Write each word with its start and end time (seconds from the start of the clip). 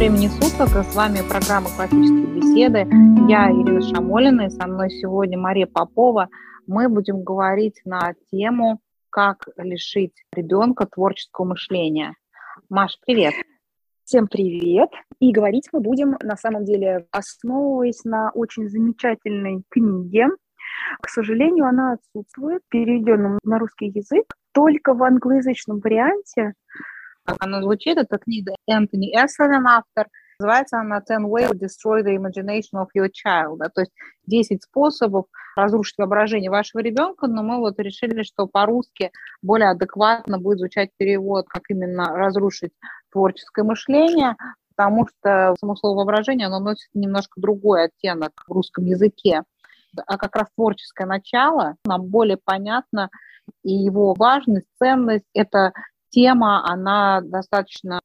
времени 0.00 0.28
суток. 0.28 0.68
С 0.82 0.96
вами 0.96 1.18
программа 1.28 1.68
«Классические 1.76 2.24
беседы». 2.34 2.78
Я 3.28 3.50
Ирина 3.50 3.82
Шамолина, 3.82 4.46
и 4.46 4.48
со 4.48 4.66
мной 4.66 4.88
сегодня 4.88 5.36
Мария 5.36 5.66
Попова. 5.66 6.30
Мы 6.66 6.88
будем 6.88 7.22
говорить 7.22 7.82
на 7.84 8.14
тему 8.30 8.80
«Как 9.10 9.46
лишить 9.58 10.14
ребенка 10.32 10.86
творческого 10.86 11.48
мышления». 11.48 12.14
Маш, 12.70 12.98
привет! 13.04 13.34
Всем 14.04 14.26
привет! 14.26 14.88
И 15.18 15.32
говорить 15.32 15.68
мы 15.70 15.80
будем, 15.80 16.16
на 16.22 16.36
самом 16.38 16.64
деле, 16.64 17.04
основываясь 17.10 18.02
на 18.04 18.30
очень 18.30 18.70
замечательной 18.70 19.64
книге. 19.68 20.28
К 21.02 21.10
сожалению, 21.10 21.66
она 21.66 21.92
отсутствует, 21.92 22.62
переведенном 22.70 23.38
на 23.44 23.58
русский 23.58 23.88
язык, 23.88 24.32
только 24.52 24.94
в 24.94 25.02
англоязычном 25.02 25.80
варианте 25.80 26.54
она 27.24 27.62
звучит, 27.62 27.98
это 27.98 28.18
книга 28.18 28.54
Энтони 28.66 29.08
Эсселен, 29.08 29.66
автор. 29.66 30.08
Называется 30.38 30.78
она 30.78 31.00
«Ten 31.00 31.26
Ways 31.26 31.50
to 31.50 31.58
Destroy 31.58 32.02
the 32.02 32.16
Imagination 32.16 32.80
of 32.80 32.86
Your 32.96 33.10
Child». 33.10 33.58
То 33.74 33.82
есть 33.82 33.92
10 34.26 34.62
способов 34.62 35.26
разрушить 35.54 35.98
воображение 35.98 36.50
вашего 36.50 36.80
ребенка, 36.80 37.26
но 37.26 37.42
мы 37.42 37.58
вот 37.58 37.78
решили, 37.78 38.22
что 38.22 38.46
по-русски 38.46 39.10
более 39.42 39.68
адекватно 39.68 40.38
будет 40.38 40.58
звучать 40.58 40.90
перевод, 40.96 41.46
как 41.46 41.64
именно 41.68 42.16
разрушить 42.16 42.72
творческое 43.12 43.64
мышление, 43.64 44.34
потому 44.74 45.06
что 45.08 45.54
само 45.60 45.76
слово 45.76 45.98
воображение, 45.98 46.46
оно 46.46 46.58
носит 46.58 46.88
немножко 46.94 47.38
другой 47.38 47.84
оттенок 47.84 48.32
в 48.48 48.52
русском 48.52 48.86
языке. 48.86 49.42
А 50.06 50.16
как 50.16 50.36
раз 50.36 50.46
творческое 50.54 51.06
начало 51.06 51.76
нам 51.84 52.06
более 52.06 52.38
понятно, 52.42 53.10
и 53.62 53.72
его 53.72 54.14
важность, 54.14 54.68
ценность– 54.78 55.26
это 55.34 55.72
тема, 56.10 56.62
она 56.68 57.20
достаточно 57.22 58.00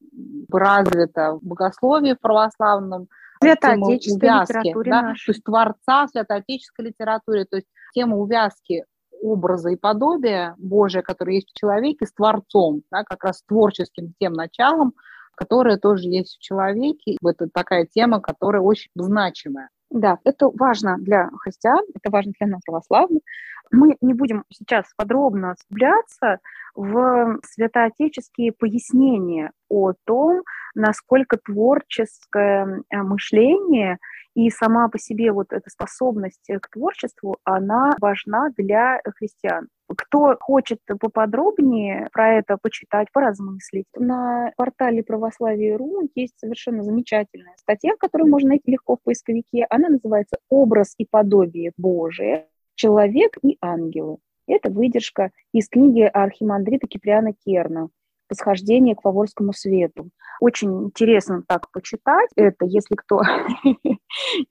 развита 0.52 1.34
в 1.34 1.44
богословии 1.44 2.14
в 2.14 2.20
православном, 2.20 3.08
святоотеческой 3.42 4.30
литературе 4.30 4.92
да, 4.92 5.02
то 5.02 5.32
есть 5.32 5.44
творца 5.44 6.08
в 6.08 6.10
святоотеческой 6.10 6.86
литературе, 6.86 7.46
то 7.46 7.58
есть 7.58 7.68
тема 7.94 8.18
увязки 8.18 8.86
образа 9.22 9.70
и 9.70 9.76
подобия 9.76 10.56
Божия, 10.58 11.02
который 11.02 11.36
есть 11.36 11.52
в 11.52 11.58
человеке, 11.58 12.06
с 12.06 12.14
Творцом, 12.14 12.82
да, 12.92 13.04
как 13.04 13.24
раз 13.24 13.40
с 13.40 13.44
творческим 13.44 14.14
тем 14.20 14.34
началом, 14.34 14.94
которое 15.36 15.78
тоже 15.78 16.04
есть 16.08 16.38
в 16.38 16.42
человеке. 16.42 17.18
Это 17.26 17.48
такая 17.52 17.86
тема, 17.86 18.22
которая 18.22 18.62
очень 18.62 18.92
значимая. 18.96 19.70
Да, 19.90 20.20
это 20.24 20.50
важно 20.50 20.98
для 20.98 21.30
христиан, 21.40 21.84
это 21.94 22.10
важно 22.10 22.34
для 22.40 22.48
нас, 22.48 22.62
православных. 22.66 23.22
Мы 23.72 23.98
не 24.02 24.14
будем 24.14 24.44
сейчас 24.50 24.86
подробно 24.96 25.56
вглубляться 25.70 26.40
в 26.76 27.40
святоотеческие 27.44 28.52
пояснения 28.52 29.52
о 29.70 29.94
том, 30.06 30.44
насколько 30.76 31.38
творческое 31.38 32.84
э, 32.90 32.98
мышление 32.98 33.98
и 34.36 34.50
сама 34.50 34.90
по 34.90 35.00
себе 35.00 35.32
вот 35.32 35.54
эта 35.54 35.70
способность 35.70 36.52
к 36.62 36.70
творчеству, 36.70 37.38
она 37.46 37.96
важна 38.02 38.50
для 38.58 39.00
христиан. 39.18 39.70
Кто 39.88 40.36
хочет 40.40 40.80
поподробнее 40.86 42.10
про 42.12 42.34
это 42.34 42.58
почитать, 42.62 43.08
поразмыслить, 43.14 43.86
на 43.96 44.52
портале 44.58 45.04
православие.ру 45.04 46.10
есть 46.16 46.38
совершенно 46.40 46.84
замечательная 46.84 47.56
статья, 47.58 47.94
которую 47.98 48.30
можно 48.30 48.50
найти 48.50 48.72
легко 48.72 48.98
в 48.98 49.04
поисковике. 49.04 49.66
Она 49.70 49.90
называется 49.90 50.38
«Образ 50.50 50.96
и 50.98 51.06
подобие 51.10 51.72
Божие. 51.78 52.48
Человек 52.76 53.38
и 53.44 53.58
ангелы». 53.62 54.18
Это 54.48 54.70
выдержка 54.70 55.32
из 55.54 55.68
книги 55.68 56.02
архимандрита 56.02 56.88
Киприана 56.88 57.34
Керна 57.34 57.90
восхождение 58.30 58.96
к 58.96 59.02
Фаворскому 59.02 59.54
свету. 59.54 60.10
Очень 60.40 60.86
интересно 60.86 61.44
так 61.48 61.72
почитать 61.72 62.30
это, 62.36 62.66
если 62.66 62.96
кто 62.96 63.22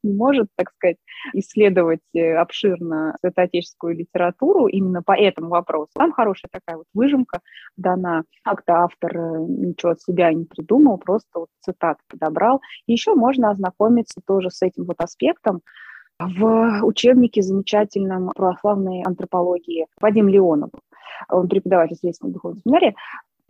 не 0.02 0.12
может, 0.12 0.46
так 0.56 0.70
сказать, 0.70 0.96
исследовать 1.34 2.00
э, 2.14 2.34
обширно 2.34 3.16
святоотеческую 3.20 3.96
литературу 3.96 4.66
именно 4.66 5.02
по 5.02 5.12
этому 5.12 5.48
вопросу. 5.48 5.90
Там 5.94 6.12
хорошая 6.12 6.48
такая 6.50 6.78
вот 6.78 6.86
выжимка 6.94 7.40
дана. 7.76 8.22
Как-то 8.42 8.84
автор 8.84 9.16
э, 9.16 9.46
ничего 9.46 9.92
от 9.92 10.00
себя 10.00 10.32
не 10.32 10.44
придумал, 10.44 10.96
просто 10.96 11.40
вот 11.40 11.48
цитат 11.60 11.98
подобрал. 12.08 12.60
Еще 12.86 13.14
можно 13.14 13.50
ознакомиться 13.50 14.20
тоже 14.26 14.50
с 14.50 14.62
этим 14.62 14.84
вот 14.84 15.00
аспектом 15.00 15.60
в 16.18 16.82
учебнике 16.84 17.42
замечательном 17.42 18.30
православной 18.30 19.02
антропологии 19.02 19.86
Вадим 20.00 20.28
Леонов. 20.28 20.70
Он 21.28 21.48
преподаватель 21.48 21.96
следственного 21.96 22.34
духовного 22.34 22.60
семинария 22.62 22.94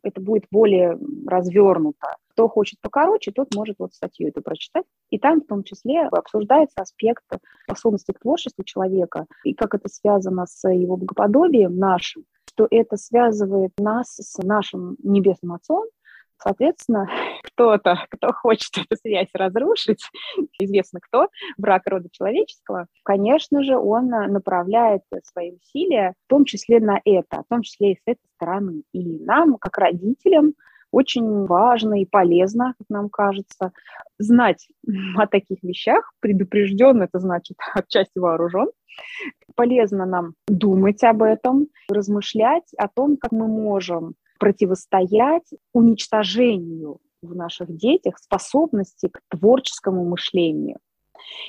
это 0.04 0.20
будет 0.20 0.44
более 0.50 0.98
развернуто. 1.26 2.16
Кто 2.30 2.48
хочет 2.48 2.80
покороче, 2.80 3.32
тот 3.32 3.54
может 3.54 3.76
вот 3.78 3.94
статью 3.94 4.28
эту 4.28 4.42
прочитать. 4.42 4.84
И 5.10 5.18
там 5.18 5.40
в 5.40 5.46
том 5.46 5.64
числе 5.64 6.02
обсуждается 6.02 6.82
аспект 6.82 7.24
способности 7.64 8.12
к 8.12 8.20
творчеству 8.20 8.64
человека 8.64 9.26
и 9.44 9.54
как 9.54 9.74
это 9.74 9.88
связано 9.88 10.46
с 10.46 10.68
его 10.68 10.96
богоподобием 10.96 11.76
нашим, 11.76 12.24
что 12.50 12.68
это 12.70 12.96
связывает 12.96 13.72
нас 13.78 14.14
с 14.16 14.36
нашим 14.42 14.96
небесным 15.02 15.54
Отцом, 15.54 15.86
Соответственно, 16.42 17.08
кто-то, 17.44 18.04
кто 18.10 18.32
хочет 18.32 18.76
эту 18.78 18.96
связь 19.00 19.28
разрушить, 19.34 20.04
известно 20.60 21.00
кто, 21.00 21.28
брак 21.56 21.82
рода 21.86 22.08
человеческого, 22.10 22.86
конечно 23.02 23.62
же, 23.62 23.76
он 23.76 24.08
направляет 24.08 25.02
свои 25.24 25.52
усилия 25.52 26.14
в 26.26 26.30
том 26.30 26.44
числе 26.44 26.80
на 26.80 27.00
это, 27.04 27.42
в 27.42 27.48
том 27.48 27.62
числе 27.62 27.92
и 27.92 27.96
с 27.96 28.02
этой 28.06 28.26
стороны. 28.36 28.82
И 28.92 29.18
нам, 29.20 29.56
как 29.58 29.78
родителям, 29.78 30.54
очень 30.94 31.46
важно 31.46 32.00
и 32.00 32.06
полезно, 32.06 32.74
как 32.78 32.88
нам 32.88 33.08
кажется, 33.08 33.72
знать 34.18 34.68
о 35.16 35.26
таких 35.26 35.62
вещах. 35.64 36.12
Предупрежден, 36.20 37.02
это 37.02 37.18
значит 37.18 37.56
отчасти 37.74 38.18
вооружен. 38.18 38.68
Полезно 39.56 40.06
нам 40.06 40.34
думать 40.46 41.02
об 41.02 41.24
этом, 41.24 41.66
размышлять 41.90 42.72
о 42.78 42.86
том, 42.86 43.16
как 43.16 43.32
мы 43.32 43.48
можем 43.48 44.14
противостоять 44.38 45.48
уничтожению 45.72 46.98
в 47.22 47.34
наших 47.34 47.74
детях 47.74 48.18
способности 48.18 49.08
к 49.08 49.20
творческому 49.28 50.04
мышлению 50.04 50.78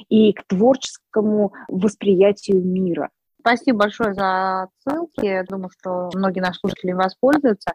и 0.10 0.34
к 0.34 0.44
творческому 0.48 1.54
восприятию 1.68 2.64
мира. 2.64 3.10
Спасибо 3.40 3.80
большое 3.80 4.14
за 4.14 4.70
ссылки. 4.80 5.26
Я 5.26 5.44
думаю, 5.44 5.70
что 5.78 6.10
многие 6.16 6.40
наши 6.40 6.60
слушатели 6.60 6.94
воспользуются. 6.94 7.74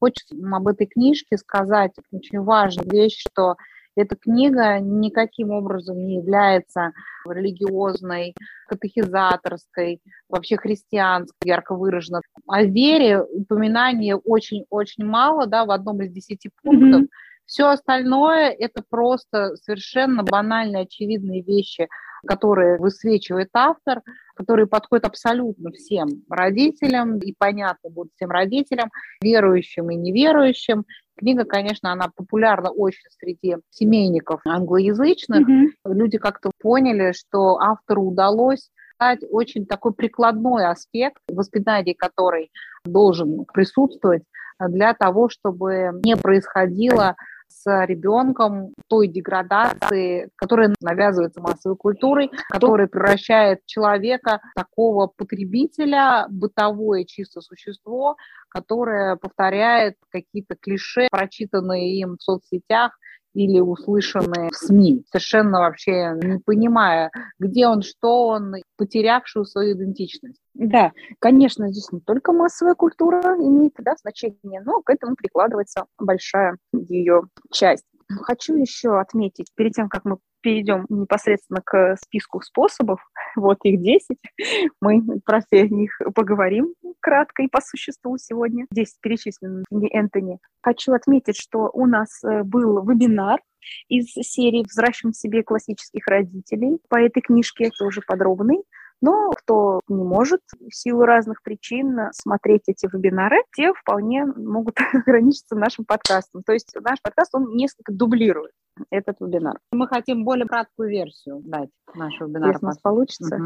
Хочется 0.00 0.34
об 0.52 0.66
этой 0.66 0.86
книжке 0.86 1.36
сказать 1.36 1.92
очень 2.10 2.40
важную 2.40 2.90
вещь, 2.90 3.20
что 3.20 3.54
эта 3.96 4.16
книга 4.16 4.78
никаким 4.80 5.50
образом 5.50 5.98
не 5.98 6.16
является 6.16 6.92
религиозной, 7.28 8.34
катехизаторской, 8.68 10.00
вообще 10.28 10.56
христианской, 10.56 11.36
ярко 11.44 11.74
выраженной. 11.74 12.22
О 12.46 12.62
вере 12.62 13.22
упоминания 13.22 14.16
очень-очень 14.16 15.04
мало, 15.04 15.46
да, 15.46 15.64
в 15.64 15.70
одном 15.70 16.02
из 16.02 16.10
десяти 16.10 16.50
пунктов. 16.62 17.02
Mm-hmm. 17.02 17.08
Все 17.44 17.68
остальное– 17.68 18.50
это 18.58 18.82
просто 18.88 19.56
совершенно 19.56 20.22
банальные, 20.22 20.84
очевидные 20.84 21.42
вещи, 21.42 21.88
которые 22.26 22.78
высвечивает 22.78 23.50
автор, 23.52 24.00
которые 24.36 24.66
подходят 24.66 25.04
абсолютно 25.04 25.70
всем 25.72 26.08
родителям 26.30 27.18
и 27.18 27.34
понятно 27.36 27.90
будут 27.90 28.12
всем 28.14 28.30
родителям, 28.30 28.90
верующим 29.20 29.90
и 29.90 29.96
неверующим. 29.96 30.84
Книга, 31.16 31.44
конечно, 31.44 31.92
она 31.92 32.10
популярна 32.14 32.70
очень 32.70 33.08
среди 33.10 33.56
семейников 33.70 34.40
англоязычных. 34.46 35.48
Mm-hmm. 35.48 35.94
Люди 35.94 36.18
как-то 36.18 36.50
поняли, 36.58 37.12
что 37.12 37.58
автору 37.58 38.02
удалось 38.02 38.70
дать 38.98 39.20
очень 39.30 39.66
такой 39.66 39.92
прикладной 39.92 40.66
аспект, 40.66 41.22
воспитания 41.28 41.94
который 41.94 42.50
должен 42.84 43.44
присутствовать 43.52 44.22
для 44.68 44.94
того, 44.94 45.28
чтобы 45.28 46.00
не 46.04 46.16
происходило 46.16 47.16
с 47.52 47.86
ребенком 47.86 48.74
той 48.88 49.08
деградации, 49.08 50.30
которая 50.36 50.74
навязывается 50.80 51.40
массовой 51.40 51.76
культурой, 51.76 52.30
которая 52.48 52.86
превращает 52.86 53.64
человека 53.66 54.40
такого 54.54 55.06
потребителя, 55.06 56.26
бытовое 56.28 57.04
чисто 57.04 57.40
существо, 57.40 58.16
которое 58.48 59.16
повторяет 59.16 59.96
какие-то 60.10 60.56
клише, 60.56 61.08
прочитанные 61.10 62.00
им 62.00 62.16
в 62.16 62.22
соцсетях, 62.22 62.98
или 63.34 63.60
услышанные 63.60 64.50
в 64.50 64.54
СМИ, 64.54 65.04
совершенно 65.10 65.60
вообще 65.60 66.14
не 66.22 66.38
понимая, 66.38 67.10
где 67.38 67.66
он, 67.66 67.82
что 67.82 68.28
он, 68.28 68.54
потерявшую 68.76 69.44
свою 69.44 69.74
идентичность. 69.74 70.40
Да, 70.54 70.92
конечно, 71.18 71.70
здесь 71.70 71.90
не 71.92 72.00
только 72.00 72.32
массовая 72.32 72.74
культура 72.74 73.36
имеет 73.38 73.72
да, 73.78 73.94
значение, 74.00 74.60
но 74.64 74.82
к 74.82 74.90
этому 74.90 75.16
прикладывается 75.16 75.86
большая 75.98 76.56
ее 76.72 77.22
часть. 77.50 77.84
Хочу 78.22 78.56
еще 78.56 79.00
отметить, 79.00 79.52
перед 79.54 79.72
тем, 79.72 79.88
как 79.88 80.04
мы 80.04 80.18
перейдем 80.42 80.86
непосредственно 80.88 81.60
к 81.64 81.96
списку 82.04 82.40
способов, 82.42 83.00
вот 83.36 83.58
их 83.62 83.80
10, 83.80 84.18
мы 84.80 85.20
про 85.24 85.40
все 85.40 85.68
них 85.68 85.98
поговорим 86.14 86.74
кратко 87.00 87.42
и 87.42 87.48
по 87.48 87.60
существу 87.60 88.18
сегодня. 88.18 88.66
10 88.70 89.00
перечислены 89.00 89.62
в 89.62 89.68
книге 89.68 89.88
Энтони. 89.92 90.38
Хочу 90.62 90.92
отметить, 90.92 91.36
что 91.36 91.70
у 91.72 91.86
нас 91.86 92.22
э, 92.24 92.42
был 92.42 92.82
вебинар 92.84 93.40
из 93.88 94.06
серии 94.06 94.64
«Взращиваем 94.68 95.12
себе 95.12 95.42
классических 95.42 96.06
родителей». 96.06 96.78
По 96.88 97.00
этой 97.00 97.20
книжке 97.20 97.70
тоже 97.70 98.00
подробный. 98.06 98.62
Но 99.02 99.30
кто 99.32 99.80
не 99.88 100.04
может 100.04 100.40
в 100.58 100.72
силу 100.72 101.02
разных 101.02 101.42
причин 101.42 101.98
смотреть 102.12 102.62
эти 102.68 102.86
вебинары, 102.86 103.42
те 103.54 103.74
вполне 103.74 104.24
могут 104.24 104.76
ограничиться 104.94 105.56
нашим 105.56 105.84
подкастом. 105.84 106.42
То 106.44 106.52
есть 106.52 106.74
наш 106.80 107.02
подкаст, 107.02 107.34
он 107.34 107.54
несколько 107.54 107.92
дублирует 107.92 108.52
этот 108.90 109.20
вебинар. 109.20 109.58
Мы 109.72 109.88
хотим 109.88 110.24
более 110.24 110.46
краткую 110.46 110.88
версию 110.88 111.40
дать 111.44 111.68
нашего 111.94 112.28
вебинара. 112.28 112.52
Если 112.52 112.64
у 112.64 112.68
нас 112.68 112.78
получится. 112.78 113.38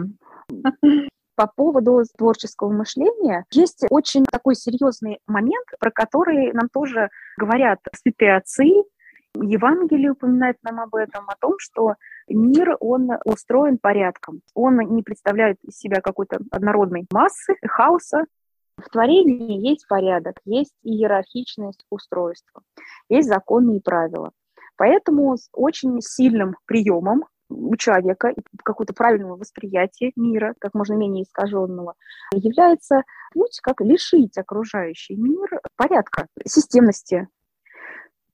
По 1.36 1.50
поводу 1.54 2.02
творческого 2.16 2.70
мышления 2.70 3.44
есть 3.52 3.84
очень 3.90 4.24
такой 4.24 4.54
серьезный 4.54 5.18
момент, 5.26 5.66
про 5.78 5.90
который 5.90 6.50
нам 6.52 6.68
тоже 6.72 7.10
говорят 7.36 7.78
святые 7.94 8.36
отцы, 8.36 8.84
Евангелие 9.42 10.12
упоминает 10.12 10.56
нам 10.62 10.80
об 10.80 10.94
этом, 10.94 11.28
о 11.28 11.36
том, 11.38 11.54
что 11.58 11.94
мир, 12.28 12.76
он 12.80 13.10
устроен 13.24 13.78
порядком. 13.78 14.40
Он 14.54 14.78
не 14.78 15.02
представляет 15.02 15.58
из 15.62 15.78
себя 15.78 16.00
какой-то 16.00 16.40
однородной 16.50 17.06
массы, 17.10 17.54
хаоса. 17.62 18.24
В 18.76 18.90
творении 18.90 19.66
есть 19.66 19.88
порядок, 19.88 20.36
есть 20.44 20.74
иерархичность 20.82 21.84
устройства, 21.90 22.62
есть 23.08 23.28
законы 23.28 23.78
и 23.78 23.80
правила. 23.80 24.32
Поэтому 24.76 25.36
очень 25.52 26.00
сильным 26.02 26.56
приемом 26.66 27.24
у 27.48 27.76
человека 27.76 28.34
какое-то 28.64 28.92
правильного 28.92 29.36
восприятия 29.36 30.12
мира, 30.16 30.54
как 30.58 30.74
можно 30.74 30.94
менее 30.94 31.24
искаженного, 31.24 31.94
является 32.32 33.02
путь, 33.32 33.60
как 33.62 33.80
лишить 33.80 34.36
окружающий 34.36 35.16
мир 35.16 35.60
порядка, 35.76 36.26
системности, 36.44 37.28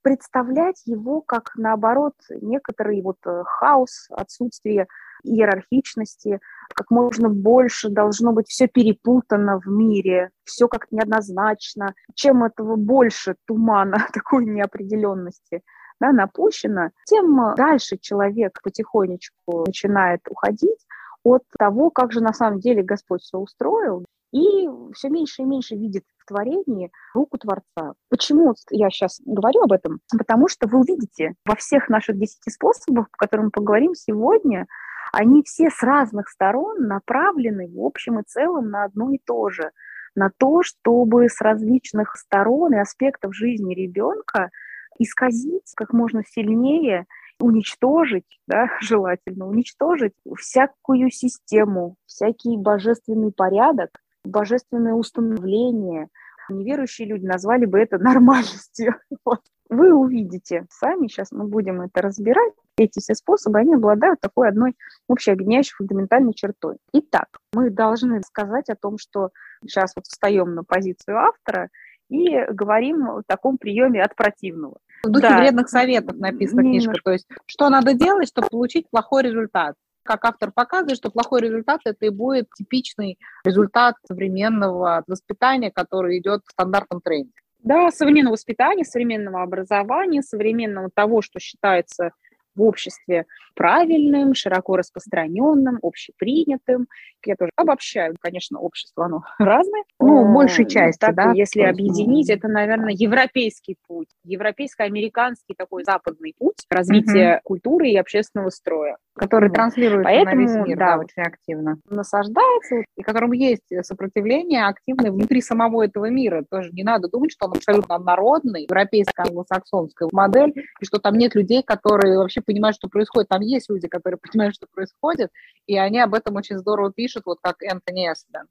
представлять 0.02 0.82
его 0.84 1.20
как, 1.20 1.52
наоборот, 1.56 2.14
некоторый 2.40 3.00
вот 3.02 3.18
э, 3.26 3.42
хаос, 3.44 4.08
отсутствие 4.10 4.86
иерархичности, 5.24 6.40
как 6.74 6.90
можно 6.90 7.28
больше 7.28 7.88
должно 7.88 8.32
быть 8.32 8.48
все 8.48 8.66
перепутано 8.66 9.60
в 9.60 9.66
мире, 9.66 10.30
все 10.44 10.68
как-то 10.68 10.96
неоднозначно. 10.96 11.94
Чем 12.14 12.44
этого 12.44 12.76
больше 12.76 13.36
тумана, 13.46 14.06
такой 14.12 14.44
неопределенности– 14.44 15.62
да, 16.02 16.10
напущено, 16.10 16.90
тем 17.06 17.54
дальше 17.54 17.96
человек 17.96 18.58
потихонечку 18.64 19.64
начинает 19.64 20.20
уходить 20.28 20.84
от 21.24 21.42
того, 21.58 21.90
как 21.90 22.12
же 22.12 22.20
на 22.20 22.32
самом 22.32 22.60
деле 22.60 22.82
Господь 22.82 23.22
все 23.22 23.38
устроил, 23.38 24.04
и 24.32 24.66
все 24.94 25.10
меньше 25.10 25.42
и 25.42 25.44
меньше 25.44 25.74
видит 25.74 26.04
в 26.18 26.26
творении 26.26 26.90
руку 27.14 27.38
Творца. 27.38 27.94
Почему 28.08 28.54
я 28.70 28.88
сейчас 28.90 29.20
говорю 29.24 29.62
об 29.62 29.72
этом? 29.72 30.00
Потому 30.16 30.48
что 30.48 30.66
вы 30.66 30.80
увидите 30.80 31.34
во 31.44 31.54
всех 31.54 31.88
наших 31.88 32.18
десяти 32.18 32.50
способах, 32.50 33.08
о 33.12 33.16
которых 33.18 33.46
мы 33.46 33.50
поговорим 33.50 33.94
сегодня, 33.94 34.66
они 35.12 35.42
все 35.42 35.68
с 35.68 35.82
разных 35.82 36.28
сторон 36.28 36.86
направлены 36.86 37.68
в 37.68 37.84
общем 37.84 38.20
и 38.20 38.24
целом 38.24 38.70
на 38.70 38.84
одно 38.84 39.10
и 39.10 39.18
то 39.18 39.50
же, 39.50 39.70
на 40.14 40.30
то, 40.38 40.62
чтобы 40.62 41.28
с 41.28 41.40
различных 41.40 42.16
сторон 42.16 42.74
и 42.74 42.78
аспектов 42.78 43.34
жизни 43.34 43.74
ребенка 43.74 44.50
исказить 44.98 45.72
как 45.76 45.92
можно 45.92 46.22
сильнее, 46.26 47.06
уничтожить, 47.40 48.40
да, 48.46 48.66
желательно 48.80 49.46
уничтожить 49.46 50.12
всякую 50.38 51.10
систему, 51.10 51.96
всякий 52.06 52.56
божественный 52.56 53.32
порядок, 53.32 53.90
божественное 54.24 54.94
установление. 54.94 56.08
Неверующие 56.48 57.08
люди 57.08 57.24
назвали 57.24 57.66
бы 57.66 57.78
это 57.78 57.98
нормальностью. 58.02 58.96
Вот. 59.24 59.40
Вы 59.68 59.94
увидите 59.94 60.66
сами, 60.70 61.06
сейчас 61.06 61.32
мы 61.32 61.46
будем 61.46 61.80
это 61.80 62.02
разбирать, 62.02 62.52
эти 62.76 63.00
все 63.00 63.14
способы, 63.14 63.58
они 63.58 63.74
обладают 63.74 64.20
такой 64.20 64.48
одной 64.48 64.76
общей 65.08 65.30
объединяющей 65.30 65.74
фундаментальной 65.76 66.34
чертой. 66.34 66.76
Итак, 66.92 67.28
мы 67.54 67.70
должны 67.70 68.20
сказать 68.22 68.68
о 68.68 68.76
том, 68.76 68.98
что 68.98 69.30
сейчас 69.62 69.92
вот 69.96 70.06
встаем 70.06 70.54
на 70.54 70.64
позицию 70.64 71.18
автора 71.18 71.70
и 72.12 72.44
говорим 72.52 73.08
о 73.08 73.22
таком 73.26 73.58
приеме 73.58 74.02
от 74.02 74.14
противного. 74.14 74.76
В 75.02 75.10
духе 75.10 75.28
да. 75.28 75.38
вредных 75.38 75.68
советов 75.68 76.16
написана 76.18 76.60
Немножко. 76.60 76.90
книжка. 76.90 77.04
То 77.04 77.12
есть, 77.12 77.28
что 77.46 77.68
надо 77.70 77.94
делать, 77.94 78.28
чтобы 78.28 78.48
получить 78.48 78.88
плохой 78.90 79.22
результат. 79.22 79.74
Как 80.04 80.24
автор 80.24 80.52
показывает, 80.52 80.98
что 80.98 81.10
плохой 81.10 81.40
результат– 81.40 81.80
это 81.84 82.06
и 82.06 82.10
будет 82.10 82.48
типичный 82.56 83.18
результат 83.44 83.94
современного 84.06 85.04
воспитания, 85.06 85.70
который 85.70 86.18
идет 86.18 86.42
в 86.46 86.50
стандартном 86.50 87.00
тренде. 87.00 87.32
Да, 87.60 87.90
современного 87.92 88.32
воспитания, 88.32 88.84
современного 88.84 89.42
образования, 89.42 90.22
современного 90.22 90.90
того, 90.92 91.22
что 91.22 91.38
считается 91.38 92.10
в 92.54 92.62
обществе 92.62 93.26
правильным, 93.54 94.34
широко 94.34 94.76
распространенным, 94.76 95.78
общепринятым. 95.82 96.86
Я 97.24 97.36
тоже 97.36 97.50
обобщаю, 97.56 98.16
конечно, 98.20 98.58
общество, 98.58 99.06
оно 99.06 99.22
разное. 99.38 99.84
Ну, 100.00 100.28
э, 100.28 100.32
большей 100.32 100.66
части, 100.66 100.98
так, 100.98 101.14
да? 101.14 101.32
Если 101.32 101.62
объединить, 101.62 102.30
это, 102.30 102.48
наверное, 102.48 102.94
европейский 102.96 103.76
путь, 103.86 104.08
европейско-американский 104.24 105.54
такой 105.56 105.84
западный 105.84 106.34
путь 106.38 106.56
развития 106.70 107.36
угу. 107.36 107.54
культуры 107.54 107.88
и 107.90 107.96
общественного 107.96 108.50
строя. 108.50 108.96
Который 109.14 109.50
вот. 109.50 109.54
транслируется 109.54 110.04
Поэтому, 110.04 110.36
на 110.36 110.40
весь 110.40 110.66
мир, 110.66 110.78
да, 110.78 110.96
да, 110.96 110.98
очень 110.98 111.22
активно. 111.22 111.78
Насаждается. 111.88 112.76
И 112.96 113.02
которому 113.02 113.34
есть 113.34 113.62
сопротивление 113.82 114.66
активное 114.66 115.12
внутри 115.12 115.42
самого 115.42 115.84
этого 115.84 116.08
мира. 116.08 116.44
Тоже 116.50 116.70
не 116.72 116.82
надо 116.82 117.08
думать, 117.08 117.32
что 117.32 117.46
он 117.46 117.52
абсолютно 117.52 117.98
народный, 117.98 118.62
европейская 118.62 119.24
англосаксонская 119.24 120.08
модель, 120.12 120.52
и 120.80 120.84
что 120.84 120.98
там 120.98 121.16
нет 121.16 121.34
людей, 121.34 121.62
которые 121.62 122.18
вообще 122.18 122.41
понимают, 122.42 122.76
что 122.76 122.88
происходит. 122.88 123.28
Там 123.28 123.40
есть 123.40 123.70
люди, 123.70 123.88
которые 123.88 124.18
понимают, 124.18 124.54
что 124.54 124.66
происходит, 124.72 125.30
и 125.66 125.76
они 125.78 126.00
об 126.00 126.14
этом 126.14 126.36
очень 126.36 126.58
здорово 126.58 126.92
пишут, 126.92 127.24
вот 127.26 127.38
как 127.42 127.62
Энтони 127.62 128.12
Эсден. 128.12 128.46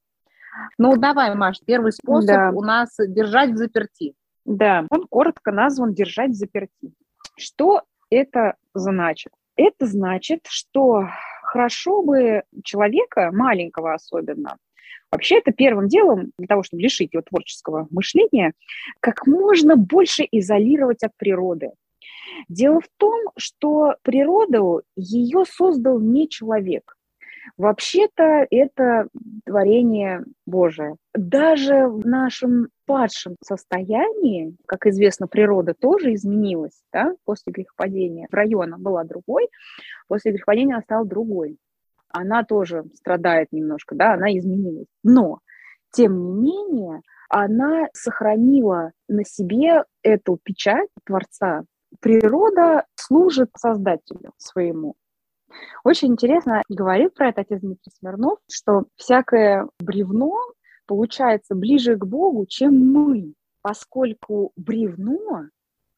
Ну, 0.77 0.97
давай, 0.97 1.33
Маш, 1.35 1.59
первый 1.65 1.91
способ 1.91 2.27
да. 2.27 2.51
у 2.53 2.61
нас 2.61 2.95
держать 2.99 3.51
в 3.51 3.57
заперти. 3.57 4.15
Да, 4.43 4.85
он 4.89 5.07
коротко 5.07 5.51
назван 5.51 5.93
«держать 5.93 6.31
в 6.31 6.33
заперти». 6.33 6.93
Что 7.37 7.83
это 8.09 8.55
значит? 8.73 9.31
Это 9.55 9.85
значит, 9.85 10.47
что 10.49 11.07
хорошо 11.43 12.01
бы 12.01 12.43
человека, 12.63 13.29
маленького 13.31 13.93
особенно, 13.93 14.57
Вообще 15.11 15.39
это 15.39 15.51
первым 15.51 15.89
делом 15.89 16.31
для 16.37 16.47
того, 16.47 16.63
чтобы 16.63 16.81
лишить 16.83 17.13
его 17.13 17.21
творческого 17.21 17.85
мышления, 17.91 18.53
как 19.01 19.27
можно 19.27 19.75
больше 19.75 20.25
изолировать 20.31 21.03
от 21.03 21.11
природы. 21.17 21.71
Дело 22.49 22.81
в 22.81 22.87
том, 22.97 23.19
что 23.37 23.95
природу 24.03 24.83
ее 24.95 25.43
создал 25.45 25.99
не 25.99 26.29
человек. 26.29 26.95
Вообще-то 27.57 28.45
это 28.49 29.07
творение 29.45 30.23
Божие. 30.45 30.95
Даже 31.13 31.87
в 31.87 32.05
нашем 32.05 32.69
падшем 32.85 33.35
состоянии, 33.43 34.55
как 34.67 34.85
известно, 34.85 35.27
природа 35.27 35.73
тоже 35.73 36.13
изменилась 36.13 36.81
да, 36.91 37.13
после 37.25 37.51
грехопадения. 37.51 38.27
В 38.29 38.33
районе 38.33 38.77
была 38.77 39.03
другой, 39.03 39.49
после 40.07 40.31
грехопадения 40.31 40.75
она 40.75 40.83
стала 40.83 41.05
другой. 41.05 41.57
Она 42.09 42.43
тоже 42.43 42.83
страдает 42.95 43.49
немножко, 43.51 43.95
да, 43.95 44.13
она 44.13 44.37
изменилась. 44.37 44.87
Но, 45.03 45.39
тем 45.91 46.41
не 46.41 46.51
менее, 46.51 47.01
она 47.29 47.87
сохранила 47.93 48.91
на 49.07 49.23
себе 49.23 49.85
эту 50.03 50.37
печать 50.43 50.89
Творца, 51.05 51.63
природа 51.99 52.85
служит 52.95 53.49
создателю 53.57 54.31
своему. 54.37 54.95
Очень 55.83 56.09
интересно 56.09 56.63
говорит 56.69 57.13
про 57.13 57.29
это 57.29 57.41
отец 57.41 57.59
Дмитрий 57.59 57.91
Смирнов, 57.99 58.39
что 58.49 58.85
всякое 58.95 59.67
бревно 59.79 60.37
получается 60.85 61.55
ближе 61.55 61.97
к 61.97 62.05
Богу, 62.05 62.45
чем 62.47 62.77
мы, 62.91 63.33
поскольку 63.61 64.51
бревно, 64.55 65.47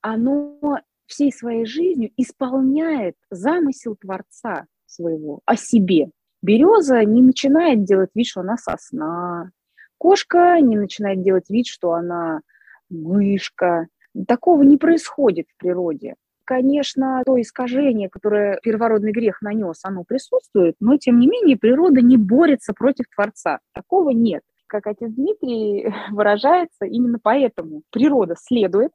оно 0.02 0.80
всей 1.06 1.32
своей 1.32 1.66
жизнью 1.66 2.12
исполняет 2.18 3.16
замысел 3.30 3.96
Творца 3.96 4.66
своего 4.86 5.42
о 5.46 5.56
себе. 5.56 6.10
Береза 6.42 7.04
не 7.06 7.22
начинает 7.22 7.84
делать 7.84 8.10
вид, 8.14 8.28
что 8.28 8.42
она 8.42 8.58
сосна. 8.58 9.52
Кошка 9.98 10.60
не 10.60 10.76
начинает 10.76 11.22
делать 11.22 11.50
вид, 11.50 11.68
что 11.68 11.94
она 11.94 12.42
мышка. 12.90 13.88
Такого 14.28 14.64
не 14.64 14.78
происходит 14.78 15.48
в 15.50 15.58
природе. 15.58 16.16
Конечно, 16.46 17.24
то 17.26 17.40
искажение, 17.40 18.10
которое 18.10 18.60
первородный 18.62 19.12
грех 19.12 19.42
нанес, 19.42 19.80
оно 19.84 20.04
присутствует, 20.04 20.76
но 20.80 20.98
тем 20.98 21.20
не 21.20 21.28
менее 21.28 21.58
природа 21.58 22.02
не 22.02 22.18
борется 22.18 22.74
против 22.74 23.06
Творца. 23.14 23.60
Такого 23.74 24.10
нет. 24.10 24.42
Как 24.68 24.88
отец 24.88 25.12
Дмитрий 25.12 25.94
выражается, 26.12 26.86
именно 26.86 27.20
поэтому 27.22 27.84
природа 27.92 28.36
следует 28.38 28.92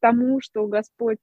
тому, 0.00 0.40
что 0.40 0.66
Господь 0.66 1.18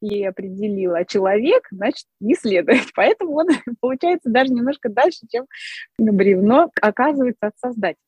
ей 0.00 0.28
определил, 0.28 0.94
а 0.94 1.04
человек, 1.04 1.68
значит, 1.70 2.06
не 2.20 2.34
следует. 2.34 2.80
Поэтому 2.94 3.36
он 3.36 3.46
получается 3.80 4.30
даже 4.30 4.52
немножко 4.52 4.88
дальше, 4.88 5.20
чем 5.30 5.46
бревно 5.98 6.70
оказывается 6.80 7.46
от 7.46 7.58
Создателя. 7.58 7.98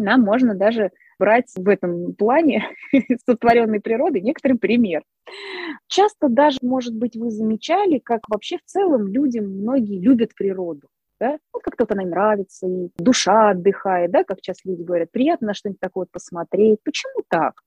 Нам 0.00 0.22
можно 0.22 0.54
даже 0.54 0.90
брать 1.18 1.50
в 1.54 1.68
этом 1.68 2.14
плане 2.14 2.64
сотворенной 3.26 3.80
природы 3.80 4.20
некоторый 4.20 4.54
пример. 4.54 5.02
Часто 5.86 6.28
даже, 6.28 6.58
может 6.62 6.94
быть, 6.94 7.16
вы 7.16 7.30
замечали, 7.30 7.98
как 7.98 8.28
вообще 8.28 8.56
в 8.56 8.64
целом 8.64 9.06
людям 9.06 9.44
многие 9.46 10.00
любят 10.00 10.34
природу. 10.34 10.88
Да? 11.20 11.38
Вот 11.52 11.62
как-то 11.62 11.84
вот 11.84 11.92
она 11.92 12.02
им 12.02 12.10
нравится, 12.10 12.66
и 12.66 12.88
душа 12.96 13.50
отдыхает, 13.50 14.10
да, 14.10 14.24
как 14.24 14.40
часто 14.40 14.70
люди 14.70 14.82
говорят, 14.82 15.12
приятно 15.12 15.48
на 15.48 15.54
что-нибудь 15.54 15.80
такое 15.80 16.06
посмотреть. 16.10 16.78
Почему 16.82 17.22
так? 17.28 17.60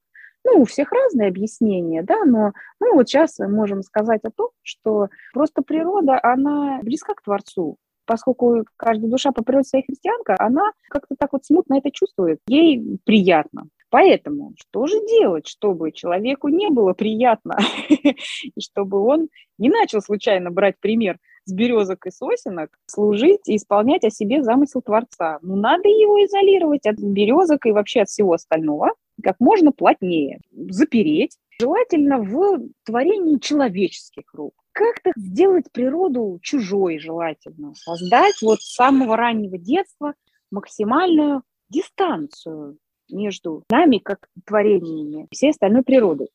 Ну, 0.44 0.62
у 0.62 0.66
всех 0.66 0.92
разные 0.92 1.30
объяснения, 1.30 2.02
да, 2.02 2.26
но 2.26 2.52
мы 2.80 2.94
вот 2.94 3.08
сейчас 3.08 3.38
можем 3.40 3.84
сказать 3.84 4.22
о 4.24 4.32
том, 4.32 4.50
что 4.64 5.10
просто 5.34 5.62
природа, 5.62 6.20
она 6.22 6.80
близка 6.82 7.14
к 7.14 7.22
Творцу, 7.22 7.78
поскольку 8.06 8.64
каждая 8.78 9.10
душа 9.10 9.32
по 9.32 9.44
природе 9.44 9.68
своей 9.68 9.86
христианка, 9.86 10.36
она 10.40 10.72
как-то 10.90 11.16
так 11.18 11.34
вот 11.34 11.46
смутно 11.46 11.76
это 11.76 11.92
чувствует, 11.92 12.40
ей 12.48 13.00
приятно. 13.06 13.68
Поэтому 13.90 14.54
что 14.58 14.88
же 14.88 15.00
делать, 15.06 15.48
чтобы 15.48 15.92
человеку 15.92 16.48
не 16.48 16.70
было 16.70 16.94
приятно, 16.94 17.58
и 17.90 18.60
чтобы 18.60 19.00
он 19.00 19.30
не 19.60 19.70
начал 19.70 20.02
случайно 20.02 20.50
брать 20.50 20.76
пример 20.80 21.20
с 21.46 21.54
березок 21.54 22.08
и 22.08 22.12
сосенок, 22.12 22.70
служить 22.88 23.48
и 23.48 23.56
исполнять 23.56 24.04
о 24.04 24.10
себе 24.10 24.42
замысел 24.42 24.82
Творца? 24.82 25.38
Ну, 25.44 25.56
надо 25.56 25.90
его 25.90 26.24
изолировать 26.26 26.88
от 26.88 26.98
березок 26.98 27.68
и 27.68 27.72
вообще 27.72 28.02
от 28.02 28.10
всего 28.10 28.34
остального 28.34 28.94
как 29.22 29.36
можно 29.40 29.72
плотнее, 29.72 30.40
запереть, 30.52 31.38
желательно 31.60 32.20
в 32.20 32.70
творении 32.84 33.38
человеческих 33.40 34.26
рук 34.34 34.54
как-то 34.74 35.12
сделать 35.16 35.72
природу 35.72 36.40
чужой 36.42 37.00
желательно, 37.00 37.74
создать 37.76 38.42
вот 38.42 38.62
с 38.62 38.74
самого 38.74 39.16
раннего 39.16 39.58
детства 39.58 40.16
максимальную 40.52 41.44
дистанцию 41.70 42.78
между 43.10 43.64
нами, 43.70 44.00
как 44.00 44.28
творениями, 44.46 45.28
всей 45.32 45.52
остальной 45.52 45.84
природой. 45.84 46.30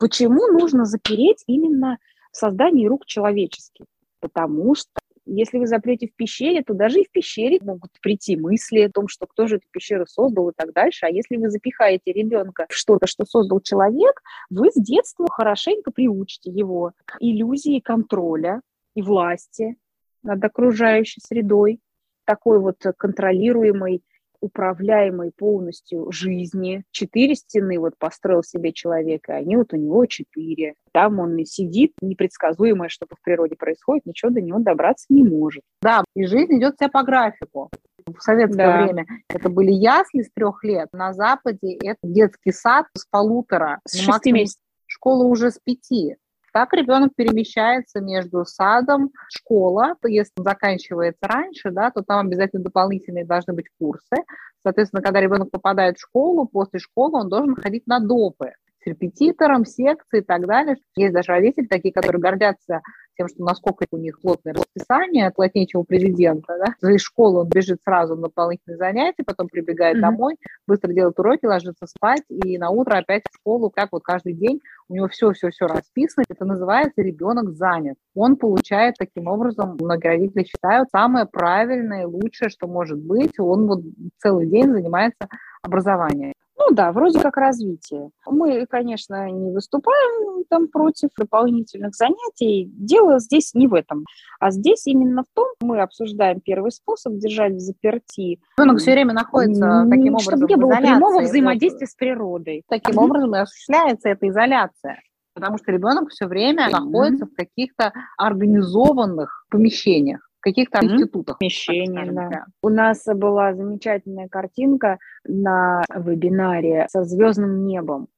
Почему 0.00 0.46
нужно 0.48 0.84
запереть 0.84 1.44
именно 1.46 1.98
в 2.32 2.36
создании 2.36 2.86
рук 2.86 3.06
человеческих? 3.06 3.86
Потому 4.20 4.74
что 4.74 4.90
если 5.24 5.58
вы 5.58 5.66
запрете 5.66 6.08
в 6.08 6.14
пещере, 6.14 6.62
то 6.62 6.74
даже 6.74 7.00
и 7.00 7.06
в 7.06 7.10
пещере 7.10 7.58
могут 7.62 7.90
прийти 8.00 8.36
мысли 8.36 8.80
о 8.80 8.90
том, 8.90 9.08
что 9.08 9.26
кто 9.26 9.46
же 9.46 9.56
эту 9.56 9.66
пещеру 9.70 10.06
создал 10.06 10.50
и 10.50 10.52
так 10.56 10.72
дальше. 10.72 11.06
А 11.06 11.10
если 11.10 11.36
вы 11.36 11.50
запихаете 11.50 12.12
ребенка 12.12 12.66
в 12.68 12.74
что-то, 12.74 13.06
что 13.06 13.24
создал 13.24 13.60
человек, 13.60 14.20
вы 14.50 14.70
с 14.70 14.74
детства 14.74 15.28
хорошенько 15.30 15.90
приучите 15.90 16.50
его 16.50 16.92
к 17.04 17.16
иллюзии 17.20 17.80
контроля 17.80 18.60
и 18.94 19.02
власти 19.02 19.76
над 20.22 20.42
окружающей 20.44 21.20
средой, 21.20 21.80
такой 22.24 22.60
вот 22.60 22.78
контролируемой 22.96 24.02
управляемой 24.42 25.32
полностью 25.34 26.10
жизни. 26.10 26.84
Четыре 26.90 27.34
стены 27.34 27.78
вот 27.78 27.94
построил 27.98 28.42
себе 28.42 28.72
человек, 28.72 29.28
и 29.28 29.32
они 29.32 29.56
вот 29.56 29.72
у 29.72 29.76
него 29.76 30.04
четыре. 30.06 30.74
Там 30.92 31.20
он 31.20 31.36
и 31.38 31.44
сидит, 31.44 31.92
непредсказуемое 32.02 32.88
что-то 32.88 33.16
в 33.16 33.22
природе 33.22 33.56
происходит, 33.56 34.04
ничего 34.04 34.30
до 34.30 34.40
него 34.40 34.58
добраться 34.58 35.06
не 35.08 35.22
может. 35.22 35.62
Да, 35.80 36.04
и 36.14 36.26
жизнь 36.26 36.58
идет 36.58 36.74
вся 36.76 36.88
по 36.88 37.02
графику. 37.02 37.70
В 38.04 38.20
советское 38.20 38.66
да. 38.66 38.82
время 38.82 39.06
это 39.28 39.48
были 39.48 39.70
ясли 39.70 40.22
с 40.22 40.30
трех 40.34 40.64
лет, 40.64 40.88
на 40.92 41.12
Западе 41.12 41.78
это 41.82 42.00
детский 42.02 42.52
сад 42.52 42.86
с 42.96 43.06
полутора. 43.08 43.80
С 43.86 43.96
шести 43.98 44.32
месяцев. 44.32 44.60
Школа 44.86 45.24
уже 45.24 45.50
с 45.50 45.58
пяти. 45.58 46.16
Так 46.52 46.74
ребенок 46.74 47.14
перемещается 47.16 48.00
между 48.00 48.44
садом, 48.44 49.10
школа, 49.28 49.94
если 50.06 50.32
он 50.36 50.44
заканчивается 50.44 51.26
раньше, 51.26 51.70
да, 51.70 51.90
то 51.90 52.02
там 52.02 52.26
обязательно 52.26 52.62
дополнительные 52.62 53.24
должны 53.24 53.54
быть 53.54 53.66
курсы. 53.78 54.16
Соответственно, 54.62 55.02
когда 55.02 55.20
ребенок 55.20 55.50
попадает 55.50 55.96
в 55.96 56.02
школу, 56.02 56.46
после 56.46 56.78
школы 56.78 57.20
он 57.20 57.28
должен 57.30 57.56
ходить 57.56 57.86
на 57.86 58.00
допы 58.00 58.52
с 58.82 58.86
репетитором, 58.86 59.64
секции 59.64 60.20
и 60.20 60.24
так 60.24 60.46
далее. 60.46 60.76
Есть 60.96 61.14
даже 61.14 61.32
родители 61.32 61.66
такие, 61.66 61.92
которые 61.92 62.20
гордятся 62.20 62.82
тем, 63.16 63.28
что 63.28 63.44
насколько 63.44 63.86
у 63.90 63.98
них 63.98 64.20
плотное 64.20 64.54
расписание 64.54 65.26
от 65.26 65.36
латничего 65.38 65.82
президента, 65.82 66.58
да, 66.58 66.90
из 66.90 67.02
школы 67.02 67.40
он 67.40 67.48
бежит 67.48 67.80
сразу 67.84 68.16
на 68.16 68.22
дополнительные 68.22 68.78
занятия, 68.78 69.22
потом 69.24 69.48
прибегает 69.48 69.98
mm-hmm. 69.98 70.00
домой, 70.00 70.36
быстро 70.66 70.92
делает 70.92 71.18
уроки, 71.18 71.44
ложится 71.44 71.86
спать, 71.86 72.22
и 72.28 72.58
на 72.58 72.70
утро 72.70 72.96
опять 72.96 73.24
в 73.30 73.34
школу, 73.34 73.70
как 73.70 73.90
вот 73.92 74.02
каждый 74.02 74.32
день, 74.32 74.60
у 74.88 74.94
него 74.94 75.08
все-все-все 75.08 75.66
расписано, 75.66 76.24
это 76.28 76.44
называется 76.44 77.02
ребенок 77.02 77.50
занят. 77.50 77.96
Он 78.14 78.36
получает 78.36 78.94
таким 78.98 79.26
образом, 79.26 79.76
многие 79.78 80.08
родители 80.08 80.44
считают, 80.44 80.88
самое 80.90 81.26
правильное 81.26 82.02
и 82.02 82.06
лучшее, 82.06 82.48
что 82.48 82.66
может 82.66 82.98
быть, 82.98 83.38
он 83.38 83.66
вот 83.66 83.82
целый 84.18 84.46
день 84.46 84.70
занимается 84.72 85.28
образованием. 85.62 86.32
Ну 86.68 86.74
да, 86.74 86.92
вроде 86.92 87.18
как 87.18 87.36
развитие. 87.36 88.10
Мы, 88.26 88.66
конечно, 88.66 89.28
не 89.30 89.50
выступаем 89.52 90.44
там 90.48 90.68
против 90.68 91.10
дополнительных 91.16 91.94
занятий. 91.94 92.70
Дело 92.72 93.18
здесь 93.18 93.54
не 93.54 93.66
в 93.66 93.74
этом. 93.74 94.04
А 94.38 94.50
здесь 94.50 94.86
именно 94.86 95.22
в 95.22 95.26
том, 95.34 95.48
мы 95.60 95.80
обсуждаем 95.80 96.40
первый 96.40 96.70
способ 96.70 97.14
держать 97.14 97.54
в 97.54 97.58
заперти. 97.58 98.40
Ребенок 98.58 98.78
все 98.78 98.92
время 98.92 99.12
находится 99.12 99.86
таким 99.90 100.14
образом 100.14 100.38
Чтобы 100.38 100.46
не 100.46 100.56
было 100.56 100.76
прямого 100.76 101.20
взаимодействия 101.22 101.86
с 101.86 101.94
природой. 101.94 102.62
Таким 102.68 102.98
mm-hmm. 102.98 103.04
образом 103.04 103.34
и 103.34 103.38
осуществляется 103.38 104.08
эта 104.08 104.28
изоляция. 104.28 105.00
Потому 105.34 105.58
что 105.58 105.72
ребенок 105.72 106.10
все 106.10 106.26
время 106.26 106.68
mm-hmm. 106.68 106.72
находится 106.72 107.26
в 107.26 107.34
каких-то 107.34 107.92
организованных 108.16 109.46
помещениях 109.50 110.28
каких-то 110.42 110.78
mm-hmm. 110.78 110.92
институтах. 110.92 111.38
Помещение, 111.38 112.12
да. 112.12 112.44
У 112.62 112.68
нас 112.68 113.04
была 113.06 113.54
замечательная 113.54 114.28
картинка 114.28 114.98
на 115.24 115.82
вебинаре 115.94 116.86
со 116.90 117.04
звездным 117.04 117.64
небом. 117.64 118.08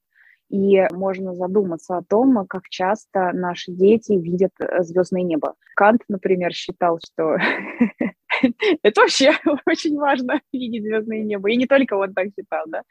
И 0.51 0.87
можно 0.93 1.35
задуматься 1.35 1.97
о 1.97 2.03
том, 2.03 2.47
как 2.47 2.69
часто 2.69 3.33
наши 3.33 3.73
дети 3.73 4.13
видят 4.13 4.53
э, 4.61 4.83
звездное 4.83 5.23
небо. 5.23 5.55
Кант, 5.75 6.03
например, 6.09 6.53
считал, 6.53 7.01
что 7.05 7.37
Это 8.83 9.01
вообще 9.01 9.33
очень 9.67 9.97
важно, 9.99 10.41
видеть 10.53 10.83
звездное 10.83 11.23
небо. 11.23 11.51
И 11.51 11.57
не 11.57 11.67
только 11.67 11.95
он 11.95 12.15
так 12.15 12.29
считал, 12.37 12.65
да. 12.67 12.83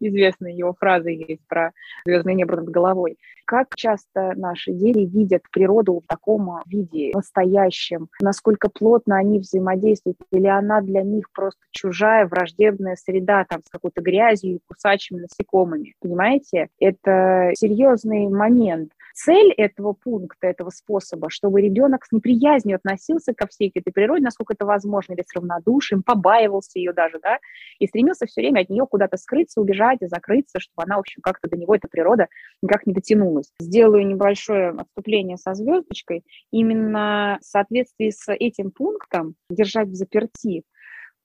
Известная 0.00 0.52
его 0.52 0.74
фраза 0.78 1.10
есть 1.10 1.46
про 1.48 1.72
звездное 2.04 2.34
небо 2.34 2.56
над 2.56 2.68
головой. 2.68 3.18
Как 3.44 3.74
часто 3.76 4.34
наши 4.36 4.72
дети 4.72 4.98
видят 4.98 5.42
природу 5.50 6.02
в 6.04 6.06
таком 6.06 6.60
виде, 6.66 7.12
настоящем, 7.14 8.08
насколько 8.20 8.68
плотно 8.68 9.16
они 9.16 9.38
взаимодействуют, 9.38 10.18
или 10.30 10.46
она 10.46 10.82
для 10.82 11.02
них 11.02 11.30
просто 11.32 11.60
чужая, 11.70 12.26
враждебная 12.26 12.96
среда, 12.96 13.46
там, 13.48 13.62
с 13.64 13.70
какой-то 13.70 14.02
грязью 14.02 14.56
и 14.56 14.60
кусачими 14.66 15.20
насекомыми. 15.20 15.94
Понимаете? 16.00 16.68
Это 16.78 17.52
серьезный 17.54 18.28
момент 18.28 18.92
цель 19.18 19.52
этого 19.52 19.94
пункта, 19.94 20.46
этого 20.46 20.70
способа, 20.70 21.28
чтобы 21.28 21.60
ребенок 21.60 22.04
с 22.04 22.12
неприязнью 22.12 22.76
относился 22.76 23.34
ко 23.34 23.48
всей 23.48 23.72
этой 23.74 23.92
природе, 23.92 24.22
насколько 24.22 24.54
это 24.54 24.64
возможно, 24.64 25.14
или 25.14 25.24
с 25.26 25.34
равнодушием, 25.34 26.04
побаивался 26.04 26.78
ее 26.78 26.92
даже, 26.92 27.18
да, 27.20 27.38
и 27.80 27.88
стремился 27.88 28.26
все 28.26 28.42
время 28.42 28.60
от 28.60 28.70
нее 28.70 28.86
куда-то 28.86 29.16
скрыться, 29.16 29.60
убежать 29.60 29.98
и 30.02 30.06
закрыться, 30.06 30.60
чтобы 30.60 30.84
она, 30.84 30.96
в 30.96 31.00
общем, 31.00 31.20
как-то 31.20 31.48
до 31.48 31.56
него, 31.56 31.74
эта 31.74 31.88
природа, 31.88 32.28
никак 32.62 32.86
не 32.86 32.92
дотянулась. 32.92 33.50
Сделаю 33.60 34.06
небольшое 34.06 34.70
отступление 34.70 35.36
со 35.36 35.54
звездочкой. 35.54 36.22
Именно 36.52 37.38
в 37.40 37.44
соответствии 37.44 38.10
с 38.10 38.32
этим 38.32 38.70
пунктом 38.70 39.34
держать 39.50 39.88
в 39.88 39.94
заперти 39.94 40.62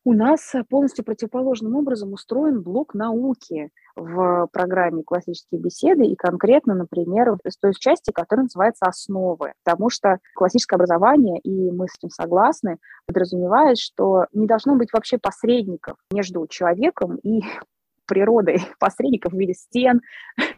у 0.05 0.13
нас 0.13 0.53
полностью 0.69 1.05
противоположным 1.05 1.75
образом 1.75 2.13
устроен 2.13 2.61
блок 2.61 2.93
науки 2.93 3.69
в 3.95 4.47
программе 4.51 5.03
«Классические 5.03 5.61
беседы» 5.61 6.05
и 6.05 6.15
конкретно, 6.15 6.73
например, 6.73 7.37
с 7.47 7.57
той 7.57 7.73
части, 7.73 8.11
которая 8.11 8.43
называется 8.43 8.85
«Основы», 8.85 9.53
потому 9.63 9.89
что 9.89 10.17
классическое 10.35 10.77
образование, 10.77 11.39
и 11.39 11.71
мы 11.71 11.87
с 11.87 11.95
этим 11.97 12.09
согласны, 12.09 12.77
подразумевает, 13.05 13.77
что 13.77 14.25
не 14.33 14.47
должно 14.47 14.75
быть 14.75 14.91
вообще 14.91 15.17
посредников 15.17 15.97
между 16.11 16.45
человеком 16.47 17.17
и 17.17 17.41
природой, 18.05 18.57
посредников 18.79 19.31
в 19.31 19.37
виде 19.37 19.53
стен, 19.53 20.01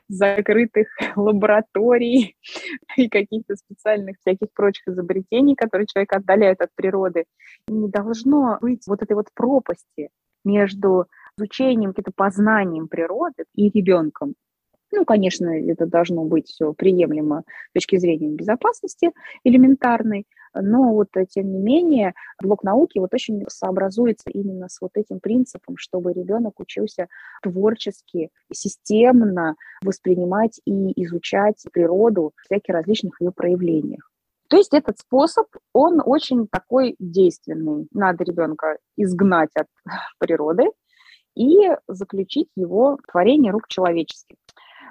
закрытых 0.08 0.88
лабораторий 1.16 2.36
и 2.98 3.10
каких-то 3.10 3.56
специальных 3.56 4.18
всяких 4.20 4.52
прочих 4.54 4.88
изобретений, 4.88 5.56
которые 5.56 5.88
человека 5.88 6.18
отдаляют 6.18 6.62
от 6.62 6.70
природы. 6.76 7.26
Не 7.68 7.90
должно 7.90 8.58
быть 8.62 8.84
вот 8.88 9.02
этой 9.02 9.14
вот 9.14 9.28
пропасти 9.34 10.10
между 10.44 11.08
изучением, 11.38 11.92
каким-то 11.92 12.12
познанием 12.16 12.88
природы 12.88 13.46
и 13.56 13.70
ребенком. 13.70 14.36
Ну, 14.92 15.04
конечно, 15.04 15.48
это 15.48 15.86
должно 15.88 16.24
быть 16.24 16.48
все 16.48 16.74
приемлемо 16.74 17.44
с 17.70 17.74
точки 17.74 17.98
зрения 17.98 18.30
безопасности 18.30 19.12
элементарной, 19.44 20.26
но 20.56 20.94
вот 20.94 21.10
э, 21.16 21.26
тем 21.26 21.52
не 21.52 21.60
менее 21.60 22.14
блок 22.42 22.64
науки 22.64 23.00
вот 23.00 23.14
очень 23.14 23.44
сообразуется 23.48 24.30
именно 24.30 24.70
с 24.70 24.80
вот 24.82 24.92
этим 24.96 25.20
принципом, 25.20 25.78
чтобы 25.78 26.14
ребенок 26.14 26.60
учился 26.60 27.08
творчески, 27.42 28.30
системно 28.52 29.56
воспринимать 29.84 30.60
и 30.66 31.04
изучать 31.04 31.64
природу 31.72 32.34
в 32.36 32.46
всяких 32.46 32.74
различных 32.74 33.22
ее 33.22 33.32
проявлениях. 33.32 34.10
То 34.48 34.58
есть 34.58 34.74
этот 34.74 35.00
способ, 35.00 35.48
он 35.74 36.02
очень 36.06 36.48
такой 36.48 36.96
действенный. 37.00 37.88
Надо 37.92 38.24
ребенка 38.24 38.78
изгнать 38.96 39.50
от 39.56 39.68
природы, 40.20 40.70
и 41.36 41.70
заключить 41.88 42.50
его 42.56 42.98
творение 43.12 43.52
рук 43.52 43.68
человеческих. 43.68 44.38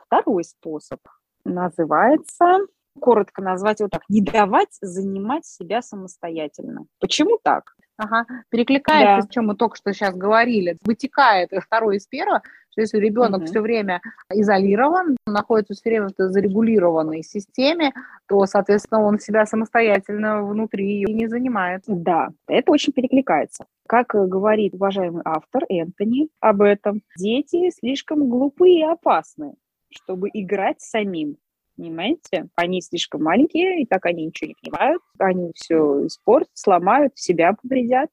Второй 0.06 0.44
способ 0.44 1.00
называется, 1.44 2.58
коротко 3.00 3.42
назвать 3.42 3.80
его 3.80 3.88
так, 3.88 4.02
не 4.08 4.20
давать 4.20 4.76
занимать 4.80 5.46
себя 5.46 5.82
самостоятельно. 5.82 6.86
Почему 7.00 7.38
так? 7.42 7.74
Ага, 7.96 8.26
перекликается 8.48 9.16
да. 9.16 9.22
с 9.22 9.32
чем 9.32 9.46
мы 9.46 9.56
только 9.56 9.76
что 9.76 9.92
сейчас 9.92 10.16
говорили. 10.16 10.76
Вытекает 10.84 11.50
второй 11.62 11.98
из 11.98 12.06
первого, 12.06 12.42
что 12.70 12.80
если 12.80 12.98
ребенок 12.98 13.42
угу. 13.42 13.46
все 13.46 13.60
время 13.60 14.00
изолирован, 14.32 15.16
находится 15.26 15.74
все 15.74 15.90
время 15.90 16.08
в 16.08 16.12
зарегулированной 16.16 17.22
системе, 17.22 17.92
то, 18.26 18.44
соответственно, 18.46 19.02
он 19.02 19.20
себя 19.20 19.46
самостоятельно 19.46 20.42
внутри 20.42 21.02
и 21.02 21.12
не 21.12 21.28
занимает. 21.28 21.84
Да, 21.86 22.30
это 22.48 22.72
очень 22.72 22.92
перекликается. 22.92 23.66
Как 23.86 24.08
говорит 24.08 24.74
уважаемый 24.74 25.22
автор 25.24 25.62
Энтони 25.68 26.28
об 26.40 26.62
этом, 26.62 27.02
дети 27.16 27.70
слишком 27.70 28.28
глупые 28.28 28.80
и 28.80 28.82
опасны, 28.82 29.54
чтобы 29.88 30.30
играть 30.32 30.80
самим. 30.80 31.36
Понимаете? 31.76 32.48
Они 32.54 32.80
слишком 32.80 33.22
маленькие, 33.24 33.82
и 33.82 33.86
так 33.86 34.06
они 34.06 34.26
ничего 34.26 34.48
не 34.48 34.54
понимают. 34.62 35.02
Они 35.18 35.52
все 35.54 36.06
испортят, 36.06 36.50
сломают, 36.54 37.12
себя 37.16 37.54
повредят. 37.60 38.10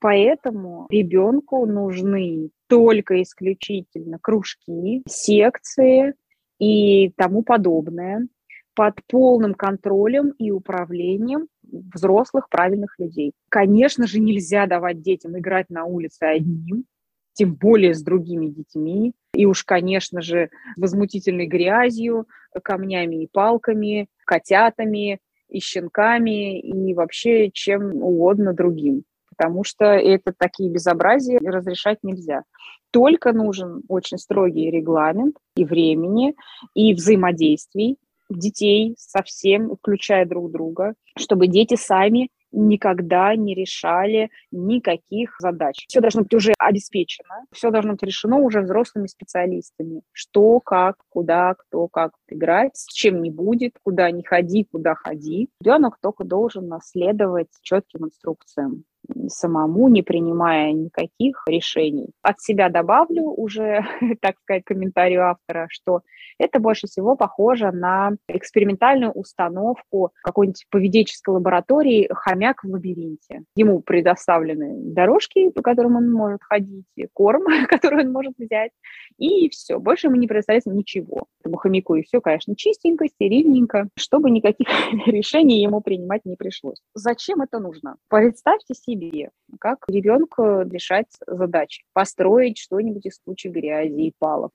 Поэтому 0.00 0.86
ребенку 0.90 1.64
нужны 1.66 2.50
только 2.66 3.22
исключительно 3.22 4.18
кружки, 4.20 5.02
секции 5.06 6.14
и 6.58 7.10
тому 7.16 7.42
подобное 7.42 8.28
под 8.74 9.00
полным 9.06 9.54
контролем 9.54 10.30
и 10.38 10.50
управлением 10.50 11.48
взрослых 11.62 12.48
правильных 12.48 12.98
людей. 12.98 13.32
Конечно 13.48 14.06
же, 14.06 14.20
нельзя 14.20 14.66
давать 14.66 15.02
детям 15.02 15.38
играть 15.38 15.70
на 15.70 15.84
улице 15.84 16.24
одним, 16.24 16.84
тем 17.32 17.54
более 17.54 17.94
с 17.94 18.02
другими 18.02 18.46
детьми. 18.46 19.12
И 19.34 19.46
уж, 19.46 19.64
конечно 19.64 20.20
же, 20.20 20.50
возмутительной 20.76 21.46
грязью, 21.46 22.26
камнями 22.62 23.24
и 23.24 23.28
палками, 23.30 24.08
котятами 24.24 25.18
и 25.48 25.60
щенками, 25.60 26.60
и 26.60 26.94
вообще 26.94 27.50
чем 27.50 28.02
угодно 28.02 28.52
другим. 28.52 29.04
Потому 29.36 29.64
что 29.64 29.86
это 29.86 30.34
такие 30.36 30.70
безобразия 30.70 31.38
разрешать 31.38 31.98
нельзя. 32.02 32.42
Только 32.90 33.32
нужен 33.32 33.82
очень 33.88 34.18
строгий 34.18 34.70
регламент 34.70 35.36
и 35.56 35.64
времени, 35.64 36.34
и 36.74 36.92
взаимодействий 36.92 37.96
детей 38.28 38.94
со 38.98 39.22
всем, 39.22 39.76
включая 39.76 40.26
друг 40.26 40.50
друга, 40.50 40.94
чтобы 41.16 41.46
дети 41.46 41.76
сами 41.76 42.30
никогда 42.52 43.34
не 43.36 43.54
решали 43.54 44.30
никаких 44.50 45.36
задач. 45.38 45.84
Все 45.88 46.00
должно 46.00 46.22
быть 46.22 46.34
уже 46.34 46.54
обеспечено, 46.58 47.44
все 47.52 47.70
должно 47.70 47.92
быть 47.92 48.02
решено 48.02 48.38
уже 48.38 48.60
взрослыми 48.60 49.06
специалистами. 49.06 50.02
Что, 50.12 50.60
как, 50.60 50.96
куда, 51.08 51.54
кто, 51.54 51.88
как 51.88 52.12
играть, 52.28 52.76
с 52.76 52.92
чем 52.92 53.22
не 53.22 53.30
будет, 53.30 53.74
куда 53.82 54.10
не 54.10 54.22
ходи, 54.22 54.64
куда 54.70 54.94
ходи. 54.94 55.48
Ребенок 55.60 55.98
только 56.00 56.24
должен 56.24 56.68
наследовать 56.68 57.48
четким 57.62 58.06
инструкциям 58.06 58.84
самому, 59.28 59.88
не 59.88 60.02
принимая 60.02 60.72
никаких 60.72 61.42
решений. 61.46 62.10
От 62.22 62.40
себя 62.40 62.68
добавлю 62.68 63.24
уже, 63.24 63.84
так 64.20 64.36
сказать, 64.40 64.64
комментарию 64.64 65.28
автора, 65.28 65.66
что 65.70 66.02
это 66.38 66.58
больше 66.58 66.86
всего 66.86 67.16
похоже 67.16 67.70
на 67.70 68.12
экспериментальную 68.28 69.12
установку 69.12 70.12
какой-нибудь 70.22 70.66
поведенческой 70.70 71.34
лаборатории 71.34 72.08
«Хомяк 72.12 72.64
в 72.64 72.68
лабиринте». 72.68 73.42
Ему 73.54 73.80
предоставлены 73.80 74.74
дорожки, 74.92 75.50
по 75.50 75.62
которым 75.62 75.96
он 75.96 76.10
может 76.10 76.40
ходить, 76.42 76.86
корм, 77.12 77.44
который 77.68 78.04
он 78.06 78.12
может 78.12 78.34
взять, 78.38 78.72
и 79.18 79.48
все. 79.50 79.78
Больше 79.78 80.06
ему 80.06 80.16
не 80.16 80.26
предоставляется 80.26 80.70
ничего. 80.70 81.26
Этому 81.40 81.56
хомяку 81.56 81.94
и 81.94 82.02
все, 82.02 82.20
конечно, 82.20 82.56
чистенько, 82.56 83.06
стерильненько, 83.06 83.88
чтобы 83.96 84.30
никаких 84.30 84.68
решений 85.06 85.62
ему 85.62 85.80
принимать 85.80 86.24
не 86.24 86.36
пришлось. 86.36 86.78
Зачем 86.94 87.42
это 87.42 87.58
нужно? 87.58 87.96
Представьте 88.08 88.74
себе, 88.74 88.99
себе, 89.00 89.30
как 89.58 89.84
ребенку 89.88 90.62
решать 90.62 91.08
задачи, 91.26 91.84
построить 91.92 92.58
что-нибудь 92.58 93.06
из 93.06 93.18
кучи 93.24 93.48
грязи 93.48 94.00
и 94.00 94.14
палок, 94.18 94.52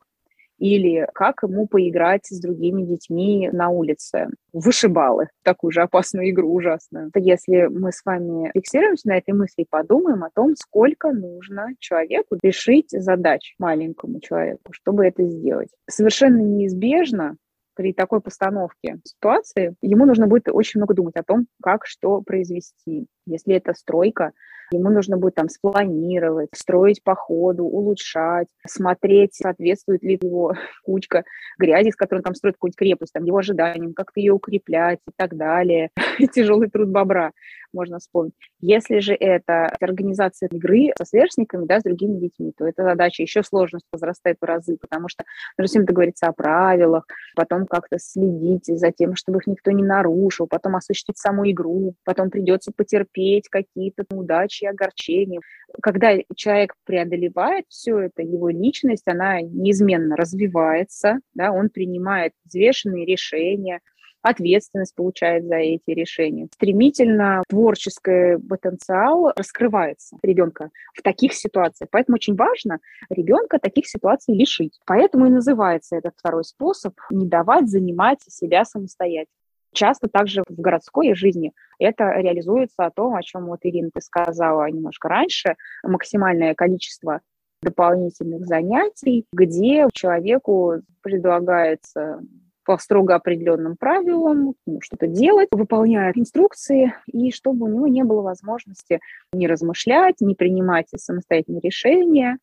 или 0.58 1.08
как 1.14 1.44
ему 1.44 1.68
поиграть 1.68 2.28
с 2.28 2.40
другими 2.40 2.84
детьми 2.84 3.50
на 3.52 3.70
улице. 3.70 4.30
Вышибалы, 4.54 5.28
такую 5.44 5.72
же 5.72 5.82
опасную 5.82 6.30
игру 6.30 6.54
ужасную. 6.54 7.12
Если 7.16 7.68
мы 7.68 7.92
с 7.92 8.06
вами 8.06 8.52
фиксируемся 8.54 9.10
на 9.10 9.18
этой 9.18 9.34
мысли 9.34 9.64
и 9.64 9.68
подумаем 9.70 10.24
о 10.24 10.30
том, 10.34 10.56
сколько 10.56 11.12
нужно 11.12 11.70
человеку 11.80 12.38
решить 12.42 12.90
задач 12.92 13.56
маленькому 13.60 14.22
человеку, 14.22 14.72
чтобы 14.72 15.06
это 15.06 15.28
сделать. 15.28 15.70
Совершенно 15.90 16.40
неизбежно 16.42 17.36
при 17.76 17.92
такой 17.92 18.22
постановке 18.22 19.00
ситуации 19.04 19.76
ему 19.82 20.06
нужно 20.06 20.28
будет 20.28 20.48
очень 20.48 20.80
много 20.80 20.94
думать 20.94 21.18
о 21.18 21.24
том, 21.24 21.48
как 21.62 21.86
что 21.86 22.22
произвести. 22.22 23.08
Если 23.26 23.56
это 23.56 23.74
стройка, 23.74 24.34
ему 24.72 24.90
нужно 24.90 25.18
будет 25.18 25.36
там 25.36 25.50
спланировать, 25.50 26.50
строить 26.54 27.04
по 27.04 27.16
ходу, 27.16 27.66
улучшать, 27.66 28.48
смотреть, 28.68 29.36
соответствует 29.36 30.04
ли 30.04 30.20
его 30.22 30.54
кучка 30.84 31.24
грязи, 31.58 31.92
с 31.92 31.96
которой 31.96 32.20
он 32.20 32.24
там 32.24 32.36
строит 32.36 32.56
какую-нибудь 32.56 32.78
крепость, 32.78 33.14
там, 33.14 33.24
его 33.24 33.38
ожиданиям, 33.38 33.94
как-то 33.94 34.20
ее 34.20 34.34
укреплять 34.34 35.00
и 35.08 35.12
так 35.16 35.36
далее. 35.36 35.90
Тяжелый 36.34 36.70
труд 36.70 36.90
бобра 36.90 37.32
можно 37.74 38.00
вспомнить. 38.00 38.34
Если 38.62 39.00
же 39.00 39.14
это 39.14 39.68
организация 39.82 40.48
игры 40.50 40.94
со 40.98 41.06
сверстниками, 41.06 41.66
да, 41.66 41.80
с 41.80 41.84
другими 41.84 42.18
детьми, 42.18 42.54
то 42.58 42.66
эта 42.66 42.84
задача 42.84 43.22
еще 43.22 43.44
сложность 43.44 43.86
возрастает 43.92 44.38
в 44.40 44.46
разы, 44.46 44.78
потому 44.80 45.10
что 45.10 45.26
нужно 45.58 45.68
всем 45.68 45.86
договориться 45.86 46.28
о 46.28 46.34
правилах, 46.34 47.06
потом 47.36 47.66
как-то 47.66 48.00
следить 48.00 48.66
за 48.66 48.92
тем, 48.92 49.16
чтобы 49.16 49.40
их 49.40 49.48
никто 49.48 49.72
не 49.72 49.84
нарушил, 49.84 50.48
потом 50.48 50.78
осуществить 50.78 51.18
саму 51.18 51.50
игру, 51.52 51.96
потом 52.06 52.30
придется 52.30 52.72
потерпеть 52.76 53.06
какие-то 53.50 54.06
неудачи 54.10 54.64
и 54.64 54.68
огорчения. 54.68 55.42
Когда 55.82 56.14
человек 56.36 56.74
преодолевает 56.86 57.66
все 57.70 58.00
это, 58.00 58.22
его 58.22 58.50
личность, 58.50 59.08
она 59.08 59.42
неизменно 59.42 60.16
развивается, 60.16 61.20
да, 61.34 61.52
он 61.52 61.70
принимает 61.70 62.34
взвешенные 62.46 63.06
решения, 63.06 63.82
ответственность 64.26 64.96
получает 64.96 65.46
за 65.46 65.58
эти 65.58 65.92
решения. 65.92 66.48
Стремительно 66.54 67.44
творческий 67.48 68.38
потенциал 68.48 69.32
раскрывается 69.36 70.18
ребенка 70.24 70.72
в 70.94 71.02
таких 71.02 71.34
ситуациях. 71.34 71.90
Поэтому 71.92 72.16
очень 72.16 72.36
важно 72.36 72.80
ребенка 73.10 73.60
таких 73.60 73.88
ситуаций 73.88 74.36
лишить. 74.36 74.80
Поэтому 74.86 75.28
и 75.28 75.30
называется 75.30 75.96
этот 75.96 76.14
второй 76.18 76.44
способ 76.44 76.94
не 77.12 77.28
давать 77.28 77.70
занимать 77.70 78.20
себя 78.28 78.66
самостоятельно. 78.66 79.45
Часто 79.76 80.08
также 80.08 80.42
в 80.48 80.60
городской 80.60 81.14
жизни 81.16 81.52
это 81.80 82.12
реализуется 82.12 82.86
о 82.86 82.92
том, 82.92 83.14
о 83.14 83.22
чем 83.22 83.48
вот 83.48 83.60
Ирина 83.64 83.90
ты 83.94 84.02
сказала 84.02 84.66
немножко 84.72 85.10
раньше, 85.10 85.56
максимальное 85.84 86.56
количество 86.56 87.20
дополнительных 87.62 88.46
занятий, 88.46 89.26
где 89.34 89.88
человеку 89.94 90.76
предлагается 91.02 92.22
по 92.64 92.78
строго 92.78 93.16
определенным 93.16 93.76
правилам, 93.78 94.56
ну, 94.66 94.80
что-то 94.82 95.08
делать, 95.08 95.50
выполняет 95.52 96.18
инструкции, 96.18 96.94
и 97.06 97.32
чтобы 97.32 97.66
у 97.66 97.70
него 97.70 97.88
не 97.88 98.04
было 98.04 98.22
возможности 98.22 99.00
не 99.34 99.48
размышлять, 99.48 100.16
не 100.22 100.36
принимать 100.36 100.88
самостоятельные 100.96 101.62
решения, 101.62 102.38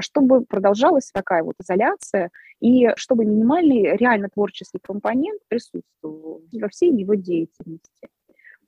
чтобы 0.00 0.44
продолжалась 0.44 1.10
такая 1.12 1.42
вот 1.42 1.56
изоляция, 1.60 2.30
и 2.60 2.88
чтобы 2.96 3.24
минимальный 3.24 3.96
реально 3.96 4.28
творческий 4.28 4.78
компонент 4.80 5.40
присутствовал 5.48 6.42
во 6.52 6.68
всей 6.68 6.92
его 6.92 7.14
деятельности. 7.14 8.08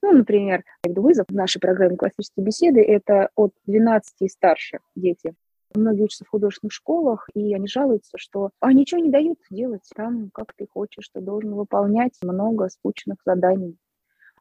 Ну, 0.03 0.13
например, 0.13 0.65
вызов 0.85 1.27
в 1.29 1.35
нашей 1.35 1.61
программе 1.61 1.97
классические 1.97 2.45
беседы– 2.45 2.83
это 2.83 3.31
от 3.37 3.55
12 3.67 4.15
и 4.21 4.29
старше 4.29 4.81
дети. 4.95 5.35
Многие 5.75 6.03
учатся 6.03 6.25
в 6.25 6.29
художественных 6.29 6.73
школах, 6.73 7.29
и 7.35 7.55
они 7.55 7.67
жалуются, 7.67 8.17
что 8.17 8.51
а 8.61 8.73
ничего 8.73 9.01
не 9.01 9.11
дают 9.11 9.39
делать 9.51 9.89
там, 9.97 10.31
как 10.33 10.53
ты 10.55 10.67
хочешь, 10.71 11.09
ты 11.09 11.21
должен 11.21 11.55
выполнять 11.55 12.13
много 12.23 12.69
скучных 12.69 13.17
заданий. 13.25 13.77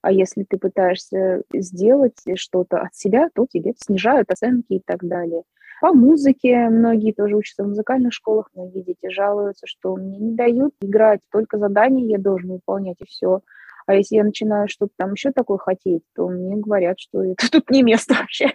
А 0.03 0.11
если 0.11 0.43
ты 0.43 0.57
пытаешься 0.57 1.43
сделать 1.53 2.17
что-то 2.35 2.81
от 2.81 2.93
себя, 2.93 3.29
то 3.33 3.47
тебе 3.49 3.73
снижают 3.77 4.29
оценки 4.29 4.73
и 4.73 4.83
так 4.85 5.01
далее. 5.01 5.43
По 5.79 5.93
музыке 5.93 6.67
многие 6.69 7.13
тоже 7.13 7.37
учатся 7.37 7.63
в 7.63 7.69
музыкальных 7.69 8.13
школах, 8.13 8.49
многие 8.53 8.81
дети 8.81 9.09
жалуются, 9.09 9.65
что 9.65 9.95
мне 9.95 10.17
не 10.17 10.35
дают 10.35 10.73
играть, 10.81 11.21
только 11.31 11.57
задания 11.57 12.05
я 12.05 12.17
должен 12.17 12.51
выполнять 12.51 12.97
и 12.99 13.05
все. 13.05 13.41
А 13.85 13.95
если 13.95 14.17
я 14.17 14.25
начинаю 14.25 14.67
что-то 14.67 14.91
там 14.97 15.13
еще 15.13 15.31
такое 15.31 15.57
хотеть, 15.57 16.03
то 16.15 16.27
мне 16.27 16.57
говорят, 16.57 16.99
что 16.99 17.23
это 17.23 17.49
тут 17.49 17.69
не 17.69 17.81
место 17.81 18.13
вообще. 18.19 18.51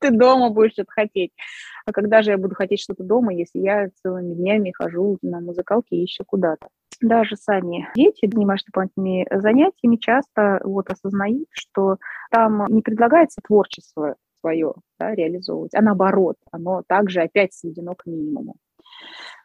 Ты 0.00 0.10
дома 0.10 0.50
будешь 0.50 0.72
что-то 0.72 0.90
хотеть. 0.92 1.32
А 1.86 1.92
когда 1.92 2.20
же 2.20 2.32
я 2.32 2.38
буду 2.38 2.54
хотеть 2.54 2.80
что-то 2.80 3.04
дома, 3.04 3.32
если 3.32 3.58
я 3.58 3.88
целыми 4.02 4.34
днями 4.34 4.72
хожу 4.72 5.18
на 5.22 5.40
музыкалке 5.40 5.96
и 5.96 6.02
еще 6.02 6.24
куда-то? 6.24 6.68
Даже 7.00 7.36
сами 7.36 7.88
дети, 7.94 8.28
занимаясь 8.30 8.64
дополнительными 8.64 9.26
занятиями, 9.30 9.96
часто 9.96 10.60
вот 10.64 10.90
осознают, 10.90 11.46
что 11.50 11.96
там 12.30 12.66
не 12.68 12.82
предлагается 12.82 13.40
творчество 13.42 14.16
свое 14.40 14.74
да, 14.98 15.14
реализовывать, 15.14 15.74
а 15.74 15.82
наоборот, 15.82 16.36
оно 16.50 16.82
также 16.86 17.20
опять 17.20 17.54
сведено 17.54 17.94
к 17.94 18.06
минимуму. 18.06 18.56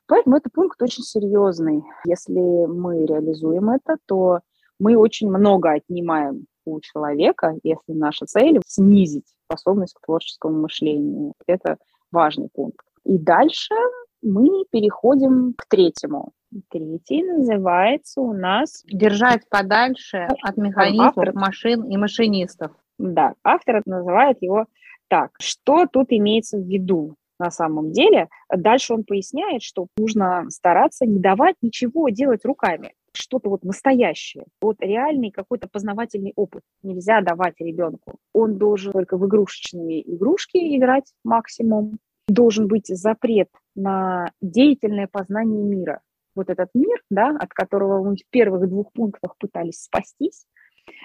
Поэтому 0.07 0.37
это 0.37 0.49
пункт 0.53 0.81
очень 0.81 1.03
серьезный. 1.03 1.83
Если 2.05 2.65
мы 2.65 3.05
реализуем 3.05 3.69
это, 3.69 3.97
то 4.05 4.41
мы 4.79 4.97
очень 4.97 5.29
много 5.29 5.71
отнимаем 5.71 6.45
у 6.65 6.79
человека, 6.79 7.55
если 7.63 7.93
наша 7.93 8.25
цель 8.25 8.59
снизить 8.65 9.33
способность 9.45 9.93
к 9.93 10.05
творческому 10.05 10.61
мышлению. 10.61 11.33
Это 11.47 11.77
важный 12.11 12.49
пункт. 12.53 12.85
И 13.03 13.17
дальше 13.17 13.75
мы 14.25 14.65
переходим 14.71 15.53
к 15.55 15.67
третьему. 15.69 16.31
Третий 16.69 17.23
называется 17.23 18.21
у 18.21 18.33
нас 18.33 18.83
«Держать 18.87 19.47
подальше 19.49 20.27
от 20.41 20.57
механизмов, 20.57 21.17
автор... 21.17 21.33
машин 21.33 21.83
и 21.83 21.97
машинистов». 21.97 22.71
Да, 22.97 23.33
автор 23.43 23.81
называет 23.85 24.37
его 24.41 24.65
так. 25.07 25.31
Что 25.39 25.85
тут 25.85 26.07
имеется 26.09 26.57
в 26.57 26.67
виду? 26.67 27.15
на 27.37 27.51
самом 27.51 27.91
деле. 27.91 28.29
Дальше 28.49 28.93
он 28.93 29.03
поясняет, 29.03 29.61
что 29.61 29.87
нужно 29.97 30.45
стараться 30.47 31.05
не 31.05 31.19
давать 31.19 31.57
ничего 31.61 32.07
делать 32.07 32.45
руками 32.45 32.93
что-то 33.17 33.49
вот 33.49 33.63
настоящее, 33.63 34.45
вот 34.61 34.77
реальный 34.81 35.31
какой-то 35.31 35.67
познавательный 35.67 36.33
опыт 36.35 36.63
нельзя 36.83 37.21
давать 37.21 37.55
ребенку. 37.59 38.15
Он 38.33 38.57
должен 38.57 38.91
только 38.91 39.17
в 39.17 39.25
игрушечные 39.25 40.01
игрушки 40.13 40.57
играть 40.77 41.13
максимум. 41.23 41.97
Должен 42.27 42.67
быть 42.67 42.87
запрет 42.87 43.49
на 43.75 44.31
деятельное 44.41 45.07
познание 45.11 45.63
мира. 45.63 46.01
Вот 46.35 46.49
этот 46.49 46.69
мир, 46.73 47.01
да, 47.09 47.35
от 47.39 47.53
которого 47.53 48.03
мы 48.03 48.15
в 48.15 48.29
первых 48.29 48.67
двух 48.69 48.91
пунктах 48.91 49.37
пытались 49.37 49.83
спастись, 49.83 50.45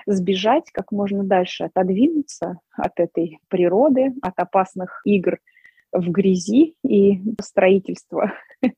сбежать 0.06 0.70
как 0.72 0.92
можно 0.92 1.24
дальше, 1.24 1.64
отодвинуться 1.64 2.58
от 2.72 2.98
этой 2.98 3.38
природы, 3.48 4.12
от 4.22 4.38
опасных 4.38 5.00
игр 5.04 5.38
в 5.92 6.10
грязи 6.10 6.76
и 6.84 7.20
строительства 7.40 8.32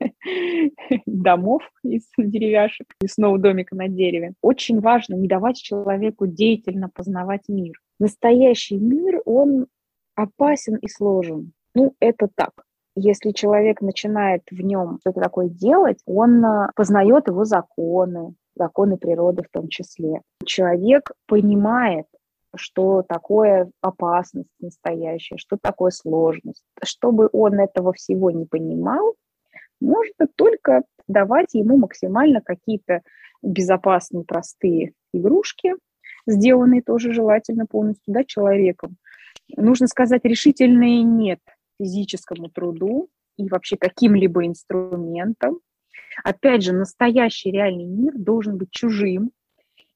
домов 1.06 1.62
из 1.82 2.08
деревяшек 2.16 2.86
и 3.02 3.06
снова 3.06 3.38
домика 3.38 3.76
на 3.76 3.88
дереве. 3.88 4.32
Очень 4.40 4.80
важно 4.80 5.14
не 5.14 5.28
давать 5.28 5.56
человеку 5.56 6.26
деятельно 6.26 6.88
познавать 6.88 7.48
мир. 7.48 7.74
Настоящий 7.98 8.78
мир, 8.78 9.20
он 9.24 9.66
опасен 10.14 10.76
и 10.76 10.88
сложен. 10.88 11.52
Ну, 11.74 11.94
это 12.00 12.28
так. 12.34 12.52
Если 12.94 13.30
человек 13.30 13.80
начинает 13.80 14.42
в 14.50 14.60
нем 14.60 14.98
что-то 15.00 15.20
такое 15.20 15.48
делать, 15.48 15.98
он 16.06 16.44
а, 16.44 16.70
познает 16.74 17.28
его 17.28 17.44
законы, 17.44 18.34
законы 18.54 18.98
природы 18.98 19.42
в 19.42 19.50
том 19.50 19.68
числе. 19.68 20.20
Человек 20.44 21.10
понимает, 21.26 22.06
что 22.54 23.02
такое 23.02 23.70
опасность 23.80 24.50
настоящая, 24.60 25.38
что 25.38 25.56
такое 25.60 25.90
сложность. 25.90 26.62
Чтобы 26.82 27.30
он 27.32 27.60
этого 27.60 27.94
всего 27.94 28.30
не 28.30 28.44
понимал, 28.44 29.14
можно 29.80 30.26
только 30.36 30.82
давать 31.08 31.54
ему 31.54 31.78
максимально 31.78 32.40
какие-то 32.40 33.00
безопасные, 33.42 34.24
простые 34.24 34.92
игрушки, 35.14 35.74
сделанные 36.26 36.82
тоже 36.82 37.12
желательно 37.12 37.66
полностью 37.66 38.12
да, 38.12 38.22
человеком. 38.24 38.96
Нужно 39.56 39.86
сказать 39.86 40.24
решительное 40.24 41.02
«нет» 41.02 41.40
физическому 41.82 42.48
труду 42.48 43.08
и 43.36 43.48
вообще 43.48 43.76
каким-либо 43.76 44.46
инструментам. 44.46 45.58
Опять 46.22 46.62
же, 46.62 46.72
настоящий 46.72 47.50
реальный 47.50 47.86
мир 47.86 48.12
должен 48.16 48.56
быть 48.56 48.70
чужим, 48.70 49.32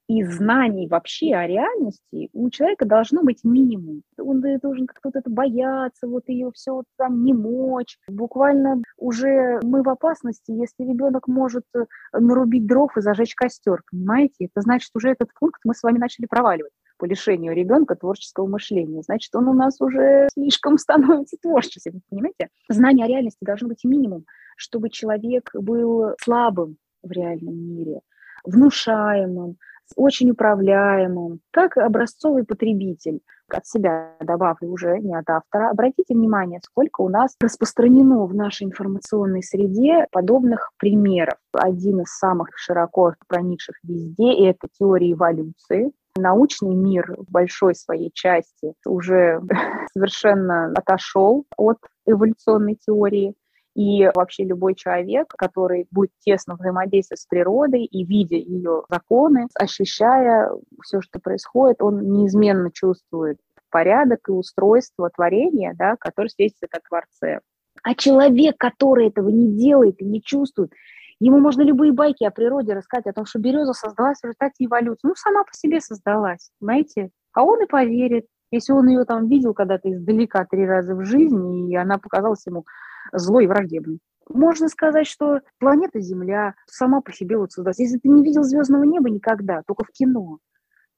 и 0.08 0.22
знаний 0.22 0.86
вообще 0.86 1.34
о 1.34 1.46
реальности 1.48 2.30
у 2.32 2.48
человека 2.50 2.84
должно 2.84 3.22
быть 3.22 3.42
минимум. 3.42 4.02
Он 4.18 4.40
должен 4.62 4.86
как-то 4.86 5.08
вот 5.08 5.16
это 5.16 5.28
бояться, 5.28 6.06
вот 6.06 6.28
ее 6.28 6.52
все 6.54 6.74
вот 6.74 6.84
там 6.96 7.24
не 7.24 7.32
мочь. 7.34 7.98
Буквально 8.08 8.82
уже 8.98 9.58
мы 9.64 9.82
в 9.82 9.88
опасности, 9.88 10.52
если 10.52 10.84
ребенок 10.84 11.26
может 11.26 11.64
э, 11.74 11.86
нарубить 12.12 12.66
дров 12.66 12.96
и 12.96 13.00
зажечь 13.00 13.34
костер, 13.34 13.82
понимаете? 13.90 14.44
Это 14.44 14.60
значит, 14.60 14.90
уже 14.94 15.10
этот 15.10 15.30
пункт 15.38 15.60
мы 15.64 15.74
с 15.74 15.82
вами 15.82 15.98
начали 15.98 16.26
проваливать 16.26 16.72
по 16.98 17.04
лишению 17.04 17.54
ребенка 17.54 17.94
творческого 17.94 18.46
мышления. 18.46 19.02
Значит, 19.02 19.34
он 19.34 19.48
у 19.48 19.52
нас 19.52 19.80
уже 19.80 20.28
слишком 20.32 20.78
становится 20.78 21.36
творческим, 21.40 22.02
понимаете? 22.10 22.48
Знание 22.68 23.06
о 23.06 23.08
реальности 23.08 23.44
должно 23.44 23.68
быть 23.68 23.84
минимум, 23.84 24.24
чтобы 24.56 24.90
человек 24.90 25.50
был 25.54 26.14
слабым 26.20 26.76
в 27.02 27.10
реальном 27.12 27.54
мире, 27.54 28.00
внушаемым, 28.44 29.56
очень 29.94 30.30
управляемым, 30.30 31.40
как 31.52 31.76
образцовый 31.76 32.44
потребитель. 32.44 33.20
От 33.48 33.64
себя 33.64 34.16
добавлю 34.20 34.70
уже 34.70 34.98
не 34.98 35.14
от 35.14 35.30
автора. 35.30 35.70
Обратите 35.70 36.14
внимание, 36.14 36.58
сколько 36.64 37.02
у 37.02 37.08
нас 37.08 37.36
распространено 37.40 38.26
в 38.26 38.34
нашей 38.34 38.64
информационной 38.64 39.44
среде 39.44 40.06
подобных 40.10 40.72
примеров. 40.78 41.38
Один 41.52 42.00
из 42.00 42.08
самых 42.08 42.48
широко 42.56 43.14
проникших 43.28 43.76
везде– 43.84 44.48
это 44.48 44.66
теория 44.76 45.12
эволюции. 45.12 45.92
Научный 46.16 46.74
мир 46.74 47.14
в 47.18 47.30
большой 47.30 47.74
своей 47.74 48.10
части 48.12 48.74
уже 48.84 49.40
совершенно 49.92 50.72
отошел 50.74 51.44
от 51.56 51.78
эволюционной 52.06 52.76
теории. 52.76 53.34
И 53.74 54.10
вообще 54.14 54.44
любой 54.44 54.74
человек, 54.74 55.28
который 55.36 55.86
будет 55.90 56.10
тесно 56.20 56.56
взаимодействовать 56.56 57.20
с 57.20 57.26
природой 57.26 57.84
и 57.84 58.04
видя 58.04 58.36
ее 58.36 58.84
законы, 58.88 59.48
ощущая 59.54 60.50
все, 60.82 61.02
что 61.02 61.20
происходит, 61.20 61.82
он 61.82 62.00
неизменно 62.10 62.70
чувствует 62.72 63.36
порядок 63.70 64.20
и 64.28 64.32
устройство 64.32 65.10
творения, 65.10 65.74
да, 65.78 65.96
который 65.96 66.28
светится 66.28 66.66
как 66.70 66.88
Творце. 66.88 67.40
А 67.82 67.94
человек, 67.94 68.56
который 68.56 69.08
этого 69.08 69.28
не 69.28 69.52
делает 69.52 70.00
и 70.00 70.06
не 70.06 70.22
чувствует, 70.22 70.72
ему 71.20 71.38
можно 71.38 71.62
любые 71.62 71.92
байки 71.92 72.24
о 72.24 72.30
природе 72.30 72.74
рассказать, 72.74 73.06
о 73.06 73.12
том, 73.12 73.26
что 73.26 73.38
береза 73.38 73.72
создалась 73.72 74.20
в 74.20 74.24
результате 74.24 74.64
эволюции. 74.64 75.08
Ну, 75.08 75.14
сама 75.16 75.44
по 75.44 75.52
себе 75.52 75.80
создалась, 75.80 76.50
понимаете? 76.60 77.10
А 77.32 77.44
он 77.44 77.62
и 77.62 77.66
поверит, 77.66 78.26
если 78.50 78.72
он 78.72 78.88
ее 78.88 79.04
там 79.04 79.28
видел 79.28 79.54
когда-то 79.54 79.92
издалека 79.92 80.44
три 80.44 80.66
раза 80.66 80.94
в 80.94 81.04
жизни, 81.04 81.70
и 81.70 81.76
она 81.76 81.98
показалась 81.98 82.46
ему 82.46 82.64
злой 83.12 83.44
и 83.44 83.46
враждебный. 83.46 84.00
Можно 84.28 84.68
сказать, 84.68 85.06
что 85.06 85.40
планета 85.58 86.00
Земля 86.00 86.54
сама 86.66 87.00
по 87.00 87.12
себе 87.12 87.36
вот 87.36 87.52
создалась. 87.52 87.78
Если 87.78 87.98
ты 87.98 88.08
не 88.08 88.24
видел 88.24 88.42
звездного 88.42 88.82
неба 88.82 89.08
никогда, 89.08 89.62
только 89.66 89.84
в 89.84 89.90
кино, 89.90 90.38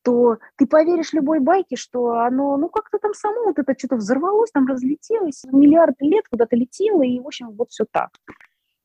то 0.02 0.38
ты 0.56 0.66
поверишь 0.66 1.12
любой 1.12 1.40
байке, 1.40 1.76
что 1.76 2.20
оно, 2.20 2.56
ну, 2.56 2.68
как-то 2.68 2.98
там 2.98 3.12
само 3.12 3.44
вот 3.44 3.58
это 3.58 3.74
что-то 3.76 3.96
взорвалось, 3.96 4.50
там 4.50 4.66
разлетелось, 4.66 5.44
миллиард 5.52 5.96
лет 6.00 6.24
куда-то 6.30 6.56
летело, 6.56 7.02
и, 7.02 7.20
в 7.20 7.26
общем, 7.26 7.50
вот 7.50 7.70
все 7.70 7.84
так. 7.90 8.10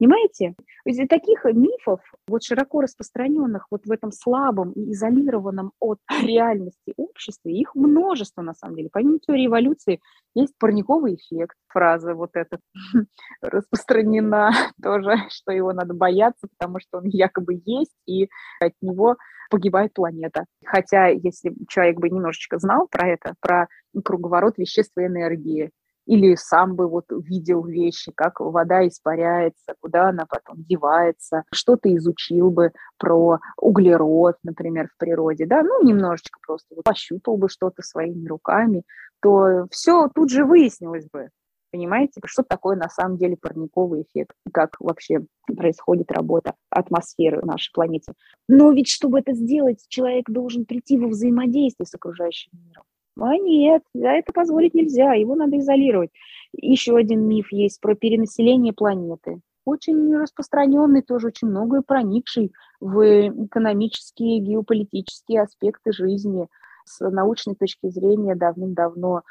Понимаете? 0.04 0.54
Из 0.84 0.98
таких 1.08 1.46
мифов, 1.46 2.02
вот 2.28 2.44
широко 2.44 2.82
распространенных 2.82 3.68
вот 3.72 3.86
в 3.86 3.92
этом 3.92 4.12
слабом 4.12 4.74
и 4.74 4.92
изолированном 4.92 5.72
от 5.80 6.00
реальности 6.22 6.94
обществе, 6.98 7.54
их 7.54 7.74
множество 7.74 8.42
на 8.42 8.54
самом 8.54 8.76
деле. 8.76 8.90
Помимо 8.92 9.20
теории 9.20 9.48
эволюции 9.48 10.02
есть 10.36 10.56
парниковый 10.60 11.16
эффект, 11.16 11.56
фраза 11.70 12.16
вот 12.16 12.32
эта 12.34 12.60
распространена 13.42 14.52
тоже, 14.84 15.16
что 15.30 15.54
его 15.54 15.72
надо 15.72 15.94
бояться, 15.94 16.50
потому 16.50 16.82
что 16.82 16.98
он 16.98 17.06
якобы 17.06 17.62
есть, 17.66 17.96
и 18.06 18.28
от 18.60 18.74
него 18.82 19.16
погибает 19.50 19.94
планета. 19.94 20.44
Хотя, 20.66 21.08
если 21.08 21.54
человек 21.70 21.98
бы 21.98 22.10
немножечко 22.10 22.60
знал 22.60 22.90
про 22.92 23.08
это, 23.08 23.36
про 23.40 23.70
круговорот 24.04 24.58
веществ 24.58 24.98
и 24.98 25.06
энергии, 25.06 25.72
или 26.06 26.36
сам 26.36 26.76
бы 26.76 26.88
вот 26.88 27.06
видел 27.10 27.64
вещи, 27.64 28.12
как 28.14 28.40
вода 28.40 28.88
испаряется, 28.88 29.76
куда 29.80 30.10
она 30.10 30.26
потом 30.28 30.64
девается, 30.64 31.44
что 31.52 31.76
ты 31.76 31.96
изучил 31.96 32.52
бы 32.52 32.72
про 32.98 33.40
углерод, 33.58 34.38
например, 34.44 34.90
в 34.94 34.98
природе, 34.98 35.46
да, 35.46 35.64
ну, 35.64 35.84
немножечко 35.84 36.40
просто 36.46 36.76
вот 36.76 36.84
пощупал 36.84 37.38
бы 37.38 37.50
что-то 37.50 37.82
своими 37.82 38.28
руками, 38.28 38.84
то 39.22 39.68
все 39.72 40.10
тут 40.14 40.30
же 40.30 40.46
выяснилось 40.46 41.08
бы, 41.12 41.30
понимаете, 41.74 42.22
что 42.26 42.44
такое 42.44 42.76
на 42.76 42.88
самом 42.88 43.18
деле 43.18 43.36
парниковый 43.36 44.04
эффект, 44.04 44.36
как 44.54 44.76
вообще 44.80 45.22
происходит 45.46 46.12
работа 46.12 46.54
атмосферы 46.70 47.42
нашей 47.44 47.72
планете. 47.74 48.14
Но 48.48 48.72
ведь, 48.72 48.90
чтобы 48.90 49.20
это 49.20 49.34
сделать, 49.34 49.84
человек 49.88 50.30
должен 50.30 50.66
прийти 50.66 50.98
во 50.98 51.08
взаимодействие 51.08 51.88
с 51.88 51.96
окружающим 51.96 52.52
миром. 52.54 52.84
А 53.20 53.38
нет, 53.38 53.84
это 53.94 54.34
позволить 54.34 54.74
нельзя, 54.74 55.14
его 55.14 55.36
надо 55.36 55.60
изолировать. 55.60 56.10
Еще 56.54 56.96
один 56.96 57.28
миф 57.28 57.52
есть 57.52 57.80
про 57.80 57.96
перенаселение 57.96 58.74
планеты. 58.74 59.40
Очень 59.66 60.16
распространенный, 60.18 61.04
тоже 61.04 61.28
очень 61.28 61.48
многое 61.48 61.82
проникший 61.82 62.52
в 62.80 63.46
экономические, 63.46 64.40
геополитические 64.40 65.42
аспекты 65.42 65.94
жизни. 65.94 66.48
С 66.86 67.08
научной 67.10 67.56
точки 67.56 67.88
зрения 67.88 68.36
давным-давно 68.36 69.22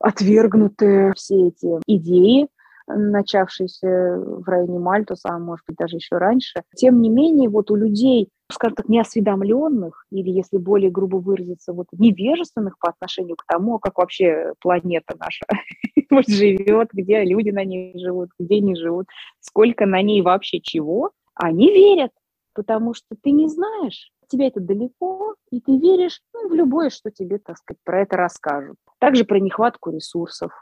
отвергнуты 0.00 1.12
все 1.16 1.48
эти 1.48 1.80
идеи 1.86 2.48
начавшийся 2.88 4.16
в 4.18 4.48
районе 4.48 4.78
Мальтуса, 4.78 5.28
а 5.30 5.38
может 5.38 5.64
быть 5.66 5.76
даже 5.76 5.96
еще 5.96 6.16
раньше. 6.16 6.62
Тем 6.74 7.00
не 7.00 7.10
менее, 7.10 7.48
вот 7.48 7.70
у 7.70 7.76
людей, 7.76 8.30
скажем 8.50 8.76
так, 8.76 8.88
неосведомленных, 8.88 10.06
или, 10.10 10.30
если 10.30 10.58
более 10.58 10.90
грубо 10.90 11.16
выразиться, 11.16 11.72
вот 11.72 11.86
невежественных 11.92 12.78
по 12.78 12.90
отношению 12.90 13.36
к 13.36 13.44
тому, 13.46 13.78
как 13.78 13.98
вообще 13.98 14.52
планета 14.60 15.14
наша 15.18 15.44
живет, 16.28 16.88
где 16.92 17.24
люди 17.24 17.50
на 17.50 17.64
ней 17.64 17.98
живут, 17.98 18.30
где 18.38 18.60
не 18.60 18.74
живут, 18.74 19.06
сколько 19.40 19.86
на 19.86 20.02
ней 20.02 20.22
вообще 20.22 20.60
чего, 20.60 21.12
они 21.34 21.70
верят, 21.70 22.10
потому 22.54 22.94
что 22.94 23.16
ты 23.22 23.30
не 23.30 23.48
знаешь, 23.48 24.10
тебе 24.28 24.48
это 24.48 24.60
далеко, 24.60 25.34
и 25.50 25.60
ты 25.60 25.78
веришь 25.78 26.20
ну, 26.34 26.48
в 26.48 26.54
любое, 26.54 26.90
что 26.90 27.10
тебе, 27.10 27.38
так 27.38 27.56
сказать, 27.58 27.80
про 27.84 28.02
это 28.02 28.16
расскажут. 28.16 28.76
Также 28.98 29.24
про 29.24 29.38
нехватку 29.38 29.90
ресурсов. 29.90 30.52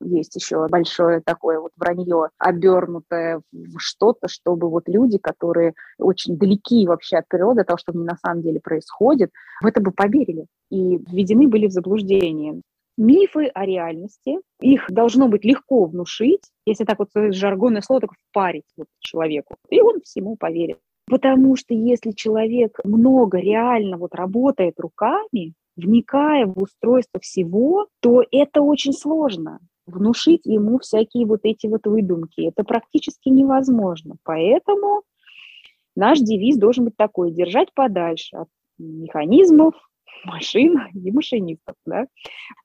Есть 0.00 0.34
еще 0.34 0.66
большое 0.68 1.20
такое 1.20 1.60
вот 1.60 1.72
вранье, 1.76 2.28
обернутое 2.38 3.42
в 3.52 3.78
что-то, 3.78 4.28
чтобы 4.28 4.70
вот 4.70 4.88
люди, 4.88 5.18
которые 5.18 5.74
очень 5.98 6.38
далеки 6.38 6.86
вообще 6.86 7.18
от 7.18 7.28
природы, 7.28 7.60
от 7.60 7.66
того, 7.66 7.78
что 7.78 7.92
на 7.92 8.16
самом 8.16 8.42
деле 8.42 8.60
происходит, 8.60 9.30
в 9.60 9.66
это 9.66 9.80
бы 9.80 9.92
поверили 9.92 10.46
и 10.70 10.96
введены 10.96 11.48
были 11.48 11.66
в 11.66 11.72
заблуждение. 11.72 12.62
Мифы 12.96 13.46
о 13.46 13.64
реальности, 13.64 14.38
их 14.60 14.86
должно 14.88 15.28
быть 15.28 15.44
легко 15.44 15.84
внушить, 15.84 16.42
если 16.66 16.84
так 16.84 16.98
вот 16.98 17.08
жаргонное 17.14 17.80
слово, 17.82 18.02
так 18.02 18.10
впарить 18.28 18.66
вот 18.76 18.86
человеку, 19.00 19.54
и 19.68 19.80
он 19.80 20.00
всему 20.02 20.36
поверит. 20.36 20.78
Потому 21.06 21.56
что 21.56 21.74
если 21.74 22.12
человек 22.12 22.78
много 22.84 23.38
реально 23.38 23.96
вот 23.96 24.14
работает 24.14 24.78
руками, 24.78 25.54
вникая 25.76 26.46
в 26.46 26.62
устройство 26.62 27.20
всего, 27.20 27.88
то 28.00 28.22
это 28.30 28.62
очень 28.62 28.92
сложно. 28.92 29.58
Внушить 29.90 30.46
ему 30.46 30.78
всякие 30.78 31.26
вот 31.26 31.40
эти 31.42 31.66
вот 31.66 31.86
выдумки. 31.86 32.42
Это 32.42 32.64
практически 32.64 33.28
невозможно. 33.28 34.16
Поэтому 34.22 35.02
наш 35.96 36.20
девиз 36.20 36.56
должен 36.56 36.84
быть 36.84 36.96
такой– 36.96 37.30
держать 37.32 37.72
подальше 37.74 38.36
от 38.36 38.48
механизмов, 38.78 39.74
машин 40.24 40.78
и 40.94 41.10
машинистов. 41.10 41.76
Да? 41.86 42.06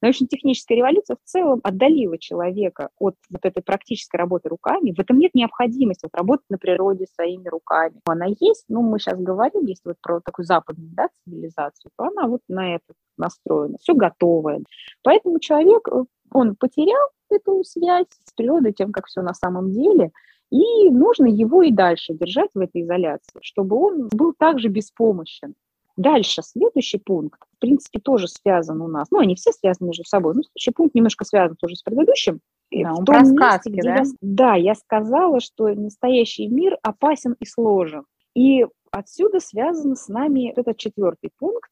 Научно-техническая 0.02 0.78
революция 0.78 1.16
в 1.16 1.28
целом 1.28 1.60
отдалила 1.64 2.18
человека 2.18 2.90
от 3.00 3.16
вот 3.30 3.46
этой 3.46 3.64
практической 3.64 4.18
работы 4.18 4.50
руками. 4.50 4.94
В 4.96 5.00
этом 5.00 5.18
нет 5.18 5.34
необходимости 5.34 6.06
вот, 6.06 6.16
работать 6.16 6.46
на 6.50 6.58
природе 6.58 7.06
своими 7.14 7.48
руками. 7.48 8.02
Она 8.06 8.28
есть, 8.28 8.66
ну, 8.68 8.82
мы 8.82 9.00
сейчас 9.00 9.20
говорим, 9.20 9.66
если 9.66 9.90
вот 9.90 9.98
про 10.02 10.20
такую 10.22 10.46
западную 10.46 10.92
да, 10.94 11.10
цивилизацию, 11.24 11.92
то 11.98 12.06
она 12.06 12.28
вот 12.28 12.42
на 12.48 12.76
это 12.76 12.94
настроена, 13.18 13.78
все 13.80 13.94
готовое. 13.94 14.64
Поэтому 15.04 15.40
человек, 15.40 15.88
э, 15.88 16.04
он 16.32 16.56
потерял 16.56 17.10
эту 17.30 17.64
связь 17.64 18.08
с 18.26 18.34
природой, 18.34 18.74
тем, 18.74 18.92
как 18.92 19.08
все 19.08 19.22
на 19.22 19.34
самом 19.34 19.72
деле, 19.72 20.12
и 20.52 20.90
нужно 20.90 21.26
его 21.26 21.64
и 21.64 21.72
дальше 21.72 22.14
держать 22.14 22.50
в 22.54 22.60
этой 22.60 22.84
изоляции, 22.84 23.40
чтобы 23.42 23.78
он 23.78 24.10
был 24.12 24.34
также 24.38 24.70
беспомощен. 24.70 25.56
Дальше, 25.98 26.42
следующий 26.44 26.98
пункт, 26.98 27.40
в 27.56 27.60
принципе, 27.60 28.00
тоже 28.00 28.28
связан 28.28 28.82
у 28.82 28.88
нас. 28.88 29.10
Ну, 29.12 29.20
они 29.20 29.36
все 29.36 29.52
связаны 29.52 29.88
между 29.88 30.04
собой. 30.04 30.36
Но 30.36 30.44
следующий 30.44 30.72
пункт 30.72 30.94
немножко 30.94 31.24
связан 31.24 31.56
тоже 31.56 31.76
с 31.76 31.84
предыдущим. 31.84 32.42
Да, 32.72 32.94
том 33.06 33.16
месте, 33.16 33.36
сказки, 33.36 33.82
да? 33.82 33.96
Я, 33.96 34.04
да, 34.22 34.56
я 34.56 34.76
сказала, 34.76 35.40
что 35.40 35.68
настоящий 35.70 36.48
мир 36.48 36.78
опасен 36.84 37.36
и 37.40 37.46
сложен. 37.46 38.04
И 38.34 38.66
отсюда 38.92 39.40
связан 39.40 39.96
с 39.96 40.10
нами 40.10 40.52
этот 40.52 40.78
четвертый 40.78 41.30
пункт, 41.38 41.72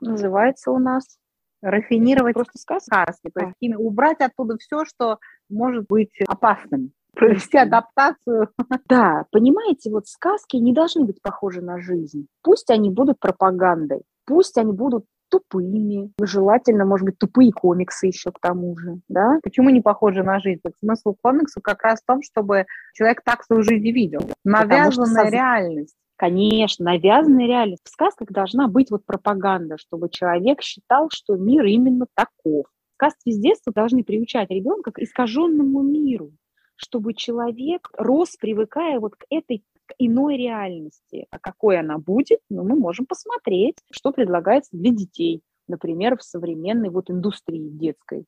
называется 0.00 0.70
у 0.70 0.78
нас 0.78 1.18
рафинировать 1.60 2.34
просто 2.34 2.58
сказки. 2.58 2.86
сказки 2.86 3.30
то 3.32 3.40
есть 3.46 3.74
а. 3.74 3.78
убрать 3.78 4.20
оттуда 4.20 4.56
все, 4.58 4.84
что 4.84 5.18
может 5.48 5.86
быть 5.88 6.12
опасным 6.28 6.92
провести 7.14 7.58
адаптацию. 7.58 8.48
Да, 8.88 9.24
понимаете, 9.30 9.90
вот 9.90 10.06
сказки 10.08 10.56
не 10.56 10.72
должны 10.72 11.04
быть 11.04 11.22
похожи 11.22 11.60
на 11.60 11.80
жизнь. 11.80 12.26
Пусть 12.42 12.70
они 12.70 12.90
будут 12.90 13.18
пропагандой, 13.18 14.02
пусть 14.26 14.58
они 14.58 14.72
будут 14.72 15.04
тупыми, 15.30 16.12
желательно, 16.20 16.84
может 16.84 17.06
быть, 17.06 17.18
тупые 17.18 17.52
комиксы 17.52 18.06
еще 18.06 18.30
к 18.30 18.38
тому 18.40 18.76
же, 18.76 19.00
да? 19.08 19.38
Почему 19.42 19.70
не 19.70 19.80
похожи 19.80 20.22
на 20.22 20.38
жизнь? 20.38 20.60
Так 20.62 20.74
смысл 20.78 21.16
комикса 21.20 21.60
как 21.60 21.82
раз 21.82 22.00
в 22.00 22.06
том, 22.06 22.22
чтобы 22.22 22.66
человек 22.92 23.22
так 23.24 23.42
свою 23.44 23.62
жизнь 23.62 23.90
видел. 23.90 24.20
Навязанная 24.44 25.24
соз... 25.24 25.32
реальность. 25.32 25.96
Конечно, 26.16 26.84
навязанная 26.84 27.46
реальность. 27.46 27.82
В 27.84 27.90
сказках 27.90 28.28
должна 28.30 28.68
быть 28.68 28.90
вот 28.90 29.04
пропаганда, 29.04 29.76
чтобы 29.78 30.08
человек 30.08 30.62
считал, 30.62 31.08
что 31.12 31.36
мир 31.36 31.64
именно 31.64 32.06
таков. 32.14 32.66
Сказки 32.94 33.32
с 33.32 33.38
детства 33.38 33.72
должны 33.74 34.04
приучать 34.04 34.50
ребенка 34.50 34.92
к 34.92 35.00
искаженному 35.00 35.82
миру 35.82 36.30
чтобы 36.76 37.14
человек 37.14 37.90
рос, 37.96 38.36
привыкая 38.36 39.00
вот 39.00 39.16
к 39.16 39.24
этой 39.30 39.64
к 39.86 39.94
иной 39.98 40.36
реальности. 40.36 41.26
А 41.30 41.38
какой 41.38 41.78
она 41.78 41.98
будет, 41.98 42.40
ну, 42.48 42.64
мы 42.64 42.74
можем 42.74 43.06
посмотреть, 43.06 43.76
что 43.90 44.12
предлагается 44.12 44.70
для 44.72 44.90
детей, 44.90 45.42
например, 45.68 46.16
в 46.16 46.22
современной 46.22 46.88
вот 46.88 47.10
индустрии 47.10 47.68
детской. 47.68 48.24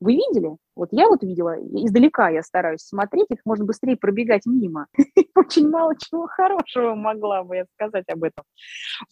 Вы 0.00 0.14
видели? 0.14 0.56
Вот 0.74 0.88
я 0.92 1.08
вот 1.08 1.22
видела, 1.22 1.56
издалека 1.60 2.30
я 2.30 2.42
стараюсь 2.42 2.80
смотреть, 2.80 3.26
их 3.28 3.40
можно 3.44 3.66
быстрее 3.66 3.96
пробегать 3.96 4.46
мимо. 4.46 4.86
Очень 5.36 5.68
мало 5.68 5.94
чего 5.98 6.26
хорошего 6.26 6.94
могла 6.94 7.44
бы 7.44 7.56
я 7.56 7.64
сказать 7.74 8.06
об 8.08 8.24
этом. 8.24 8.44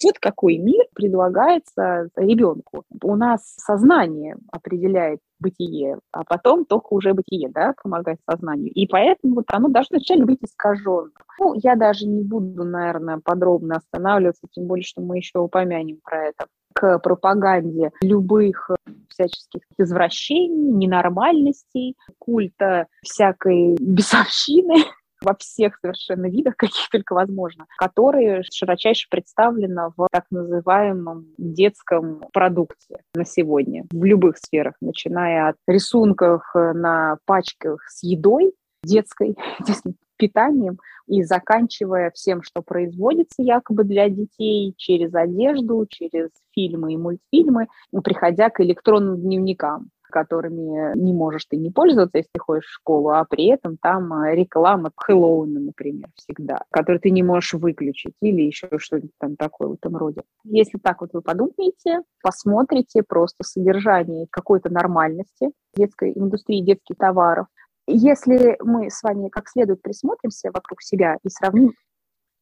Вот 0.03 0.19
какой 0.19 0.57
мир 0.57 0.87
предлагается 0.95 2.09
ребенку. 2.17 2.85
У 3.03 3.17
нас 3.17 3.55
сознание 3.59 4.37
определяет 4.51 5.21
бытие, 5.41 5.99
а 6.11 6.25
потом 6.25 6.65
только 6.65 6.95
уже 6.95 7.13
бытие, 7.13 7.51
да, 7.51 7.75
помогает 7.83 8.19
сознанию. 8.29 8.73
И 8.73 8.87
поэтому 8.87 9.37
вот 9.37 9.45
оно 9.53 9.69
должно 9.69 9.99
вначале 9.99 10.25
быть 10.25 10.43
искаженным. 10.43 11.13
Ну, 11.39 11.55
я 11.55 11.77
даже 11.77 12.07
не 12.07 12.23
буду, 12.23 12.65
наверное, 12.65 13.21
подробно 13.23 13.77
останавливаться, 13.77 14.47
тем 14.51 14.67
более, 14.67 14.85
что 14.85 15.03
мы 15.03 15.19
еще 15.19 15.39
упомянем 15.39 16.01
про 16.03 16.29
это 16.29 16.47
к 16.79 17.01
пропаганде 17.01 17.91
любых 18.03 18.71
всяческих 19.09 19.63
извращений, 19.79 20.71
ненормальностей, 20.71 21.97
культа 22.19 22.87
всякой 23.03 23.77
бесовщины, 23.81 24.85
во 25.21 25.35
всех 25.35 25.77
совершенно 25.81 26.27
видах, 26.27 26.55
каких 26.57 26.89
только 26.89 27.15
возможно, 27.15 27.67
которые 27.79 28.45
широчайше 28.53 29.09
представлены 29.11 29.93
в 29.97 30.07
так 30.13 30.27
называемом 30.31 31.27
детском 31.37 32.23
продукте 32.33 33.03
на 33.13 33.25
сегодня, 33.25 33.85
в 33.91 34.05
любых 34.05 34.39
сферах, 34.39 34.75
начиная 34.81 35.49
от 35.49 35.57
рисунков 35.67 36.43
на 36.55 37.17
пачках 37.25 37.83
с 37.89 38.05
едой, 38.05 38.53
детской, 38.85 39.37
питанием 40.19 40.79
и 41.07 41.23
заканчивая 41.23 42.11
всем, 42.11 42.43
что 42.43 42.61
производится 42.61 43.43
якобы 43.43 43.85
для 43.85 44.11
детей 44.11 44.75
через 44.77 45.15
одежду, 45.15 45.87
через 45.89 46.29
фильмы 46.55 46.93
и 46.93 46.97
мультфильмы, 46.99 47.69
приходя 48.05 48.51
к 48.51 48.61
электронным 48.61 49.21
дневникам 49.21 49.91
которыми 50.11 50.97
не 50.99 51.13
можешь 51.13 51.47
ты 51.47 51.57
не 51.57 51.71
пользоваться, 51.71 52.19
если 52.19 52.31
ты 52.33 52.41
ходишь 52.41 52.67
в 52.67 52.75
школу, 52.75 53.11
а 53.11 53.25
при 53.25 53.47
этом 53.47 53.77
там 53.77 54.13
э, 54.23 54.35
реклама 54.35 54.91
Хэллоуина, 54.97 55.61
например, 55.61 56.09
всегда, 56.15 56.63
которую 56.71 57.01
ты 57.01 57.11
не 57.11 57.23
можешь 57.23 57.55
выключить 57.55 58.15
или 58.21 58.43
еще 58.43 58.69
что-нибудь 58.79 59.13
там 59.19 59.37
такое 59.37 59.69
в 59.69 59.73
этом 59.75 59.97
роде. 59.97 60.23
Если 60.45 60.79
так 60.79 61.01
вот 61.01 61.11
вы 61.13 61.23
подумаете, 61.23 62.03
посмотрите 62.23 63.03
просто 63.03 63.45
содержание 63.45 64.27
какой-то 64.31 64.71
нормальности 64.71 65.51
детской 65.75 66.13
индустрии 66.15 66.63
детских 66.63 66.97
товаров, 66.97 67.47
если 67.95 68.57
мы 68.63 68.91
с 68.91 69.03
вами 69.03 69.29
как 69.29 69.49
следует 69.49 69.83
присмотримся 69.83 70.51
вокруг 70.53 70.83
себя 70.83 71.17
и 71.23 71.29
сравним, 71.29 71.73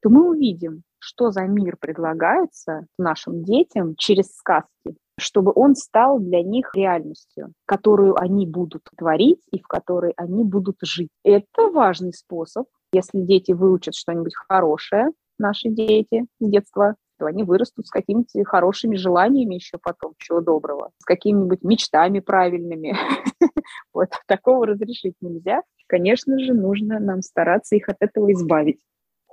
то 0.03 0.11
мы 0.11 0.29
увидим, 0.29 0.83
что 0.99 1.31
за 1.31 1.43
мир 1.43 1.77
предлагается 1.81 2.87
нашим 2.99 3.45
детям 3.45 3.95
через 3.97 4.35
сказки, 4.35 4.97
чтобы 5.19 5.53
он 5.55 5.75
стал 5.75 6.19
для 6.19 6.43
них 6.43 6.71
реальностью, 6.75 7.53
которую 7.65 8.21
они 8.21 8.47
будут 8.47 8.83
творить 8.97 9.41
и 9.51 9.61
в 9.61 9.67
которой 9.67 10.13
они 10.17 10.45
будут 10.45 10.77
жить. 10.83 11.09
Это 11.25 11.71
важный 11.71 12.13
способ. 12.13 12.67
Если 12.93 13.21
дети 13.21 13.53
выучат 13.53 13.95
что-нибудь 13.95 14.35
хорошее, 14.49 15.11
наши 15.39 15.69
дети 15.69 16.27
с 16.41 16.49
детства, 16.49 16.97
то 17.19 17.27
они 17.27 17.43
вырастут 17.43 17.87
с 17.87 17.91
какими-то 17.91 18.45
хорошими 18.45 18.97
желаниями 18.97 19.55
еще 19.55 19.79
потом, 19.83 20.15
чего 20.19 20.41
доброго, 20.41 20.91
с 20.99 21.05
какими-нибудь 21.05 21.63
мечтами 21.63 22.21
правильными. 22.21 22.97
Вот 23.93 24.11
такого 24.27 24.67
разрешить 24.67 25.15
нельзя. 25.21 25.63
Конечно 25.89 26.39
же, 26.39 26.53
нужно 26.53 27.01
нам 27.01 27.23
стараться 27.23 27.75
их 27.75 27.89
от 27.89 27.97
этого 28.01 28.31
избавить. 28.33 28.79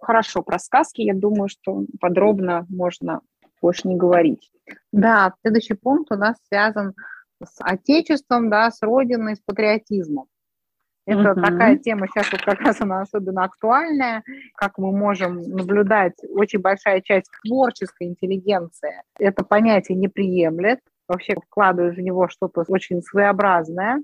Хорошо, 0.01 0.41
про 0.41 0.57
сказки, 0.57 1.01
я 1.01 1.13
думаю, 1.13 1.49
что 1.49 1.85
подробно 1.99 2.65
можно 2.69 3.21
больше 3.61 3.87
не 3.87 3.95
говорить. 3.95 4.51
Да, 4.91 5.33
следующий 5.41 5.75
пункт 5.75 6.11
у 6.11 6.15
нас 6.15 6.37
связан 6.47 6.93
с 7.43 7.55
отечеством, 7.59 8.49
да, 8.49 8.71
с 8.71 8.81
родиной, 8.81 9.35
с 9.35 9.39
патриотизмом. 9.39 10.27
Это 11.05 11.19
uh-huh. 11.19 11.41
такая 11.41 11.77
тема 11.77 12.07
сейчас 12.07 12.31
вот 12.31 12.41
как 12.41 12.61
раз 12.61 12.79
она 12.79 13.01
особенно 13.01 13.43
актуальная, 13.43 14.23
как 14.55 14.77
мы 14.77 14.91
можем 14.91 15.41
наблюдать, 15.41 16.13
очень 16.29 16.59
большая 16.59 17.01
часть 17.01 17.29
творческой 17.45 18.07
интеллигенции 18.07 19.01
это 19.19 19.43
понятие 19.43 19.97
не 19.97 20.07
приемлет, 20.07 20.79
вообще 21.07 21.35
вкладывает 21.35 21.95
в 21.97 21.99
него 21.99 22.29
что-то 22.29 22.63
очень 22.67 23.01
своеобразное, 23.01 24.01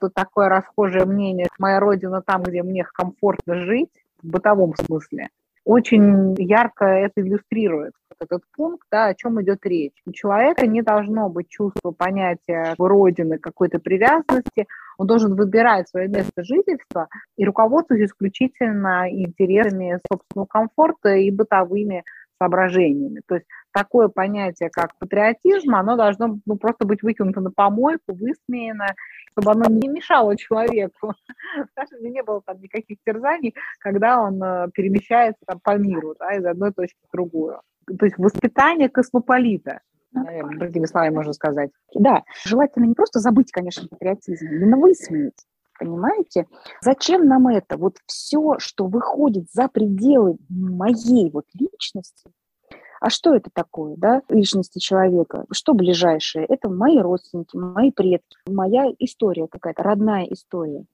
Тут 0.00 0.14
такое 0.14 0.48
расхожее 0.48 1.04
мнение, 1.06 1.48
моя 1.58 1.80
родина 1.80 2.22
там, 2.22 2.42
где 2.42 2.62
мне 2.62 2.84
комфортно 2.84 3.56
жить, 3.56 3.90
в 4.22 4.28
бытовом 4.28 4.74
смысле. 4.76 5.28
Очень 5.64 6.34
ярко 6.38 6.84
это 6.84 7.20
иллюстрирует 7.20 7.92
этот 8.20 8.42
пункт, 8.56 8.86
да, 8.90 9.06
о 9.06 9.14
чем 9.14 9.40
идет 9.42 9.64
речь. 9.66 10.00
У 10.06 10.12
человека 10.12 10.66
не 10.66 10.82
должно 10.82 11.28
быть 11.28 11.48
чувства, 11.48 11.90
понятия 11.90 12.74
родины, 12.78 13.38
какой-то 13.38 13.78
привязанности. 13.78 14.66
Он 14.98 15.06
должен 15.06 15.36
выбирать 15.36 15.88
свое 15.88 16.08
место 16.08 16.42
жительства 16.42 17.08
и 17.36 17.44
руководствоваться 17.44 18.04
исключительно 18.04 19.08
интересами 19.08 19.98
собственного 20.10 20.46
комфорта 20.46 21.10
и 21.14 21.30
бытовыми 21.30 22.04
соображениями. 22.40 23.22
То 23.26 23.36
есть 23.36 23.46
такое 23.72 24.08
понятие, 24.08 24.70
как 24.70 24.96
патриотизм, 24.98 25.74
оно 25.74 25.96
должно 25.96 26.38
ну, 26.46 26.56
просто 26.56 26.86
быть 26.86 27.02
выкинуто 27.02 27.40
на 27.40 27.50
помойку, 27.50 28.14
высмеяно, 28.14 28.94
чтобы 29.32 29.52
оно 29.52 29.64
не 29.68 29.88
мешало 29.88 30.36
человеку. 30.36 31.14
Даже 31.76 32.00
не 32.00 32.22
было 32.22 32.42
там 32.44 32.60
никаких 32.60 32.98
терзаний, 33.04 33.54
когда 33.80 34.20
он 34.20 34.42
э, 34.42 34.68
перемещается 34.72 35.40
там 35.46 35.60
по 35.60 35.76
миру, 35.76 36.14
да, 36.18 36.32
из 36.32 36.44
одной 36.44 36.72
точки 36.72 36.98
в 37.08 37.12
другую. 37.12 37.60
То 37.86 38.04
есть 38.04 38.18
воспитание 38.18 38.88
космополита, 38.88 39.80
наверное, 40.12 40.58
другими 40.58 40.86
словами 40.86 41.14
можно 41.14 41.32
сказать. 41.32 41.70
Да, 41.94 42.22
желательно 42.44 42.84
не 42.84 42.94
просто 42.94 43.20
забыть, 43.20 43.50
конечно, 43.50 43.88
патриотизм, 43.88 44.46
но 44.46 44.78
высмеять. 44.78 45.46
Понимаете? 45.78 46.46
Зачем 46.80 47.26
нам 47.28 47.46
это? 47.48 47.76
Вот 47.76 47.98
все, 48.06 48.56
что 48.58 48.86
выходит 48.86 49.46
за 49.52 49.68
пределы 49.68 50.36
моей 50.48 51.30
вот 51.30 51.44
личности, 51.54 52.30
а 53.00 53.10
что 53.10 53.34
это 53.34 53.50
такое, 53.52 53.94
да, 53.96 54.22
личности 54.28 54.78
человека? 54.78 55.44
Что 55.52 55.72
ближайшее? 55.72 56.44
Это 56.46 56.68
мои 56.68 56.98
родственники, 56.98 57.56
мои 57.56 57.92
предки, 57.92 58.36
моя 58.46 58.92
история 58.98 59.46
какая-то, 59.46 59.82
родная 59.82 60.24
история. 60.24 60.84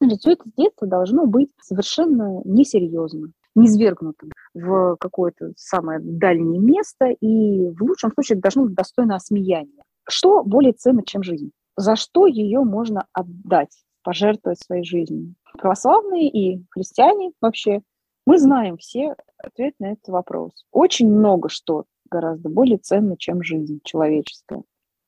Значит, 0.00 0.20
все 0.20 0.32
это 0.32 0.48
с 0.48 0.52
детства 0.56 0.86
должно 0.86 1.26
быть 1.26 1.50
совершенно 1.60 2.40
несерьезно, 2.44 3.28
не 3.54 3.68
свергнуто 3.68 4.26
в 4.54 4.96
какое-то 4.98 5.52
самое 5.56 6.00
дальнее 6.00 6.60
место, 6.60 7.06
и 7.06 7.70
в 7.70 7.82
лучшем 7.82 8.12
случае 8.12 8.38
должно 8.38 8.64
быть 8.64 8.74
достойно 8.74 9.16
осмеяния. 9.16 9.82
Что 10.08 10.42
более 10.42 10.72
ценно, 10.72 11.02
чем 11.04 11.22
жизнь? 11.22 11.50
За 11.76 11.96
что 11.96 12.26
ее 12.26 12.62
можно 12.62 13.06
отдать, 13.12 13.84
пожертвовать 14.02 14.60
своей 14.60 14.84
жизнью? 14.84 15.34
Православные 15.58 16.28
и 16.28 16.64
христиане 16.70 17.32
вообще 17.40 17.82
мы 18.26 18.38
знаем 18.38 18.76
все 18.76 19.14
ответ 19.38 19.74
на 19.78 19.92
этот 19.92 20.08
вопрос. 20.08 20.52
Очень 20.72 21.10
много 21.10 21.48
что 21.48 21.84
гораздо 22.10 22.48
более 22.48 22.78
ценно, 22.78 23.16
чем 23.16 23.42
жизнь 23.42 23.80
человеческая. 23.84 24.62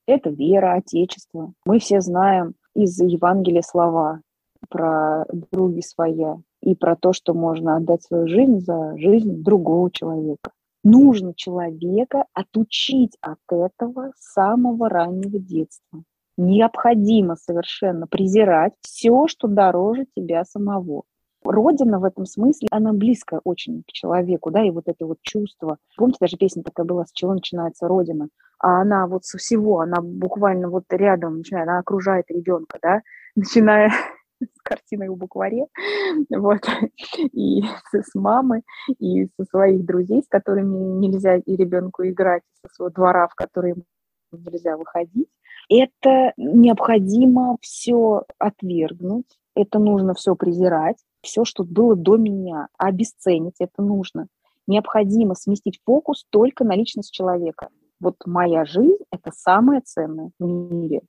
Это 0.06 0.30
вера, 0.30 0.74
отечество. 0.74 1.52
Мы 1.64 1.78
все 1.78 2.00
знаем 2.00 2.54
из 2.74 2.98
Евангелия 3.00 3.62
слова 3.62 4.20
про 4.68 5.24
други 5.32 5.82
своя 5.82 6.38
и 6.66 6.74
про 6.74 6.96
то, 6.96 7.12
что 7.12 7.32
можно 7.32 7.76
отдать 7.76 8.02
свою 8.02 8.26
жизнь 8.26 8.58
за 8.58 8.98
жизнь 8.98 9.42
другого 9.44 9.88
человека. 9.90 10.50
Нужно 10.82 11.32
человека 11.32 12.24
отучить 12.34 13.16
от 13.20 13.38
этого 13.50 14.10
с 14.16 14.32
самого 14.32 14.88
раннего 14.88 15.38
детства. 15.38 16.02
Необходимо 16.36 17.36
совершенно 17.36 18.08
презирать 18.08 18.72
все, 18.80 19.28
что 19.28 19.46
дороже 19.46 20.06
тебя 20.16 20.44
самого. 20.44 21.04
Родина 21.44 22.00
в 22.00 22.04
этом 22.04 22.26
смысле, 22.26 22.66
она 22.72 22.92
близко 22.92 23.40
очень 23.44 23.84
к 23.84 23.92
человеку, 23.92 24.50
да, 24.50 24.64
и 24.64 24.70
вот 24.70 24.88
это 24.88 25.06
вот 25.06 25.18
чувство. 25.22 25.78
Помните, 25.96 26.18
даже 26.20 26.36
песня 26.36 26.64
такая 26.64 26.84
была, 26.84 27.04
с 27.04 27.12
чего 27.12 27.32
начинается 27.32 27.86
Родина? 27.86 28.28
А 28.58 28.80
она 28.80 29.06
вот 29.06 29.24
со 29.24 29.38
всего, 29.38 29.78
она 29.80 30.00
буквально 30.00 30.68
вот 30.68 30.84
рядом 30.90 31.38
начинает, 31.38 31.68
она 31.68 31.78
окружает 31.78 32.24
ребенка, 32.28 32.78
да, 32.82 33.02
начиная 33.36 33.92
картиной 34.66 35.08
в 35.08 35.16
букваре, 35.16 35.66
вот, 36.30 36.60
и 37.32 37.62
с 37.92 38.14
мамы, 38.14 38.62
и 38.98 39.28
со 39.38 39.44
своих 39.44 39.84
друзей, 39.84 40.22
с 40.22 40.28
которыми 40.28 40.76
нельзя 40.98 41.36
и 41.36 41.56
ребенку 41.56 42.04
играть, 42.04 42.42
со 42.62 42.74
своего 42.74 42.92
двора, 42.92 43.28
в 43.28 43.34
который 43.34 43.74
нельзя 44.32 44.76
выходить. 44.76 45.28
Это 45.68 46.32
необходимо 46.36 47.56
все 47.60 48.24
отвергнуть, 48.38 49.38
это 49.54 49.78
нужно 49.78 50.14
все 50.14 50.36
презирать, 50.36 50.98
все, 51.22 51.44
что 51.44 51.64
было 51.64 51.96
до 51.96 52.16
меня, 52.16 52.68
обесценить 52.78 53.56
это 53.58 53.82
нужно. 53.82 54.28
Необходимо 54.66 55.34
сместить 55.34 55.80
фокус 55.84 56.24
только 56.30 56.64
на 56.64 56.74
личность 56.74 57.12
человека. 57.12 57.68
Вот 58.00 58.16
моя 58.26 58.64
жизнь– 58.64 58.98
это 59.10 59.30
самое 59.32 59.80
ценное 59.80 60.30
в 60.38 60.44
мире. 60.44 61.02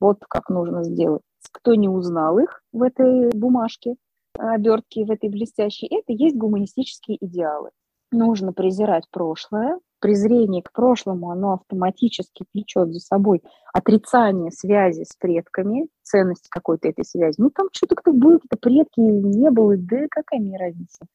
Вот 0.00 0.18
как 0.28 0.48
нужно 0.48 0.82
сделать. 0.82 1.22
Кто 1.52 1.74
не 1.74 1.88
узнал 1.88 2.38
их 2.38 2.62
в 2.72 2.82
этой 2.82 3.30
бумажке, 3.30 3.96
обертке, 4.38 5.04
в 5.04 5.10
этой 5.10 5.30
блестящей, 5.30 5.86
это 5.86 6.12
есть 6.12 6.36
гуманистические 6.36 7.18
идеалы. 7.24 7.70
Нужно 8.12 8.52
презирать 8.52 9.04
прошлое, 9.10 9.80
презрение 9.98 10.62
к 10.62 10.72
прошлому, 10.72 11.30
оно 11.30 11.54
автоматически 11.54 12.44
влечет 12.52 12.92
за 12.92 13.00
собой 13.00 13.42
отрицание 13.72 14.52
связи 14.52 15.04
с 15.04 15.16
предками, 15.16 15.88
ценности 16.02 16.48
какой-то 16.48 16.88
этой 16.88 17.04
связи. 17.04 17.34
Ну, 17.38 17.50
там 17.50 17.68
что-то 17.72 17.96
кто 17.96 18.12
был, 18.12 18.34
какие-то 18.34 18.58
предки 18.58 19.00
не 19.00 19.50
было, 19.50 19.76
да 19.76 20.06
какая 20.10 20.40
мне 20.40 20.56
разница. 20.56 21.06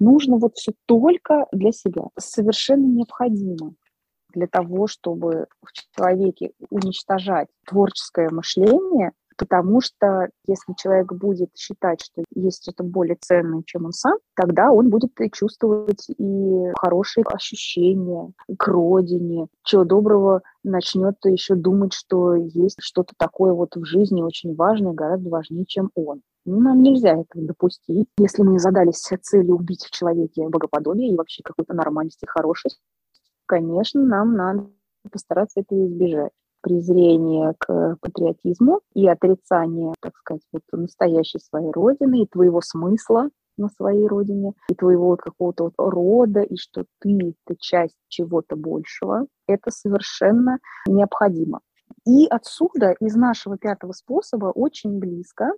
Нужно 0.00 0.38
вот 0.38 0.56
все 0.56 0.72
только 0.86 1.46
для 1.52 1.72
себя. 1.72 2.04
Совершенно 2.18 2.86
необходимо 2.86 3.74
для 4.32 4.46
того, 4.46 4.86
чтобы 4.86 5.46
в 5.62 5.72
человеке 5.72 6.52
уничтожать 6.70 7.48
творческое 7.66 8.30
мышление, 8.30 9.12
потому 9.38 9.80
что 9.80 10.28
если 10.46 10.74
человек 10.76 11.12
будет 11.12 11.56
считать, 11.56 12.02
что 12.02 12.24
есть 12.34 12.62
что-то 12.62 12.82
более 12.82 13.16
ценное, 13.20 13.62
чем 13.64 13.86
он 13.86 13.92
сам, 13.92 14.18
тогда 14.34 14.70
он 14.72 14.90
будет 14.90 15.12
чувствовать 15.32 16.06
и 16.18 16.72
хорошие 16.76 17.24
ощущения 17.24 18.32
к 18.58 18.66
родине. 18.66 19.46
Чего 19.64 19.84
доброго 19.84 20.42
начнет 20.64 21.16
еще 21.24 21.54
думать, 21.54 21.92
что 21.94 22.34
есть 22.34 22.78
что-то 22.80 23.14
такое 23.16 23.52
вот 23.52 23.76
в 23.76 23.84
жизни 23.84 24.22
очень 24.22 24.54
важное, 24.54 24.92
гораздо 24.92 25.30
важнее, 25.30 25.64
чем 25.66 25.90
он. 25.94 26.22
Ну, 26.44 26.60
нам 26.60 26.82
нельзя 26.82 27.10
этого 27.10 27.44
допустить. 27.44 28.08
Если 28.18 28.42
мы 28.42 28.58
задались 28.58 29.00
целью 29.22 29.56
убить 29.56 29.84
в 29.84 29.90
человеке 29.90 30.48
богоподобие 30.48 31.12
и 31.12 31.16
вообще 31.16 31.42
какую-то 31.42 31.74
нормальность 31.74 32.22
и 32.22 32.26
хорошесть, 32.26 32.80
конечно, 33.46 34.02
нам 34.02 34.34
надо 34.34 34.70
постараться 35.10 35.60
этого 35.60 35.86
избежать 35.86 36.32
презрение 36.60 37.54
к 37.58 37.96
патриотизму 38.00 38.80
и 38.94 39.06
отрицание, 39.08 39.94
так 40.00 40.16
сказать, 40.16 40.42
вот 40.52 40.62
настоящей 40.72 41.38
своей 41.38 41.70
родины 41.70 42.22
и 42.22 42.26
твоего 42.26 42.60
смысла 42.60 43.28
на 43.56 43.68
своей 43.68 44.06
родине, 44.06 44.52
и 44.68 44.74
твоего 44.74 45.08
вот 45.08 45.20
какого-то 45.20 45.64
вот 45.64 45.74
рода, 45.76 46.42
и 46.42 46.56
что 46.56 46.84
ты— 47.00 47.34
ты 47.46 47.56
часть 47.58 47.96
чего-то 48.08 48.56
большего, 48.56 49.26
это 49.46 49.70
совершенно 49.70 50.58
необходимо. 50.86 51.60
И 52.06 52.26
отсюда, 52.26 52.94
из 53.00 53.16
нашего 53.16 53.58
пятого 53.58 53.92
способа, 53.92 54.46
очень 54.46 54.98
близко 54.98 55.52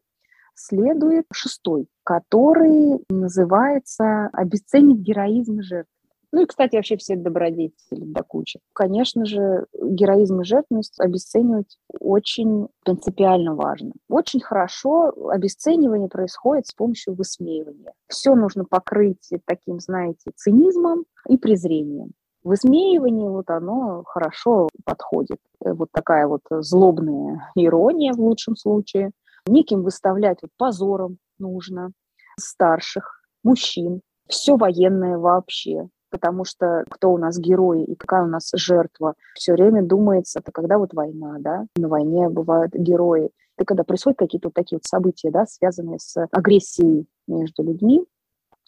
следует 0.54 1.26
шестой, 1.32 1.88
который 2.04 3.04
называется 3.08 4.28
«обесценить 4.32 4.98
героизм 4.98 5.60
жертвы». 5.62 5.99
Ну 6.32 6.42
и, 6.42 6.46
кстати, 6.46 6.76
вообще 6.76 6.96
все 6.96 7.16
добродетели 7.16 8.04
до 8.04 8.22
кучи. 8.22 8.60
Конечно 8.72 9.24
же, 9.24 9.66
героизм 9.74 10.40
и 10.40 10.44
жертвенность 10.44 11.00
обесценивать 11.00 11.78
очень 11.98 12.68
принципиально 12.84 13.54
важно. 13.54 13.92
Очень 14.08 14.40
хорошо 14.40 15.12
обесценивание 15.28 16.08
происходит 16.08 16.68
с 16.68 16.72
помощью 16.72 17.14
высмеивания. 17.14 17.94
Все 18.06 18.34
нужно 18.34 18.64
покрыть 18.64 19.28
таким, 19.44 19.80
знаете, 19.80 20.30
цинизмом 20.36 21.04
и 21.28 21.36
презрением. 21.36 22.12
Высмеивание, 22.44 23.28
вот 23.28 23.50
оно 23.50 24.04
хорошо 24.04 24.68
подходит. 24.84 25.38
Э, 25.64 25.72
вот 25.72 25.88
такая 25.92 26.26
вот 26.26 26.42
злобная 26.48 27.50
ирония 27.54 28.12
в 28.12 28.20
лучшем 28.20 28.56
случае. 28.56 29.10
Неким 29.46 29.82
выставлять 29.82 30.38
вот 30.42 30.50
позором 30.56 31.18
нужно 31.38 31.90
старших, 32.38 33.22
мужчин, 33.42 34.00
все 34.28 34.56
военное 34.56 35.18
вообще 35.18 35.88
потому 36.10 36.44
что 36.44 36.84
кто 36.90 37.12
у 37.12 37.18
нас 37.18 37.38
герой 37.38 37.84
и 37.84 37.94
какая 37.94 38.24
у 38.24 38.28
нас 38.28 38.50
жертва. 38.54 39.14
Все 39.34 39.52
время 39.52 39.82
думается, 39.82 40.40
это 40.40 40.52
когда 40.52 40.78
вот 40.78 40.92
война, 40.92 41.36
да, 41.38 41.66
на 41.76 41.88
войне 41.88 42.28
бывают 42.28 42.72
герои. 42.74 43.30
И 43.58 43.64
когда 43.64 43.84
происходят 43.84 44.18
какие-то 44.18 44.48
вот 44.48 44.54
такие 44.54 44.76
вот 44.76 44.84
события, 44.84 45.30
да, 45.30 45.46
связанные 45.46 45.98
с 45.98 46.16
агрессией 46.30 47.06
между 47.26 47.62
людьми, 47.62 48.04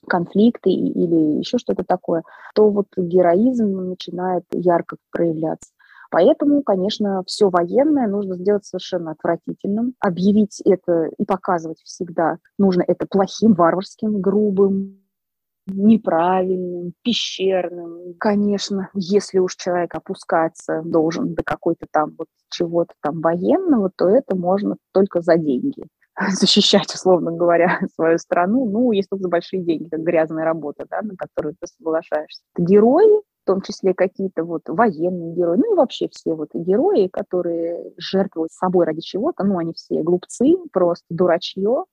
конфликты 0.08 0.70
или 0.70 1.38
еще 1.38 1.58
что-то 1.58 1.84
такое, 1.84 2.22
то 2.54 2.70
вот 2.70 2.86
героизм 2.96 3.88
начинает 3.88 4.44
ярко 4.52 4.96
проявляться. 5.10 5.70
Поэтому, 6.10 6.62
конечно, 6.62 7.22
все 7.26 7.48
военное 7.48 8.06
нужно 8.06 8.36
сделать 8.36 8.66
совершенно 8.66 9.12
отвратительным. 9.12 9.94
Объявить 9.98 10.60
это 10.62 11.08
и 11.16 11.24
показывать 11.24 11.80
всегда 11.84 12.36
нужно 12.58 12.84
это 12.86 13.06
плохим, 13.06 13.54
варварским, 13.54 14.20
грубым, 14.20 15.01
неправильным, 15.66 16.92
пещерным. 17.02 18.14
Конечно, 18.18 18.90
если 18.94 19.38
уж 19.38 19.56
человек 19.56 19.94
опускаться 19.94 20.82
должен 20.84 21.34
до 21.34 21.42
какой-то 21.42 21.86
там 21.90 22.14
вот 22.18 22.28
чего-то 22.50 22.94
там 23.00 23.20
военного, 23.20 23.90
то 23.96 24.08
это 24.08 24.36
можно 24.36 24.76
только 24.92 25.20
за 25.20 25.36
деньги 25.36 25.84
защищать, 26.30 26.94
условно 26.94 27.32
говоря, 27.32 27.80
свою 27.94 28.18
страну, 28.18 28.66
ну, 28.66 28.92
если 28.92 29.08
только 29.08 29.24
за 29.24 29.28
большие 29.28 29.62
деньги, 29.62 29.88
как 29.88 30.00
грязная 30.00 30.44
работа, 30.44 30.86
да, 30.90 31.00
на 31.02 31.16
которую 31.16 31.54
ты 31.58 31.66
соглашаешься. 31.66 32.42
Герои, 32.56 33.22
в 33.42 33.46
том 33.46 33.60
числе 33.60 33.94
какие-то 33.94 34.44
вот 34.44 34.62
военные 34.68 35.34
герои, 35.34 35.56
ну 35.56 35.72
и 35.72 35.76
вообще 35.76 36.08
все 36.10 36.34
вот 36.34 36.50
герои, 36.54 37.08
которые 37.08 37.92
жертвуют 37.96 38.52
собой 38.52 38.86
ради 38.86 39.00
чего-то, 39.00 39.44
ну, 39.44 39.58
они 39.58 39.72
все 39.74 40.02
глупцы, 40.02 40.56
просто 40.72 41.04
дурачье, 41.10 41.84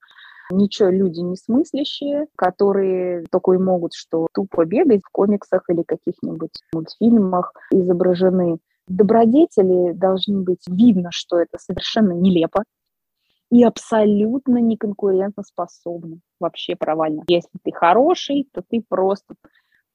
ничего 0.50 0.89
люди 0.89 1.20
не 1.20 1.36
смыслящие, 1.36 2.28
которые 2.36 3.26
только 3.32 3.54
и 3.54 3.58
могут 3.58 3.93
что 3.93 4.28
тупо 4.34 4.66
бегать 4.66 5.02
в 5.04 5.12
комиксах 5.12 5.64
или 5.70 5.84
каких-нибудь 5.84 6.52
мультфильмах 6.74 7.54
изображены. 7.72 8.58
Добродетели 8.88 9.93
должны 9.93 10.41
быть 10.41 10.64
видно, 10.68 11.10
что 11.12 11.39
это 11.39 11.58
совершенно 11.60 12.14
нелепо 12.14 12.64
и 13.52 13.64
абсолютно 13.64 14.58
неконкурентно 14.58 15.43
способны. 15.43 16.20
Вообще 16.39 16.76
провально. 16.76 17.24
Если 17.28 17.50
ты 17.64 17.72
хороший, 17.72 18.47
то 18.54 18.64
ты 18.68 18.84
просто 18.88 19.36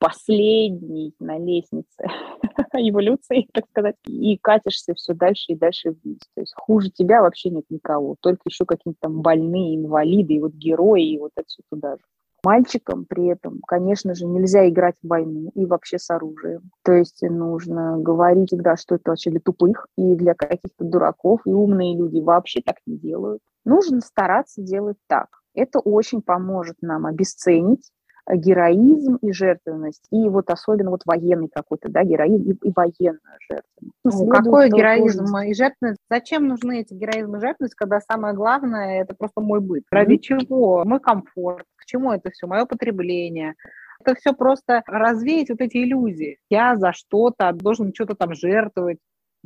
последний 0.04 1.14
на 1.18 1.38
лестнице 1.38 2.04
эволюции, 2.74 3.48
так 3.52 3.66
сказать, 3.70 3.96
и 4.06 4.36
катишься 4.36 4.94
все 4.94 5.14
дальше 5.14 5.52
и 5.52 5.56
дальше 5.56 5.92
вниз. 5.92 6.18
То 6.34 6.42
есть 6.42 6.52
хуже 6.56 6.90
тебя 6.90 7.22
вообще 7.22 7.50
нет 7.50 7.64
никого, 7.70 8.16
только 8.20 8.42
еще 8.46 8.66
какие-то 8.66 8.98
там 9.00 9.22
больные, 9.22 9.76
инвалиды, 9.76 10.34
и 10.34 10.40
вот 10.40 10.52
герои, 10.52 11.14
и 11.14 11.18
вот 11.18 11.32
отсюда 11.36 11.66
туда 11.70 11.96
же. 11.96 12.02
Мальчикам 12.44 13.06
при 13.06 13.28
этом, 13.28 13.60
конечно 13.66 14.14
же, 14.14 14.26
нельзя 14.26 14.68
играть 14.68 14.96
в 15.02 15.08
войну 15.08 15.50
и 15.54 15.64
вообще 15.64 15.98
с 15.98 16.10
оружием. 16.10 16.70
То 16.82 16.92
есть 16.92 17.22
нужно 17.22 17.96
говорить 17.98 18.48
всегда, 18.48 18.76
что 18.76 18.96
это 18.96 19.12
вообще 19.12 19.30
для 19.30 19.40
тупых 19.40 19.86
и 19.96 20.14
для 20.14 20.34
каких-то 20.34 20.84
дураков, 20.84 21.40
и 21.46 21.50
умные 21.50 21.96
люди 21.96 22.20
вообще 22.20 22.60
так 22.60 22.76
не 22.86 22.98
делают. 22.98 23.40
Нужно 23.64 24.02
стараться 24.02 24.60
делать 24.60 24.98
так. 25.06 25.28
Это 25.54 25.78
очень 25.78 26.20
поможет 26.20 26.76
нам 26.82 27.06
обесценить 27.06 27.90
героизм 28.30 29.16
и 29.16 29.32
жертвенность, 29.32 30.06
и 30.10 30.28
вот 30.28 30.50
особенно 30.50 30.90
вот 30.90 31.02
военный 31.04 31.48
какой-то, 31.52 31.88
да, 31.90 32.04
героизм 32.04 32.50
и, 32.50 32.68
и 32.68 32.72
военная 32.74 33.38
жертвенность. 33.50 33.94
Ну, 34.04 34.28
какой 34.28 34.70
героизм 34.70 35.36
и 35.38 35.54
жертвенность? 35.54 36.00
Зачем 36.10 36.48
нужны 36.48 36.80
эти 36.80 36.94
героизм 36.94 37.36
и 37.36 37.40
жертвенность, 37.40 37.74
когда 37.74 38.00
самое 38.00 38.34
главное– 38.34 39.02
это 39.02 39.14
просто 39.14 39.40
мой 39.40 39.60
быт? 39.60 39.84
Ради 39.90 40.14
mm-hmm. 40.14 40.18
чего? 40.18 40.84
Мой 40.84 41.00
комфорт. 41.00 41.66
К 41.76 41.84
чему 41.84 42.12
это 42.12 42.30
все? 42.30 42.46
Мое 42.46 42.64
потребление. 42.64 43.54
Это 44.00 44.14
все 44.14 44.32
просто 44.32 44.82
развеять 44.86 45.50
вот 45.50 45.60
эти 45.60 45.78
иллюзии. 45.78 46.38
Я 46.50 46.76
за 46.76 46.92
что-то 46.92 47.52
должен 47.52 47.92
что-то 47.94 48.14
там 48.14 48.34
жертвовать. 48.34 48.98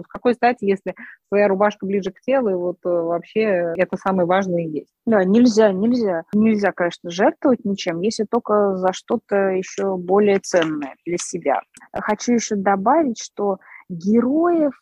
В 0.03 0.09
какой 0.09 0.34
стати, 0.34 0.64
если 0.64 0.94
своя 1.28 1.49
рубашка 1.49 1.86
ближе 1.86 2.11
к 2.12 2.20
телу, 2.20 2.51
и 2.51 2.55
вот 2.55 2.78
э, 2.84 2.88
вообще 2.88 3.74
это 3.76 3.96
самое 3.96 4.26
важное 4.26 4.62
и 4.62 4.68
есть. 4.68 4.92
Да, 5.07 5.24
нельзя, 5.24 5.72
нельзя. 5.72 6.24
Нельзя, 6.32 6.72
конечно, 6.72 7.11
жертвовать 7.11 7.64
ничем, 7.64 8.01
если 8.01 8.24
только 8.24 8.76
за 8.76 8.92
что-то 8.92 9.36
еще 9.51 9.96
более 9.96 10.38
ценное 10.38 10.94
для 11.05 11.18
себя. 11.18 11.61
Хочу 11.92 12.34
еще 12.34 12.57
добавить, 12.57 13.20
что 13.20 13.59
героев 13.88 14.72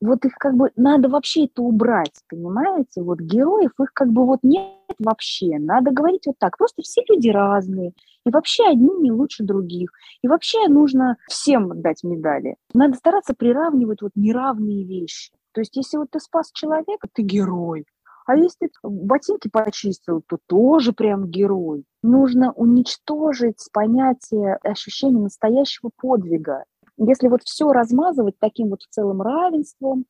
вот 0.00 0.24
их 0.24 0.32
как 0.34 0.54
бы 0.54 0.70
надо 0.76 1.08
вообще 1.08 1.44
это 1.44 1.62
убрать, 1.62 2.14
понимаете? 2.28 3.02
Вот 3.02 3.20
героев 3.20 3.72
их 3.80 3.92
как 3.92 4.08
бы 4.08 4.24
вот 4.24 4.40
нет 4.42 4.72
вообще. 4.98 5.58
Надо 5.58 5.90
говорить 5.90 6.26
вот 6.26 6.36
так. 6.38 6.56
Просто 6.56 6.82
все 6.82 7.02
люди 7.08 7.28
разные. 7.28 7.92
И 8.26 8.30
вообще 8.30 8.66
одни 8.66 8.90
не 8.98 9.12
лучше 9.12 9.44
других. 9.44 9.90
И 10.22 10.28
вообще 10.28 10.68
нужно 10.68 11.16
всем 11.28 11.80
дать 11.80 12.02
медали. 12.02 12.56
Надо 12.74 12.96
стараться 12.96 13.34
приравнивать 13.34 14.02
вот 14.02 14.12
неравные 14.14 14.84
вещи. 14.84 15.32
То 15.52 15.60
есть 15.60 15.76
если 15.76 15.96
вот 15.96 16.10
ты 16.10 16.20
спас 16.20 16.50
человека, 16.52 17.08
ты 17.12 17.22
герой. 17.22 17.86
А 18.26 18.36
если 18.36 18.68
ты 18.68 18.72
ботинки 18.82 19.48
почистил, 19.48 20.22
то 20.26 20.38
тоже 20.46 20.92
прям 20.92 21.26
герой. 21.28 21.84
Нужно 22.02 22.52
уничтожить 22.52 23.66
понятие 23.72 24.56
ощущения 24.62 25.20
настоящего 25.20 25.90
подвига. 25.96 26.64
Если 26.96 27.28
вот 27.28 27.42
все 27.42 27.72
размазывать 27.72 28.38
таким 28.38 28.68
вот 28.68 28.82
в 28.82 28.88
целом 28.88 29.22
равенством, 29.22 30.04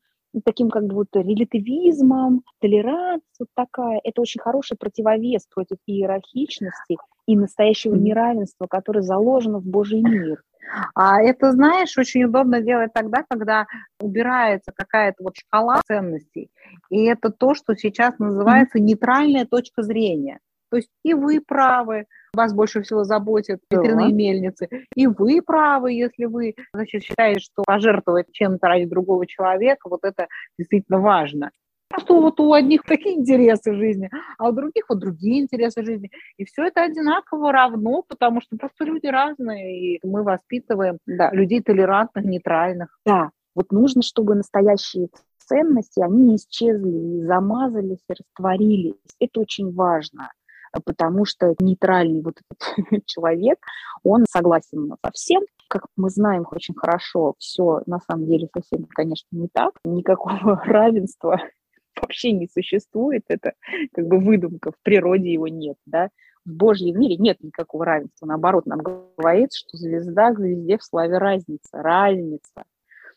таким 0.44 0.70
как 0.70 0.84
бы 0.84 0.96
вот 0.96 1.08
релятивизмом, 1.14 2.42
толерантность 2.60 3.38
вот 3.38 3.48
такая, 3.54 4.00
это 4.04 4.20
очень 4.20 4.40
хороший 4.40 4.76
противовес 4.76 5.46
против 5.46 5.78
иерархичности 5.86 6.98
и 7.32 7.36
настоящего 7.36 7.94
неравенства, 7.94 8.66
которое 8.68 9.02
заложено 9.02 9.58
в 9.58 9.64
Божий 9.66 10.00
мир. 10.00 10.42
А 10.94 11.20
это, 11.20 11.52
знаешь, 11.52 11.96
очень 11.98 12.24
удобно 12.24 12.60
делать 12.60 12.92
тогда, 12.92 13.24
когда 13.28 13.66
убирается 14.00 14.72
какая-то 14.74 15.24
вот 15.24 15.36
шкала 15.36 15.80
ценностей. 15.86 16.48
И 16.90 17.04
это 17.04 17.30
то, 17.30 17.54
что 17.54 17.74
сейчас 17.74 18.18
называется 18.18 18.78
нейтральная 18.78 19.46
точка 19.46 19.82
зрения. 19.82 20.38
То 20.70 20.76
есть 20.76 20.88
и 21.04 21.14
вы 21.14 21.40
правы, 21.40 22.06
вас 22.32 22.54
больше 22.54 22.82
всего 22.82 23.02
заботят 23.02 23.60
ветряные 23.70 24.12
мельницы, 24.12 24.68
и 24.94 25.08
вы 25.08 25.42
правы, 25.42 25.92
если 25.92 26.26
вы 26.26 26.54
значит, 26.72 27.02
считаете, 27.02 27.40
что 27.40 27.64
пожертвовать 27.66 28.26
чем-то 28.30 28.68
ради 28.68 28.84
другого 28.84 29.26
человека, 29.26 29.88
вот 29.88 30.04
это 30.04 30.28
действительно 30.56 31.00
важно. 31.00 31.50
Просто 31.90 32.14
вот 32.14 32.38
у 32.38 32.52
одних 32.52 32.84
такие 32.84 33.16
интересы 33.16 33.74
жизни, 33.74 34.10
а 34.38 34.48
у 34.48 34.52
других 34.52 34.84
вот 34.88 35.00
другие 35.00 35.42
интересы 35.42 35.84
жизни. 35.84 36.08
И 36.36 36.44
все 36.44 36.66
это 36.66 36.84
одинаково 36.84 37.50
равно, 37.50 38.02
потому 38.06 38.40
что 38.40 38.56
просто 38.56 38.84
люди 38.84 39.06
разные, 39.08 39.96
и 39.96 40.00
мы 40.06 40.22
воспитываем 40.22 40.98
да. 41.04 41.32
людей 41.32 41.60
толерантных, 41.60 42.24
нейтральных. 42.24 42.96
Да, 43.04 43.30
вот 43.56 43.72
нужно, 43.72 44.02
чтобы 44.02 44.36
настоящие 44.36 45.08
ценности, 45.38 46.00
они 46.00 46.22
не 46.22 46.36
исчезли, 46.36 47.26
замазались, 47.26 48.04
растворились. 48.08 48.94
Это 49.18 49.40
очень 49.40 49.74
важно 49.74 50.30
потому 50.84 51.24
что 51.24 51.56
нейтральный 51.58 52.22
вот 52.22 52.36
этот 52.48 53.04
человек, 53.06 53.58
он 54.04 54.24
согласен 54.30 54.94
со 55.04 55.10
всем. 55.10 55.42
Как 55.66 55.86
мы 55.96 56.10
знаем 56.10 56.46
очень 56.48 56.76
хорошо, 56.76 57.34
все 57.38 57.82
на 57.86 57.98
самом 57.98 58.26
деле 58.26 58.48
совсем, 58.54 58.86
конечно, 58.88 59.26
не 59.32 59.48
так. 59.52 59.72
Никакого 59.84 60.56
равенства 60.64 61.40
вообще 62.00 62.32
не 62.32 62.48
существует. 62.48 63.24
Это 63.28 63.54
как 63.92 64.06
бы 64.06 64.18
выдумка, 64.18 64.72
в 64.72 64.82
природе 64.82 65.32
его 65.32 65.48
нет, 65.48 65.76
да. 65.86 66.10
В 66.44 66.52
Божьем 66.52 66.98
мире 66.98 67.16
нет 67.16 67.42
никакого 67.42 67.84
равенства. 67.84 68.26
Наоборот, 68.26 68.66
нам 68.66 68.80
говорится, 68.80 69.58
что 69.58 69.76
звезда 69.76 70.32
к 70.32 70.38
звезде 70.38 70.78
в 70.78 70.84
славе 70.84 71.18
разница. 71.18 71.68
Разница. 71.72 72.64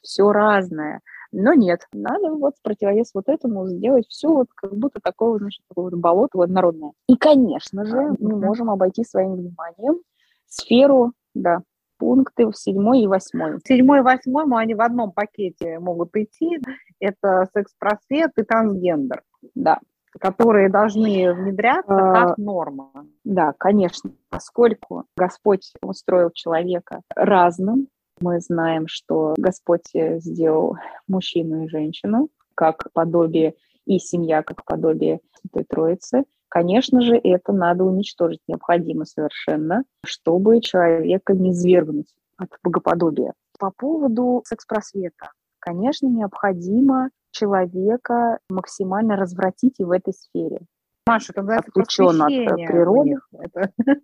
Все 0.01 0.31
разное. 0.31 0.99
Но 1.31 1.53
нет, 1.53 1.87
надо 1.91 2.31
вот 2.31 2.53
противовес 2.61 3.11
вот 3.13 3.27
этому 3.27 3.67
сделать 3.67 4.05
все 4.07 4.27
вот 4.27 4.47
как 4.53 4.77
будто 4.77 4.99
такого, 5.01 5.39
значит, 5.39 5.63
такого 5.67 5.89
вот 5.89 5.99
болото 5.99 6.37
вот 6.37 6.49
народное. 6.49 6.91
И, 7.07 7.15
конечно 7.15 7.85
же, 7.85 8.15
мы 8.19 8.37
можем 8.37 8.69
обойти 8.69 9.03
своим 9.03 9.35
вниманием 9.35 10.01
сферу, 10.45 11.13
да, 11.33 11.63
пункты 12.03 12.45
в 12.47 12.53
седьмой 12.53 13.03
и 13.03 13.07
восьмой. 13.07 13.59
Седьмой 13.65 13.99
и 13.99 14.01
восьмой, 14.01 14.43
они 14.61 14.75
в 14.75 14.81
одном 14.81 15.13
пакете 15.13 15.79
могут 15.79 16.13
идти. 16.17 16.59
Это 16.99 17.47
секс-просвет 17.53 18.31
и 18.35 18.43
трансгендер, 18.43 19.23
да, 19.55 19.79
которые 20.19 20.69
должны 20.69 21.33
внедряться 21.33 21.95
а, 21.95 22.27
как 22.27 22.37
норма. 22.37 22.91
Да, 23.23 23.53
конечно, 23.57 24.11
поскольку 24.29 25.05
Господь 25.15 25.71
устроил 25.81 26.29
человека 26.31 27.03
разным, 27.15 27.87
мы 28.19 28.41
знаем, 28.41 28.87
что 28.87 29.33
Господь 29.37 29.89
сделал 29.93 30.75
мужчину 31.07 31.63
и 31.63 31.69
женщину 31.69 32.27
как 32.53 32.91
подобие, 32.91 33.55
и 33.85 33.97
семья 33.97 34.43
как 34.43 34.65
подобие 34.65 35.21
Святой 35.39 35.63
Троицы. 35.63 36.23
Конечно 36.53 37.01
же, 37.01 37.15
это 37.15 37.51
надо 37.51 37.83
уничтожить 37.83 38.41
необходимо 38.47 39.05
совершенно, 39.05 39.85
чтобы 40.05 40.61
человека 40.61 41.33
не 41.33 41.51
свергнуть 41.51 42.13
от 42.37 42.49
богоподобия. 42.61 43.33
По 43.57 43.71
поводу 43.71 44.43
секс-просвета. 44.45 45.31
Конечно, 45.57 46.05
необходимо 46.05 47.09
человека 47.31 48.37
максимально 48.51 49.15
развратить 49.15 49.79
и 49.79 49.83
в 49.83 49.89
этой 49.89 50.13
сфере. 50.13 50.59
Маша, 51.07 51.31
это 51.31 51.41
называется 51.41 51.71
просвещение. 51.73 52.47
От 52.47 52.55
природы. 52.71 53.15
Это, 53.31 53.71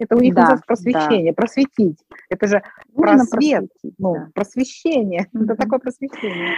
это 0.00 0.16
у 0.16 0.18
них 0.18 0.34
да, 0.34 0.40
называется 0.40 0.66
просвещение, 0.66 1.32
да. 1.32 1.36
просветить. 1.36 1.98
Это 2.28 2.48
же 2.48 2.62
Нужно 2.96 3.26
просвет, 3.30 3.70
ну, 3.98 4.14
да. 4.14 4.28
просвещение. 4.34 5.28
Mm-hmm. 5.32 5.44
Это 5.44 5.54
такое 5.54 5.78
просвещение. 5.78 6.54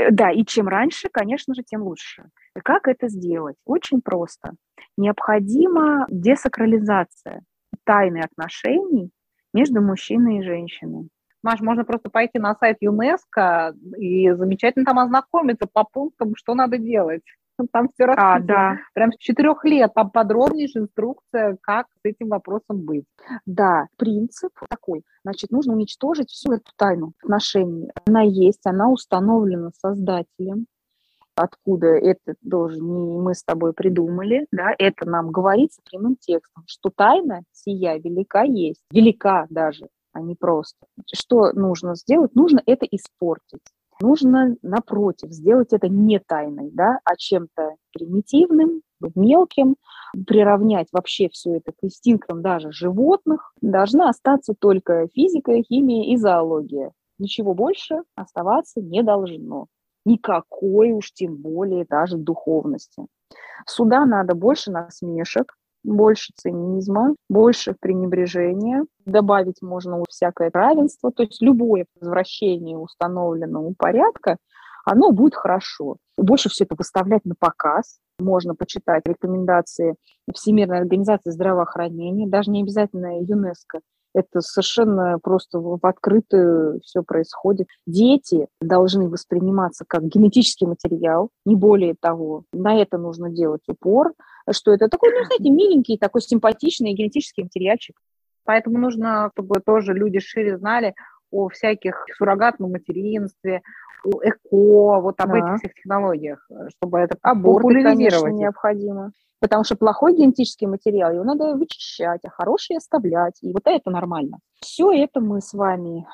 Э, 0.00 0.10
да, 0.10 0.30
и 0.30 0.44
чем 0.44 0.68
раньше, 0.68 1.08
конечно 1.10 1.54
же, 1.54 1.62
тем 1.62 1.82
лучше. 1.82 2.24
Как 2.64 2.88
это 2.88 3.08
сделать? 3.08 3.56
Очень 3.64 4.00
просто. 4.00 4.52
Необходима 4.96 6.06
десакрализация 6.08 7.42
тайны 7.84 8.18
отношений 8.18 9.10
между 9.52 9.80
мужчиной 9.80 10.38
и 10.38 10.42
женщиной. 10.42 11.08
Маш, 11.42 11.60
можно 11.60 11.84
просто 11.84 12.10
пойти 12.10 12.38
на 12.38 12.54
сайт 12.54 12.76
ЮНЕСКО 12.80 13.74
и 13.96 14.30
замечательно 14.32 14.84
там 14.84 14.98
ознакомиться 14.98 15.66
по 15.72 15.84
пунктам, 15.84 16.34
что 16.36 16.54
надо 16.54 16.76
делать. 16.76 17.22
Там 17.68 17.88
все 17.92 18.04
расписано. 18.04 18.34
А, 18.34 18.40
да. 18.40 18.76
Прям 18.94 19.12
с 19.12 19.16
четырех 19.18 19.64
лет 19.64 19.92
там 19.94 20.10
подробнейшая 20.10 20.84
инструкция, 20.84 21.56
как 21.60 21.86
с 21.86 22.04
этим 22.04 22.28
вопросом 22.28 22.82
быть. 22.84 23.04
Да, 23.46 23.86
принцип 23.96 24.52
такой. 24.68 25.02
Значит, 25.24 25.50
нужно 25.50 25.74
уничтожить 25.74 26.30
всю 26.30 26.52
эту 26.52 26.70
тайну 26.76 27.12
отношений. 27.22 27.90
Она 28.06 28.22
есть, 28.22 28.66
она 28.66 28.90
установлена 28.90 29.70
создателем, 29.78 30.66
откуда 31.34 31.86
это 31.86 32.34
должен 32.42 32.86
не 32.86 33.18
мы 33.18 33.34
с 33.34 33.42
тобой 33.42 33.72
придумали, 33.72 34.46
да, 34.52 34.74
это 34.78 35.08
нам 35.08 35.30
говорится 35.30 35.80
прямым 35.88 36.16
текстом, 36.16 36.64
что 36.66 36.90
тайна 36.90 37.42
сия 37.52 37.98
велика 37.98 38.42
есть, 38.42 38.82
велика 38.90 39.46
даже, 39.50 39.88
а 40.12 40.20
не 40.20 40.34
просто. 40.34 40.86
Что 41.12 41.52
нужно 41.52 41.94
сделать? 41.94 42.34
Нужно 42.34 42.62
это 42.66 42.86
испортить. 42.86 43.62
Нужно, 44.00 44.56
напротив, 44.62 45.30
сделать 45.30 45.72
это 45.72 45.88
не 45.88 46.18
тайной, 46.18 46.70
да, 46.72 46.98
а 47.04 47.16
чем-то 47.16 47.76
примитивным, 47.92 48.82
мелким, 49.14 49.76
приравнять 50.26 50.88
вообще 50.92 51.28
все 51.28 51.56
это 51.56 51.72
к 51.72 51.76
инстинктам 51.82 52.42
даже 52.42 52.72
животных. 52.72 53.52
Должна 53.60 54.08
остаться 54.08 54.54
только 54.58 55.06
физика, 55.14 55.52
химия 55.62 56.12
и 56.12 56.16
зоология. 56.16 56.92
Ничего 57.18 57.54
больше 57.54 58.02
оставаться 58.14 58.80
не 58.80 59.02
должно 59.02 59.66
никакой 60.04 60.92
уж 60.92 61.12
тем 61.12 61.36
более 61.36 61.84
даже 61.84 62.16
духовности. 62.16 63.06
Сюда 63.66 64.04
надо 64.04 64.34
больше 64.34 64.70
насмешек, 64.70 65.54
больше 65.82 66.32
цинизма, 66.36 67.14
больше 67.28 67.74
пренебрежения. 67.78 68.84
Добавить 69.04 69.62
можно 69.62 70.02
всякое 70.08 70.50
равенство, 70.52 71.10
то 71.10 71.22
есть 71.22 71.40
любое 71.40 71.86
возвращение 72.00 72.76
установленного 72.76 73.72
порядка, 73.76 74.36
оно 74.84 75.12
будет 75.12 75.34
хорошо. 75.34 75.96
Больше 76.16 76.48
все 76.48 76.64
это 76.64 76.74
выставлять 76.76 77.24
на 77.24 77.34
показ. 77.38 77.98
Можно 78.18 78.54
почитать 78.54 79.06
рекомендации 79.06 79.94
Всемирной 80.34 80.78
организации 80.78 81.30
здравоохранения, 81.30 82.28
даже 82.28 82.50
не 82.50 82.62
обязательно 82.62 83.20
ЮНЕСКО, 83.20 83.80
это 84.14 84.40
совершенно 84.40 85.18
просто 85.18 85.58
в 85.58 85.78
открытую 85.82 86.80
все 86.82 87.02
происходит. 87.02 87.68
Дети 87.86 88.48
должны 88.60 89.08
восприниматься 89.08 89.84
как 89.86 90.04
генетический 90.04 90.66
материал, 90.66 91.30
не 91.44 91.56
более 91.56 91.94
того. 91.98 92.44
На 92.52 92.80
это 92.80 92.98
нужно 92.98 93.30
делать 93.30 93.62
упор, 93.68 94.12
что 94.50 94.72
это 94.72 94.88
такой, 94.88 95.12
ну, 95.12 95.24
знаете, 95.24 95.50
миленький, 95.50 95.98
такой 95.98 96.22
симпатичный 96.22 96.92
генетический 96.92 97.44
материальчик. 97.44 97.96
Поэтому 98.44 98.78
нужно, 98.78 99.30
чтобы 99.34 99.60
тоже 99.60 99.92
люди 99.92 100.18
шире 100.18 100.58
знали 100.58 100.94
о 101.30 101.48
всяких 101.48 102.06
суррогатном 102.16 102.72
материнстве, 102.72 103.62
о 104.04 104.20
ЭКО, 104.22 105.00
вот 105.00 105.20
об 105.20 105.30
да. 105.30 105.38
этих 105.38 105.58
всех 105.58 105.74
технологиях, 105.74 106.48
чтобы 106.76 106.98
это 106.98 107.16
Аборты, 107.22 107.82
конечно, 107.82 108.28
необходимо 108.28 109.12
потому 109.40 109.64
что 109.64 109.76
плохой 109.76 110.14
генетический 110.14 110.66
материал, 110.66 111.12
его 111.12 111.24
надо 111.24 111.54
вычищать, 111.56 112.20
а 112.24 112.30
хороший 112.30 112.76
оставлять, 112.76 113.38
и 113.42 113.52
вот 113.52 113.62
это 113.64 113.90
нормально. 113.90 114.38
Все 114.60 114.92
это 114.92 115.20
мы 115.20 115.40
с 115.40 115.52
вами 115.52 116.06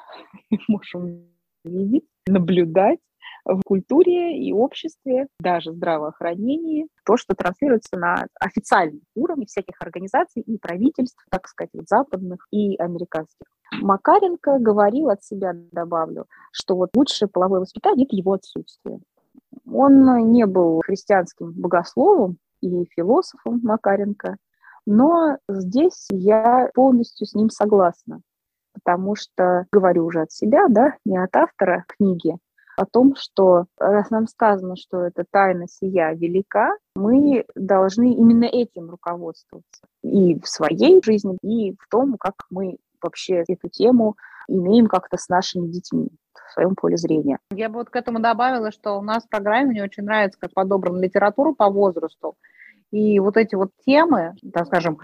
можем 0.69 1.27
видеть, 1.65 2.05
наблюдать 2.27 3.01
в 3.45 3.63
культуре 3.65 4.37
и 4.39 4.53
обществе, 4.53 5.29
даже 5.39 5.73
здравоохранении, 5.73 6.89
то, 7.05 7.17
что 7.17 7.35
транслируется 7.35 7.97
на 7.97 8.27
официальном 8.41 9.03
уровне 9.15 9.47
всяких 9.47 9.77
организаций 9.81 10.43
и 10.43 10.59
правительств, 10.59 11.25
так 11.31 11.47
сказать, 11.47 11.71
западных 11.89 12.47
и 12.51 12.77
американских. 12.77 13.47
Макаренко 13.81 14.59
говорил 14.59 15.11
от 15.11 15.25
себя, 15.25 15.53
добавлю, 15.73 16.27
что 16.53 16.77
вот 16.77 16.91
лучшее 16.95 17.29
половое 17.29 17.61
воспитание– 17.61 18.07
это 18.07 18.17
его 18.17 18.33
отсутствие. 18.33 19.01
Он 19.71 20.31
не 20.31 20.47
был 20.47 20.81
христианским 20.85 21.53
богословом, 21.53 22.39
и 22.61 22.87
философом 22.95 23.61
Макаренко, 23.63 24.37
но 24.87 25.39
здесь 25.49 26.07
я 26.11 26.71
полностью 26.75 27.27
с 27.27 27.35
ним 27.35 27.51
согласна, 27.51 28.21
потому 28.73 29.17
что 29.17 29.67
говорю 29.73 30.07
уже 30.07 30.23
от 30.23 30.33
себя, 30.33 30.69
да, 30.69 30.95
не 31.05 31.17
от 31.17 31.35
автора 31.35 31.85
книги, 31.89 32.37
о 32.77 32.85
том, 32.85 33.15
что 33.17 33.67
раз 33.79 34.11
нам 34.11 34.27
сказано, 34.29 34.77
что 34.77 35.03
эта 35.03 35.25
тайна 35.31 35.67
сия 35.67 36.13
велика, 36.13 36.77
мы 36.95 37.45
должны 37.55 38.13
именно 38.13 38.45
этим 38.45 38.91
руководствоваться. 38.91 39.87
И 40.03 40.39
в 40.39 40.47
своей 40.47 41.03
жизни, 41.03 41.39
и 41.43 41.73
в 41.73 41.89
том, 41.91 42.17
как 42.19 42.35
мы 42.51 42.77
вообще 43.03 43.45
эту 43.49 43.69
тему 43.69 44.17
имеем 44.49 44.87
как-то 44.87 45.17
с 45.17 45.29
нашими 45.29 45.69
детьми 45.69 46.11
в 46.49 46.53
своем 46.53 46.75
поле 46.75 46.97
зрения. 46.97 47.39
Я 47.51 47.69
бы 47.69 47.77
вот 47.77 47.91
к 47.91 47.97
этому 47.97 48.21
добавила, 48.21 48.71
что 48.71 48.99
у 48.99 49.03
нас 49.03 49.25
в 49.25 49.29
программе 49.29 49.71
мне 49.71 49.85
очень 49.85 50.05
нравится, 50.05 50.39
как 50.41 50.53
подобрана 50.53 51.01
литература 51.01 51.53
по 51.53 51.69
возрасту. 51.71 52.35
И 52.93 53.19
вот 53.19 53.37
эти 53.37 53.55
вот 53.55 53.71
темы, 53.85 54.35
так 54.53 54.67
скажем, 54.67 54.99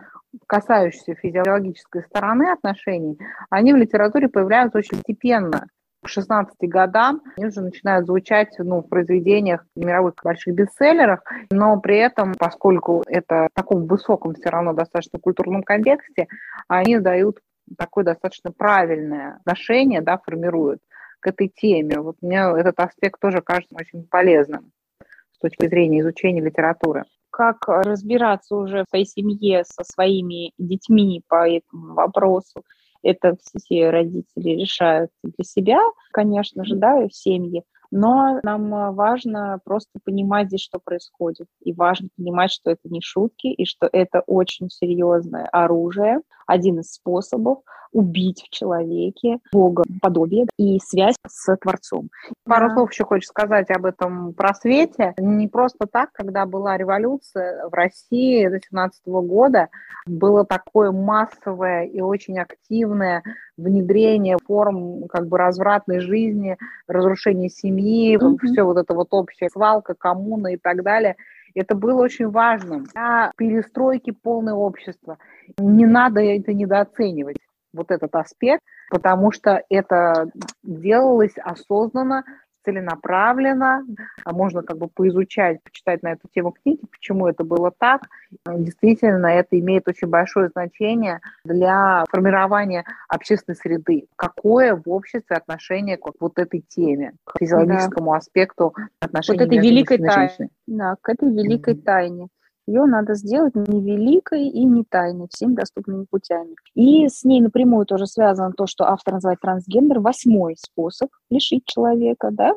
касающиеся 0.47 1.14
физиологической 1.14 2.03
стороны 2.05 2.51
отношений, 2.51 3.18
они 3.51 3.72
в 3.72 3.76
литературе 3.76 4.28
появляются 4.28 4.78
очень 4.78 4.99
постепенно. 4.99 5.66
К 6.03 6.09
16 6.09 6.57
годам 6.62 7.20
они 7.37 7.47
уже 7.47 7.61
начинают 7.61 8.07
звучать 8.07 8.49
ну, 8.59 8.80
в 8.83 8.89
произведениях 8.89 9.64
мировых 9.76 10.14
больших 10.22 10.55
бестселлерах, 10.55 11.22
но 11.51 11.78
при 11.80 11.99
этом, 11.99 12.35
поскольку 12.37 13.05
это 13.07 13.49
в 13.53 13.55
таком 13.55 13.87
высоком 13.87 14.35
все 14.35 14.49
равно 14.49 14.72
достаточно 14.72 15.20
культурном 15.20 15.62
контексте, 15.62 16.26
они 16.66 16.99
дают 16.99 17.39
такое 17.78 18.05
достаточно 18.05 18.51
правильное 18.51 19.37
отношение, 19.37 20.01
да, 20.01 20.18
формируют 20.18 20.80
к 21.22 21.28
этой 21.28 21.48
теме. 21.48 22.00
Вот 22.00 22.16
мне 22.20 22.38
этот 22.38 22.78
аспект 22.80 23.20
тоже 23.20 23.40
кажется 23.40 23.74
очень 23.74 24.06
полезным 24.06 24.72
с 25.32 25.38
точки 25.38 25.66
зрения 25.66 26.00
изучения 26.00 26.42
литературы 26.42 27.04
как 27.32 27.66
разбираться 27.66 28.54
уже 28.54 28.84
в 28.84 28.90
своей 28.90 29.06
семье 29.06 29.64
со 29.64 29.82
своими 29.84 30.52
детьми 30.58 31.22
по 31.28 31.48
этому 31.48 31.94
вопросу. 31.94 32.62
Это 33.02 33.36
все 33.56 33.90
родители 33.90 34.60
решают 34.60 35.10
для 35.24 35.44
себя, 35.44 35.80
конечно 36.12 36.64
же, 36.64 36.76
да, 36.76 37.08
в 37.08 37.12
семье. 37.12 37.62
Но 37.90 38.40
нам 38.42 38.94
важно 38.94 39.58
просто 39.64 39.98
понимать 40.04 40.48
здесь, 40.48 40.62
что 40.62 40.78
происходит. 40.78 41.46
И 41.60 41.72
важно 41.72 42.08
понимать, 42.16 42.50
что 42.50 42.70
это 42.70 42.88
не 42.88 43.00
шутки, 43.02 43.48
и 43.48 43.66
что 43.66 43.88
это 43.90 44.22
очень 44.26 44.70
серьезное 44.70 45.46
оружие, 45.46 46.20
один 46.53 46.80
из 46.80 46.92
способов 46.92 47.59
убить 47.92 48.42
в 48.46 48.50
человеке 48.50 49.38
Бога 49.53 49.84
подобие 50.00 50.46
и 50.59 50.78
связь 50.78 51.14
с 51.26 51.57
Творцом. 51.57 52.09
Пару 52.44 52.68
да. 52.68 52.74
слов 52.74 52.90
еще 52.90 53.05
хочешь 53.05 53.28
сказать 53.28 53.70
об 53.70 53.84
этом 53.84 54.32
просвете. 54.32 55.14
Не 55.18 55.46
просто 55.46 55.86
так, 55.86 56.11
когда 56.12 56.46
была 56.46 56.76
революция 56.76 57.68
в 57.68 57.74
России 57.74 58.48
до 58.48 58.59
17 58.59 59.03
года, 59.07 59.68
было 60.07 60.44
такое 60.44 60.90
массовое 60.90 61.84
и 61.84 62.00
очень 62.00 62.38
активное 62.38 63.22
внедрение 63.59 64.38
форм 64.44 65.07
как 65.09 65.28
бы 65.28 65.36
развратной 65.36 66.00
жизни, 66.00 66.57
разрушение 66.88 67.50
семьи, 67.50 68.16
mm-hmm. 68.16 68.38
все 68.46 68.62
вот 68.62 68.78
это 68.78 68.94
вот 68.94 69.09
общая 69.11 69.50
свалка, 69.50 69.94
коммуна 69.94 70.55
и 70.55 70.57
так 70.57 70.82
далее. 70.82 71.16
Это 71.55 71.74
было 71.74 72.03
очень 72.03 72.28
важным 72.28 72.84
для 72.84 73.30
перестройки 73.36 74.11
полного 74.11 74.59
общества. 74.59 75.18
Не 75.59 75.86
надо 75.86 76.20
это 76.20 76.53
недооценивать 76.53 77.38
вот 77.72 77.90
этот 77.90 78.14
аспект, 78.14 78.62
потому 78.90 79.32
что 79.32 79.62
это 79.68 80.30
делалось 80.62 81.36
осознанно, 81.42 82.24
целенаправленно, 82.64 83.84
а 84.24 84.32
можно 84.32 84.62
как 84.62 84.78
бы 84.78 84.88
поизучать, 84.88 85.62
почитать 85.62 86.02
на 86.02 86.12
эту 86.12 86.28
тему 86.32 86.52
книги, 86.52 86.80
почему 86.90 87.26
это 87.26 87.44
было 87.44 87.72
так. 87.76 88.08
Действительно, 88.46 89.26
это 89.26 89.58
имеет 89.58 89.88
очень 89.88 90.08
большое 90.08 90.48
значение 90.48 91.20
для 91.44 92.04
формирования 92.10 92.84
общественной 93.08 93.56
среды. 93.56 94.06
Какое 94.16 94.74
в 94.74 94.88
обществе 94.90 95.36
отношение 95.36 95.96
к 95.96 96.06
вот 96.20 96.38
этой 96.38 96.60
теме, 96.60 97.12
к 97.24 97.38
физиологическому 97.38 98.12
да. 98.12 98.18
аспекту 98.18 98.74
отношений 99.00 99.38
вот 99.38 99.46
этой 99.46 99.58
великой 99.58 99.98
тайне. 99.98 100.48
Да, 100.66 100.96
к 101.00 101.08
этой 101.08 101.30
великой 101.30 101.74
mm-hmm. 101.74 101.82
тайне. 101.82 102.28
Ее 102.72 102.86
надо 102.86 103.14
сделать 103.14 103.54
не 103.54 103.82
великой 103.82 104.48
и 104.48 104.64
не 104.64 104.82
тайной, 104.84 105.26
всем 105.30 105.54
доступными 105.54 106.06
путями. 106.10 106.56
И 106.74 107.06
с 107.06 107.22
ней 107.22 107.42
напрямую 107.42 107.84
тоже 107.84 108.06
связано 108.06 108.52
то, 108.52 108.66
что 108.66 108.84
автор 108.84 109.14
называет 109.14 109.40
трансгендер, 109.40 110.00
восьмой 110.00 110.56
способ 110.56 111.10
лишить 111.28 111.66
человека, 111.66 112.30
да, 112.32 112.54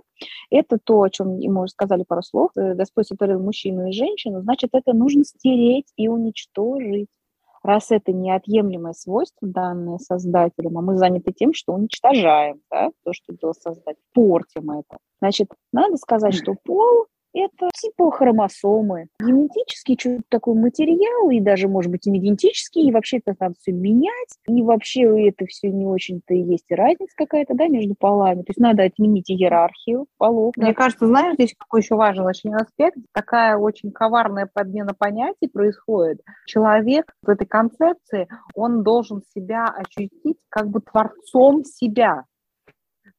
это 0.49 0.77
то, 0.81 1.01
о 1.01 1.09
чем 1.09 1.37
мы 1.37 1.63
уже 1.63 1.71
сказали 1.71 2.05
пару 2.07 2.23
слов. 2.23 2.51
Э, 2.55 2.75
Господь 2.75 3.07
сотворил 3.07 3.41
мужчину 3.41 3.89
и 3.89 3.91
женщину, 3.91 4.41
значит, 4.41 4.69
это 4.71 4.93
нужно 4.93 5.25
стереть 5.25 5.91
и 5.97 6.07
уничтожить. 6.07 7.09
Раз 7.61 7.91
это 7.91 8.13
неотъемлемое 8.13 8.93
свойство, 8.93 9.45
данное 9.45 9.97
Создателем, 9.97 10.77
а 10.77 10.81
мы 10.81 10.95
заняты 10.97 11.33
тем, 11.33 11.53
что 11.53 11.73
уничтожаем 11.73 12.61
да, 12.71 12.91
то, 13.03 13.11
что 13.11 13.33
делал 13.33 13.53
Создатель, 13.53 13.99
портим 14.13 14.71
это. 14.71 14.97
Значит, 15.19 15.49
надо 15.73 15.97
сказать, 15.97 16.35
что 16.35 16.53
пол 16.63 17.07
это 17.39 17.69
типа 17.73 18.11
хромосомы. 18.11 19.07
Генетический 19.19 19.97
что-то 19.99 20.23
такой 20.29 20.55
материал, 20.55 21.29
и 21.29 21.39
даже, 21.39 21.67
может 21.67 21.91
быть, 21.91 22.05
не 22.05 22.19
генетический, 22.19 22.87
и 22.87 22.91
вообще 22.91 23.17
это 23.17 23.35
надо 23.39 23.55
все 23.59 23.71
менять, 23.71 24.37
и 24.47 24.61
вообще 24.61 25.29
это 25.29 25.45
все 25.45 25.69
не 25.69 25.85
очень-то 25.85 26.33
и 26.33 26.41
есть 26.41 26.71
разница 26.71 27.13
какая-то, 27.15 27.53
да, 27.55 27.67
между 27.67 27.95
полами. 27.95 28.41
То 28.41 28.51
есть 28.51 28.59
надо 28.59 28.83
отменить 28.83 29.29
иерархию 29.29 30.07
полов. 30.17 30.53
Мне 30.57 30.67
да. 30.67 30.73
кажется, 30.73 31.07
знаешь, 31.07 31.35
здесь 31.35 31.55
какой 31.57 31.81
еще 31.81 31.95
важный 31.95 32.25
очень 32.25 32.53
аспект, 32.53 32.97
такая 33.11 33.57
очень 33.57 33.91
коварная 33.91 34.49
подмена 34.51 34.93
понятий 34.97 35.47
происходит. 35.47 36.21
Человек 36.45 37.13
в 37.21 37.29
этой 37.29 37.47
концепции, 37.47 38.27
он 38.53 38.83
должен 38.83 39.21
себя 39.33 39.65
ощутить 39.65 40.37
как 40.49 40.69
бы 40.69 40.81
творцом 40.81 41.63
себя. 41.63 42.23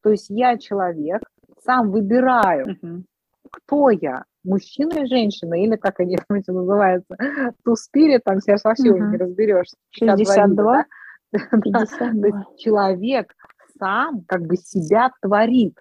То 0.01 0.09
есть 0.09 0.29
я 0.29 0.57
человек, 0.57 1.21
сам 1.63 1.91
выбираю, 1.91 2.67
uh-huh 2.67 3.03
кто 3.51 3.89
я, 3.89 4.23
мужчина 4.43 4.93
или 4.93 5.05
женщина, 5.05 5.61
или 5.61 5.75
как 5.75 5.99
они 5.99 6.17
там 6.17 6.37
эти 6.37 6.51
называются, 6.51 7.15
ту 7.63 7.75
спирит, 7.75 8.23
там 8.23 8.39
сейчас 8.39 8.63
вообще 8.63 8.89
uh-huh. 8.89 9.09
не 9.11 9.17
разберешь. 9.17 9.67
62? 9.91 10.85
52. 11.31 12.45
человек 12.57 13.33
сам 13.77 14.23
как 14.27 14.41
бы 14.41 14.55
себя 14.55 15.11
творит, 15.21 15.77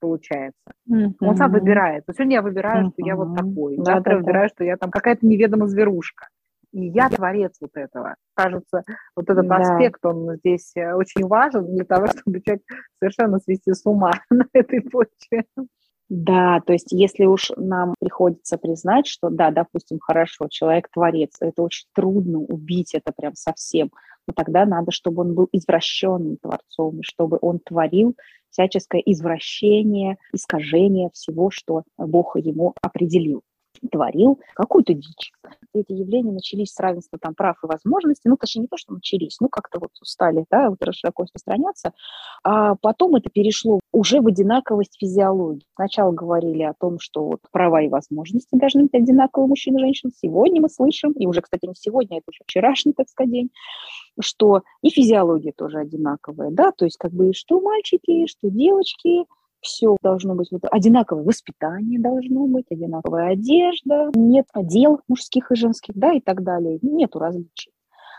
получается. 0.00 0.72
Mm-hmm. 0.90 1.14
Он 1.20 1.36
сам 1.36 1.52
выбирает. 1.52 2.04
Сегодня 2.12 2.36
я 2.36 2.42
выбираю, 2.42 2.86
mm-hmm. 2.86 2.92
что 2.92 3.06
я 3.06 3.16
вот 3.16 3.36
такой. 3.36 3.76
Да, 3.76 3.84
Завтра 3.84 4.12
да, 4.12 4.18
выбираю, 4.18 4.48
да. 4.48 4.54
что 4.54 4.64
я 4.64 4.76
там 4.76 4.90
какая-то 4.90 5.26
неведомая 5.26 5.68
зверушка. 5.68 6.28
И 6.72 6.86
я 6.86 7.08
творец 7.08 7.56
вот 7.60 7.72
этого. 7.74 8.14
Кажется, 8.34 8.84
вот 9.16 9.28
этот 9.28 9.46
да. 9.48 9.56
аспект, 9.56 10.04
он 10.04 10.36
здесь 10.36 10.72
э, 10.76 10.94
очень 10.94 11.26
важен 11.26 11.74
для 11.74 11.84
того, 11.84 12.06
чтобы 12.16 12.40
человек 12.40 12.62
совершенно 12.98 13.38
свести 13.38 13.72
с 13.72 13.84
ума 13.84 14.12
на 14.30 14.46
этой 14.52 14.80
почве. 14.82 15.44
Да, 16.10 16.60
то 16.66 16.72
есть 16.72 16.90
если 16.90 17.24
уж 17.24 17.52
нам 17.56 17.94
приходится 18.00 18.58
признать, 18.58 19.06
что 19.06 19.30
да, 19.30 19.52
допустим, 19.52 20.00
хорошо, 20.00 20.48
человек 20.50 20.88
творец, 20.92 21.36
это 21.38 21.62
очень 21.62 21.86
трудно 21.94 22.40
убить 22.40 22.94
это 22.94 23.12
прям 23.16 23.36
совсем, 23.36 23.92
но 24.26 24.34
тогда 24.34 24.66
надо, 24.66 24.90
чтобы 24.90 25.22
он 25.22 25.34
был 25.34 25.48
извращенным 25.52 26.36
творцом, 26.38 26.98
чтобы 27.02 27.38
он 27.40 27.60
творил 27.60 28.16
всяческое 28.50 29.00
извращение, 29.02 30.18
искажение 30.32 31.10
всего, 31.12 31.50
что 31.52 31.84
Бог 31.96 32.34
ему 32.34 32.74
определил 32.82 33.42
творил 33.88 34.40
какую-то 34.54 34.94
дичь. 34.94 35.32
Эти 35.72 35.92
явления 35.92 36.32
начались 36.32 36.72
с 36.72 36.80
равенства 36.80 37.18
там, 37.20 37.34
прав 37.34 37.56
и 37.62 37.66
возможностей, 37.66 38.28
ну, 38.28 38.36
точнее, 38.36 38.62
не 38.62 38.68
то, 38.68 38.76
что 38.76 38.92
начались, 38.92 39.38
ну, 39.40 39.48
как-то 39.48 39.78
вот 39.80 39.90
стали, 40.02 40.44
да, 40.50 40.70
вот 40.70 40.78
широко 40.94 41.22
распространяться, 41.22 41.92
а 42.42 42.74
потом 42.76 43.16
это 43.16 43.30
перешло 43.30 43.80
уже 43.92 44.20
в 44.20 44.26
одинаковость 44.26 44.96
физиологии. 44.98 45.66
Сначала 45.74 46.12
говорили 46.12 46.62
о 46.62 46.74
том, 46.74 46.98
что 46.98 47.24
вот 47.24 47.40
права 47.52 47.82
и 47.82 47.88
возможности 47.88 48.56
должны 48.56 48.82
быть 48.82 48.94
одинаковые 48.94 49.46
у 49.46 49.48
мужчин 49.48 49.76
и 49.76 49.80
женщин. 49.80 50.10
Сегодня 50.14 50.60
мы 50.60 50.68
слышим, 50.68 51.12
и 51.12 51.26
уже, 51.26 51.40
кстати, 51.40 51.66
не 51.66 51.74
сегодня, 51.74 52.18
это 52.18 52.30
уже 52.30 52.40
вчерашний, 52.44 52.92
так 52.92 53.08
сказать, 53.08 53.30
день, 53.32 53.50
что 54.20 54.62
и 54.82 54.90
физиология 54.90 55.52
тоже 55.52 55.78
одинаковая, 55.78 56.50
да, 56.50 56.72
то 56.72 56.84
есть 56.84 56.96
как 56.96 57.12
бы 57.12 57.32
что 57.32 57.60
мальчики, 57.60 58.26
что 58.26 58.50
девочки– 58.50 59.24
все 59.60 59.96
должно 60.02 60.34
быть 60.34 60.50
вот 60.50 60.62
одинаковое 60.70 61.24
воспитание 61.24 62.00
должно 62.00 62.46
быть, 62.46 62.66
одинаковая 62.70 63.32
одежда, 63.32 64.10
нет 64.14 64.46
одел 64.52 65.00
мужских 65.08 65.52
и 65.52 65.56
женских, 65.56 65.94
да, 65.94 66.12
и 66.12 66.20
так 66.20 66.42
далее. 66.42 66.78
Нету 66.82 67.18
различий. 67.18 67.72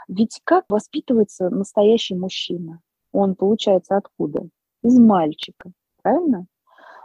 Ведь 0.07 0.41
как 0.43 0.65
воспитывается 0.69 1.49
настоящий 1.49 2.15
мужчина? 2.15 2.81
Он 3.11 3.35
получается 3.35 3.97
откуда? 3.97 4.47
Из 4.83 4.97
мальчика, 4.99 5.71
правильно? 6.01 6.45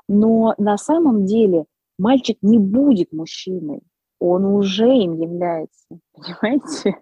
Но 0.09 0.55
на 0.59 0.77
самом 0.77 1.25
деле 1.25 1.67
мальчик 1.99 2.39
не 2.43 2.59
будет 2.59 3.13
мужчиной, 3.13 3.83
он 4.19 4.45
уже 4.45 4.89
им 4.89 5.21
является, 5.21 5.99
понимаете? 6.15 6.97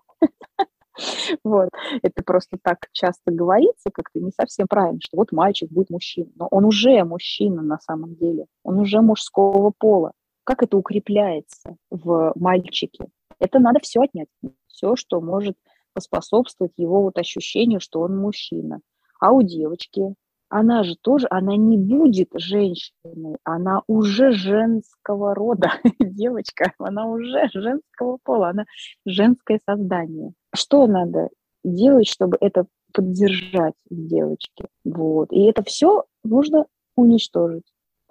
Вот. 1.45 1.71
Это 2.03 2.23
просто 2.25 2.59
так 2.63 2.89
часто 2.93 3.33
говорится, 3.33 3.91
как-то 3.93 4.21
не 4.21 4.31
совсем 4.31 4.67
правильно, 4.69 5.01
что 5.03 5.17
вот 5.17 5.33
мальчик 5.33 5.71
будет 5.71 5.91
мужчиной. 5.91 6.33
Но 6.37 6.49
он 6.51 6.65
уже 6.65 7.05
мужчина 7.05 7.63
на 7.63 7.79
самом 7.79 8.15
деле. 8.17 8.47
Он 8.63 8.79
уже 8.79 9.01
мужского 9.01 9.73
пола. 9.77 10.13
Как 10.45 10.63
это 10.63 10.77
укрепляется 10.77 11.77
в 11.91 12.33
мальчике? 12.37 13.09
Это 13.39 13.59
надо 13.59 13.81
все 13.81 14.03
отнять. 14.03 14.29
Все, 14.67 14.97
что 14.97 15.21
может 15.21 15.57
поспособствовать 15.95 16.73
его 16.77 17.03
вот 17.03 17.19
ощущению, 17.19 17.81
что 17.81 18.01
он 18.01 18.17
мужчина. 18.17 18.81
А 19.21 19.33
у 19.33 19.43
девочки 19.43 20.15
она 20.49 20.83
же 20.85 20.95
тоже, 21.01 21.27
она 21.31 21.57
не 21.57 21.77
будет 21.79 22.31
женщиной, 22.35 23.39
она 23.45 23.83
уже 23.87 24.33
женского 24.33 25.35
рода 25.35 25.73
девочка, 25.99 26.73
она 26.79 27.07
уже 27.07 27.49
женского 27.53 28.19
пола, 28.23 28.51
она 28.51 28.65
женское 29.05 29.61
создание. 29.69 30.33
Что 30.55 30.87
надо 30.87 31.31
делать, 31.65 32.09
чтобы 32.09 32.37
это 32.41 32.67
поддержать 32.93 33.75
в 33.91 34.07
девочке? 34.07 34.67
Вот. 34.85 35.33
И 35.33 35.43
это 35.45 35.63
все 35.65 36.05
нужно 36.23 36.67
уничтожить. 36.97 37.65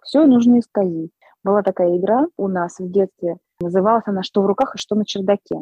Все 0.04 0.26
нужно 0.26 0.60
исказить. 0.60 1.12
Была 1.44 1.62
такая 1.62 1.98
игра 1.98 2.28
у 2.38 2.48
нас 2.48 2.80
в 2.80 2.92
детстве, 2.92 3.38
называлась 3.60 4.04
она 4.06 4.24
«Что 4.24 4.42
в 4.42 4.46
руках 4.46 4.76
и 4.76 4.78
что 4.78 4.96
на 4.96 5.06
чердаке». 5.06 5.58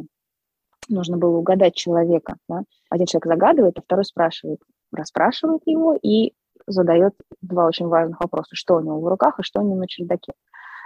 Нужно 0.89 1.17
было 1.17 1.37
угадать 1.37 1.75
человека. 1.75 2.37
Да? 2.49 2.63
Один 2.89 3.05
человек 3.05 3.27
загадывает, 3.27 3.77
а 3.77 3.81
второй 3.81 4.03
спрашивает. 4.03 4.59
Расспрашивает 4.91 5.61
его 5.65 5.97
и 6.01 6.33
задает 6.71 7.13
два 7.41 7.65
очень 7.65 7.87
важных 7.87 8.19
вопроса. 8.19 8.49
Что 8.53 8.75
у 8.75 8.81
него 8.81 8.99
в 8.99 9.07
руках 9.07 9.39
и 9.39 9.43
что 9.43 9.61
у 9.61 9.63
него 9.63 9.75
на 9.75 9.87
чердаке. 9.87 10.33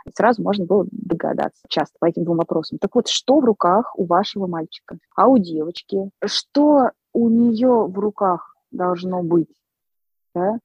И 0.06 0.12
сразу 0.16 0.44
можно 0.44 0.66
было 0.66 0.86
догадаться 0.92 1.64
часто 1.68 1.96
по 2.00 2.06
этим 2.06 2.24
двум 2.24 2.38
вопросам. 2.38 2.78
Так 2.78 2.94
вот, 2.96 3.08
что 3.08 3.40
в 3.40 3.46
руках 3.46 3.98
у 3.98 4.06
вашего 4.06 4.46
мальчика? 4.48 4.98
А 5.16 5.28
у 5.28 5.38
девочки? 5.38 6.12
Что 6.24 6.92
у 7.14 7.30
нее 7.30 7.88
в 7.88 7.98
руках 7.98 8.56
должно 8.72 9.24
быть? 9.24 9.50
Да? 10.36 10.60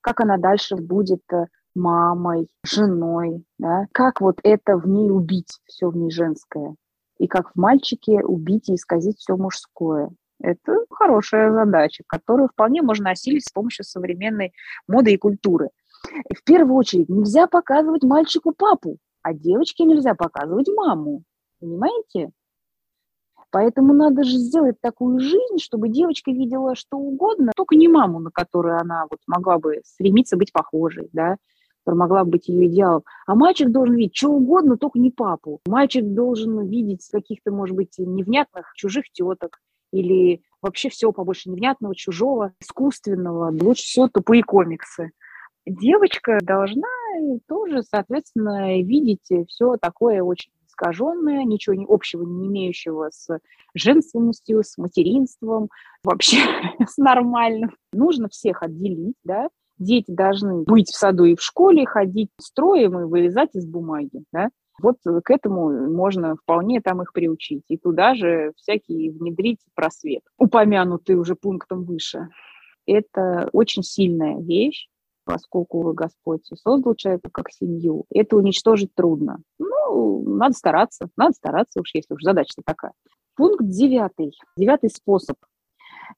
Как 0.00 0.20
она 0.20 0.36
дальше 0.36 0.76
будет 0.76 1.22
э, 1.32 1.46
мамой, 1.74 2.48
женой, 2.62 3.44
да? 3.58 3.86
как 3.92 4.20
вот 4.20 4.38
это 4.42 4.76
в 4.76 4.86
ней 4.86 5.10
убить, 5.10 5.60
все 5.64 5.88
в 5.88 5.96
ней 5.96 6.10
женское, 6.10 6.76
и 7.18 7.26
как 7.26 7.52
в 7.52 7.58
мальчике 7.58 8.22
убить 8.22 8.68
и 8.68 8.74
исказить 8.74 9.18
все 9.18 9.36
мужское. 9.36 10.10
Это 10.44 10.84
хорошая 10.90 11.50
задача, 11.52 12.04
которую 12.06 12.48
вполне 12.48 12.82
можно 12.82 13.12
осилить 13.12 13.48
с 13.48 13.52
помощью 13.52 13.82
современной 13.82 14.52
моды 14.86 15.14
и 15.14 15.16
культуры. 15.16 15.70
В 16.04 16.44
первую 16.44 16.76
очередь, 16.76 17.08
нельзя 17.08 17.46
показывать 17.46 18.02
мальчику 18.02 18.52
папу, 18.52 18.98
а 19.22 19.32
девочке 19.32 19.84
нельзя 19.84 20.14
показывать 20.14 20.68
маму. 20.68 21.22
Понимаете? 21.60 22.30
Поэтому 23.50 23.94
надо 23.94 24.22
же 24.22 24.36
сделать 24.36 24.78
такую 24.82 25.18
жизнь, 25.18 25.58
чтобы 25.62 25.88
девочка 25.88 26.30
видела 26.30 26.74
что 26.74 26.98
угодно, 26.98 27.52
только 27.56 27.74
не 27.76 27.88
маму, 27.88 28.18
на 28.18 28.30
которую 28.30 28.78
она 28.78 29.06
вот 29.10 29.20
могла 29.26 29.58
бы 29.58 29.80
стремиться 29.86 30.36
быть 30.36 30.52
похожей, 30.52 31.08
да, 31.14 31.36
которая 31.78 32.00
могла 32.00 32.24
бы 32.24 32.32
быть 32.32 32.48
ее 32.48 32.66
идеалом. 32.66 33.04
А 33.26 33.34
мальчик 33.34 33.70
должен 33.70 33.94
видеть 33.94 34.16
что 34.16 34.28
угодно, 34.28 34.76
только 34.76 34.98
не 34.98 35.10
папу. 35.10 35.60
Мальчик 35.64 36.04
должен 36.04 36.66
видеть 36.68 37.08
каких-то, 37.10 37.50
может 37.50 37.74
быть, 37.74 37.94
невнятных 37.96 38.74
чужих 38.74 39.10
теток, 39.10 39.60
или 39.94 40.42
вообще 40.60 40.88
всего 40.88 41.12
побольше 41.12 41.50
невнятного, 41.50 41.94
чужого, 41.94 42.52
искусственного, 42.60 43.50
лучше 43.50 43.84
всего 43.84 44.08
тупые 44.08 44.42
комиксы. 44.42 45.12
Девочка 45.66 46.38
должна 46.42 46.88
тоже, 47.46 47.82
соответственно, 47.82 48.82
видеть 48.82 49.30
все 49.48 49.76
такое 49.80 50.22
очень 50.22 50.50
искаженное, 50.66 51.44
ничего 51.44 51.76
общего 51.88 52.24
не 52.24 52.48
имеющего 52.48 53.08
с 53.10 53.38
женственностью, 53.74 54.62
с 54.64 54.76
материнством, 54.76 55.68
вообще 56.02 56.38
с 56.86 56.96
нормальным. 56.96 57.76
Нужно 57.92 58.28
всех 58.28 58.62
отделить, 58.62 59.16
да, 59.22 59.48
дети 59.78 60.10
должны 60.10 60.62
быть 60.64 60.88
в 60.88 60.96
саду 60.96 61.24
и 61.24 61.36
в 61.36 61.42
школе, 61.42 61.86
ходить 61.86 62.30
строем 62.40 62.98
и 62.98 63.04
вылезать 63.04 63.54
из 63.54 63.66
бумаги, 63.66 64.24
да, 64.32 64.50
вот 64.82 64.96
к 65.02 65.30
этому 65.30 65.90
можно 65.90 66.36
вполне 66.36 66.80
там 66.80 67.02
их 67.02 67.12
приучить. 67.12 67.64
И 67.68 67.76
туда 67.76 68.14
же 68.14 68.52
всякий 68.56 69.10
внедрить 69.10 69.60
просвет, 69.74 70.22
упомянутый 70.38 71.16
уже 71.16 71.34
пунктом 71.36 71.84
выше. 71.84 72.28
Это 72.86 73.48
очень 73.52 73.82
сильная 73.82 74.40
вещь, 74.40 74.88
поскольку 75.24 75.92
Господь 75.92 76.44
создал 76.46 76.94
человека 76.94 77.30
как 77.32 77.50
семью. 77.50 78.04
Это 78.10 78.36
уничтожить 78.36 78.94
трудно. 78.94 79.38
Ну, 79.58 80.22
надо 80.36 80.54
стараться, 80.54 81.08
надо 81.16 81.32
стараться 81.32 81.80
уж, 81.80 81.90
если 81.94 82.14
уж 82.14 82.22
задача 82.22 82.60
такая. 82.64 82.92
Пункт 83.36 83.64
девятый, 83.64 84.32
девятый 84.56 84.90
способ. 84.90 85.36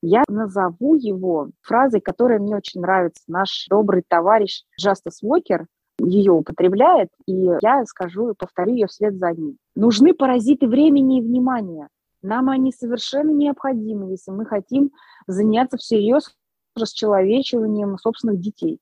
Я 0.02 0.24
назову 0.28 0.96
его 0.96 1.50
фразой, 1.62 2.00
которая 2.00 2.38
мне 2.38 2.56
очень 2.56 2.80
нравится. 2.80 3.22
Наш 3.28 3.66
добрый 3.70 4.02
товарищ 4.06 4.64
Джастас 4.78 5.22
Уокер 5.22 5.66
ее 5.98 6.32
употребляет, 6.32 7.08
и 7.26 7.48
я 7.60 7.84
скажу 7.86 8.30
и 8.30 8.34
повторю 8.36 8.72
ее 8.74 8.86
вслед 8.86 9.16
за 9.18 9.32
ним. 9.32 9.56
Нужны 9.74 10.14
паразиты 10.14 10.66
времени 10.66 11.18
и 11.18 11.22
внимания. 11.22 11.88
Нам 12.22 12.48
они 12.48 12.72
совершенно 12.72 13.30
необходимы, 13.30 14.10
если 14.10 14.30
мы 14.30 14.46
хотим 14.46 14.90
заняться 15.26 15.76
всерьез 15.76 16.34
расчеловечиванием 16.76 17.96
собственных 17.98 18.40
детей. 18.40 18.80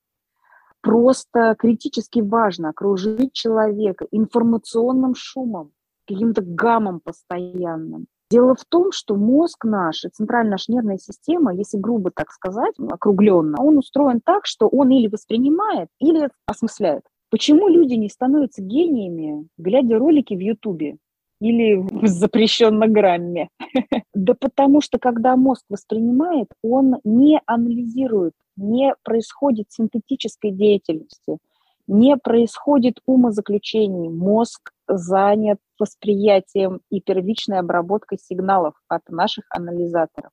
просто 0.80 1.56
критически 1.58 2.20
важно 2.20 2.68
окружить 2.68 3.32
человека 3.32 4.06
информационным 4.10 5.14
шумом, 5.14 5.72
каким-то 6.06 6.42
гамом 6.42 7.00
постоянным. 7.00 8.06
Дело 8.30 8.54
в 8.54 8.64
том, 8.64 8.90
что 8.90 9.16
мозг 9.16 9.64
наш, 9.64 10.04
центральная 10.12 10.52
наша 10.52 10.72
нервная 10.72 10.98
система, 10.98 11.54
если 11.54 11.78
грубо 11.78 12.10
так 12.10 12.30
сказать, 12.30 12.74
округленно, 12.78 13.62
он 13.62 13.78
устроен 13.78 14.20
так, 14.24 14.46
что 14.46 14.66
он 14.66 14.90
или 14.90 15.08
воспринимает, 15.08 15.88
или 16.00 16.30
осмысляет. 16.46 17.02
Почему 17.30 17.68
люди 17.68 17.94
не 17.94 18.08
становятся 18.08 18.62
гениями, 18.62 19.48
глядя 19.58 19.98
ролики 19.98 20.34
в 20.34 20.40
Ютубе 20.40 20.98
или 21.40 21.74
в 21.74 22.06
запрещенном 22.06 22.92
грамме? 22.92 23.48
Да 24.14 24.34
потому 24.38 24.80
что, 24.80 24.98
когда 24.98 25.36
мозг 25.36 25.64
воспринимает, 25.68 26.46
он 26.62 26.96
не 27.02 27.40
анализирует, 27.46 28.32
не 28.56 28.94
происходит 29.02 29.66
синтетической 29.70 30.52
деятельности, 30.52 31.38
не 31.86 32.16
происходит 32.16 33.00
умозаключений. 33.06 34.08
Мозг 34.08 34.72
занят 34.88 35.58
восприятием 35.78 36.80
и 36.90 37.00
первичной 37.00 37.58
обработкой 37.58 38.18
сигналов 38.18 38.74
от 38.88 39.08
наших 39.08 39.44
анализаторов. 39.50 40.30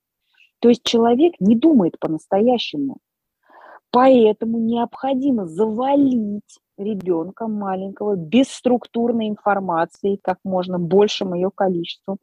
То 0.59 0.69
есть 0.69 0.83
человек 0.83 1.33
не 1.39 1.55
думает 1.55 1.97
по-настоящему. 1.99 2.97
Поэтому 3.91 4.59
необходимо 4.59 5.47
завалить 5.47 6.59
ребенка 6.77 7.47
маленького 7.47 8.15
бесструктурной 8.15 9.27
информацией, 9.27 10.17
как 10.21 10.37
можно 10.43 10.79
большим 10.79 11.33
ее 11.33 11.51
количеством, 11.53 12.17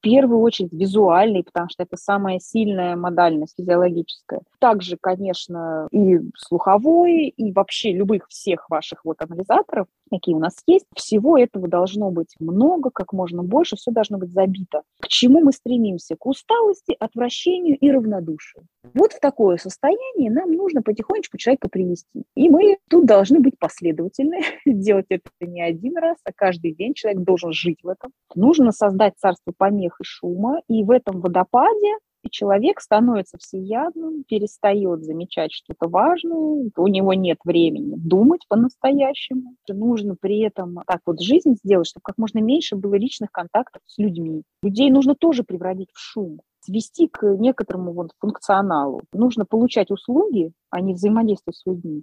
первую 0.00 0.40
очередь 0.40 0.72
визуальный, 0.72 1.42
потому 1.42 1.68
что 1.70 1.82
это 1.82 1.96
самая 1.96 2.38
сильная 2.40 2.96
модальность 2.96 3.54
физиологическая. 3.56 4.40
Также, 4.58 4.96
конечно, 5.00 5.88
и 5.90 6.18
слуховой, 6.36 7.28
и 7.28 7.52
вообще 7.52 7.92
любых 7.92 8.28
всех 8.28 8.68
ваших 8.70 9.04
вот 9.04 9.20
анализаторов, 9.20 9.86
какие 10.10 10.34
у 10.34 10.38
нас 10.38 10.56
есть. 10.66 10.86
Всего 10.94 11.38
этого 11.38 11.68
должно 11.68 12.10
быть 12.10 12.34
много, 12.38 12.90
как 12.90 13.12
можно 13.12 13.42
больше, 13.42 13.76
все 13.76 13.90
должно 13.90 14.18
быть 14.18 14.32
забито. 14.32 14.82
К 15.00 15.08
чему 15.08 15.40
мы 15.40 15.52
стремимся? 15.52 16.16
К 16.16 16.26
усталости, 16.26 16.96
отвращению 16.98 17.76
и 17.76 17.90
равнодушию. 17.90 18.64
Вот 18.94 19.12
в 19.12 19.20
такое 19.20 19.56
состояние 19.56 20.30
нам 20.30 20.52
нужно 20.52 20.82
потихонечку 20.82 21.36
человека 21.36 21.68
привести. 21.68 22.24
И 22.34 22.48
мы 22.48 22.78
тут 22.88 23.06
должны 23.06 23.40
быть 23.40 23.58
последовательны, 23.58 24.40
делать 24.66 25.06
это 25.08 25.30
не 25.40 25.62
один 25.62 25.96
раз, 25.98 26.16
а 26.24 26.32
каждый 26.34 26.74
день 26.74 26.94
человек 26.94 27.22
должен 27.22 27.52
жить 27.52 27.78
в 27.82 27.88
этом. 27.88 28.12
Нужно 28.34 28.72
создать 28.72 29.14
царство 29.18 29.52
помех 29.88 30.00
и 30.00 30.04
шума, 30.04 30.60
и 30.68 30.84
в 30.84 30.90
этом 30.90 31.20
водопаде 31.20 31.98
человек 32.30 32.80
становится 32.80 33.38
всеядным, 33.38 34.24
перестает 34.28 35.02
замечать 35.02 35.50
что-то 35.52 35.88
важное, 35.88 36.70
у 36.76 36.86
него 36.88 37.14
нет 37.14 37.38
времени 37.44 37.94
думать 37.96 38.44
по-настоящему. 38.48 39.54
Нужно 39.68 40.14
при 40.20 40.40
этом 40.40 40.80
так 40.86 41.00
вот 41.06 41.22
жизнь 41.22 41.54
сделать, 41.54 41.86
чтобы 41.86 42.02
как 42.02 42.18
можно 42.18 42.40
меньше 42.40 42.76
было 42.76 42.96
личных 42.96 43.30
контактов 43.32 43.80
с 43.86 43.96
людьми. 43.98 44.42
Людей 44.62 44.90
нужно 44.90 45.14
тоже 45.14 45.42
превратить 45.42 45.90
в 45.92 45.98
шум 45.98 46.40
свести 46.60 47.08
к 47.08 47.22
некоторому 47.36 47.92
вот 47.92 48.10
функционалу. 48.18 49.00
Нужно 49.14 49.46
получать 49.46 49.90
услуги, 49.90 50.52
а 50.68 50.82
не 50.82 50.92
взаимодействовать 50.92 51.56
с 51.56 51.64
людьми. 51.64 52.02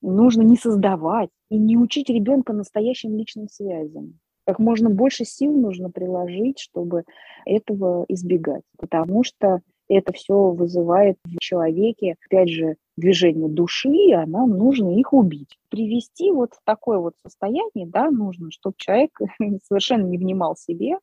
Нужно 0.00 0.40
не 0.42 0.56
создавать 0.56 1.28
и 1.50 1.58
не 1.58 1.76
учить 1.76 2.08
ребенка 2.08 2.54
настоящим 2.54 3.18
личным 3.18 3.48
связям 3.48 4.20
как 4.46 4.58
можно 4.58 4.88
больше 4.88 5.24
сил 5.24 5.52
нужно 5.52 5.90
приложить, 5.90 6.60
чтобы 6.60 7.04
этого 7.44 8.04
избегать, 8.08 8.62
потому 8.78 9.24
что 9.24 9.60
это 9.88 10.12
все 10.12 10.50
вызывает 10.50 11.16
в 11.24 11.38
человеке, 11.38 12.16
опять 12.24 12.48
же, 12.48 12.76
движение 12.96 13.48
души, 13.48 14.12
а 14.14 14.26
нам 14.26 14.50
нужно 14.50 14.98
их 14.98 15.12
убить. 15.12 15.58
Привести 15.68 16.30
вот 16.32 16.54
в 16.54 16.60
такое 16.64 16.98
вот 16.98 17.14
состояние, 17.24 17.86
да, 17.86 18.10
нужно, 18.10 18.50
чтобы 18.50 18.76
человек 18.78 19.10
совершенно 19.64 20.06
не 20.06 20.18
внимал 20.18 20.56
себе. 20.56 20.98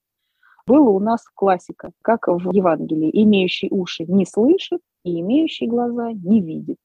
Было 0.66 0.90
у 0.90 1.00
нас 1.00 1.24
классика, 1.34 1.92
как 2.02 2.28
в 2.28 2.52
Евангелии, 2.54 3.10
имеющий 3.24 3.68
уши 3.70 4.06
не 4.08 4.26
слышит 4.26 4.82
и 5.04 5.20
имеющий 5.20 5.68
глаза 5.68 6.12
не 6.14 6.42
видит. 6.42 6.78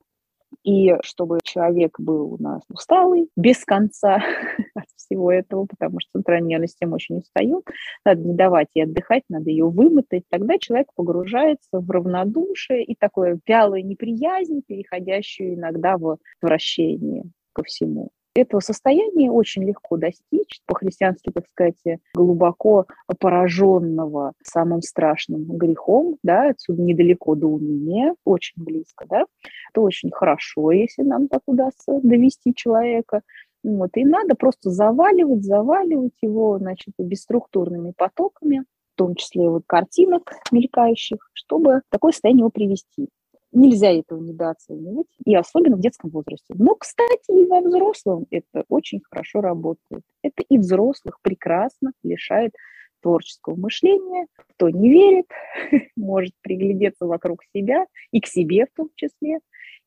И 0.64 0.94
чтобы 1.02 1.40
человек 1.44 1.98
был 1.98 2.34
у 2.34 2.42
нас 2.42 2.62
усталый, 2.68 3.28
без 3.36 3.64
конца 3.64 4.16
от 4.74 4.84
всего 4.96 5.32
этого, 5.32 5.66
потому 5.66 6.00
что 6.00 6.10
центральная 6.14 6.48
нервная 6.48 6.68
система 6.68 6.94
очень 6.94 7.18
устает, 7.18 7.64
надо 8.04 8.20
не 8.22 8.34
давать 8.34 8.68
ей 8.74 8.84
отдыхать, 8.84 9.22
надо 9.28 9.50
ее 9.50 9.68
вымотать, 9.68 10.24
тогда 10.30 10.58
человек 10.58 10.88
погружается 10.94 11.80
в 11.80 11.90
равнодушие 11.90 12.84
и 12.84 12.94
такое 12.94 13.38
вялое 13.46 13.82
неприязнь, 13.82 14.62
переходящую 14.66 15.54
иногда 15.54 15.96
в 15.96 16.18
отвращение 16.40 17.24
ко 17.52 17.62
всему. 17.64 18.10
Этого 18.38 18.60
состояния 18.60 19.32
очень 19.32 19.64
легко 19.64 19.96
достичь, 19.96 20.60
по-христиански, 20.66 21.30
так 21.30 21.46
сказать, 21.48 21.98
глубоко 22.14 22.86
пораженного 23.18 24.32
самым 24.44 24.80
страшным 24.80 25.44
грехом, 25.44 26.18
да, 26.22 26.50
отсюда 26.50 26.82
недалеко 26.82 27.34
до 27.34 27.48
умения, 27.48 28.14
очень 28.24 28.62
близко, 28.62 29.06
да, 29.08 29.24
это 29.72 29.80
очень 29.80 30.10
хорошо, 30.12 30.70
если 30.70 31.02
нам 31.02 31.26
так 31.26 31.40
удастся 31.46 31.98
довести 32.02 32.54
человека. 32.54 33.22
Вот, 33.64 33.90
и 33.94 34.04
надо 34.04 34.36
просто 34.36 34.70
заваливать, 34.70 35.44
заваливать 35.44 36.14
его, 36.22 36.58
значит, 36.58 36.94
бесструктурными 36.96 37.92
потоками, 37.96 38.60
в 38.94 38.98
том 38.98 39.16
числе 39.16 39.48
вот 39.50 39.64
картинок 39.66 40.32
мелькающих, 40.52 41.18
чтобы 41.32 41.82
такое 41.90 42.12
состояние 42.12 42.42
его 42.42 42.50
привести. 42.50 43.08
Нельзя 43.52 43.90
этого 43.90 44.20
недооценивать, 44.20 45.06
и 45.24 45.34
особенно 45.34 45.76
в 45.76 45.80
детском 45.80 46.10
возрасте. 46.10 46.54
Но, 46.54 46.74
кстати, 46.74 47.30
и 47.30 47.46
во 47.46 47.60
взрослом 47.60 48.26
это 48.30 48.64
очень 48.68 49.00
хорошо 49.10 49.40
работает. 49.40 50.02
Это 50.22 50.42
и 50.48 50.58
взрослых 50.58 51.18
прекрасно 51.22 51.92
лишает 52.02 52.52
творческого 53.00 53.56
мышления. 53.56 54.26
Кто 54.36 54.68
не 54.68 54.90
верит, 54.90 55.26
может 55.96 56.34
приглядеться 56.42 57.06
вокруг 57.06 57.40
себя 57.54 57.86
и 58.10 58.20
к 58.20 58.26
себе 58.26 58.66
в 58.66 58.76
том 58.76 58.90
числе, 58.94 59.38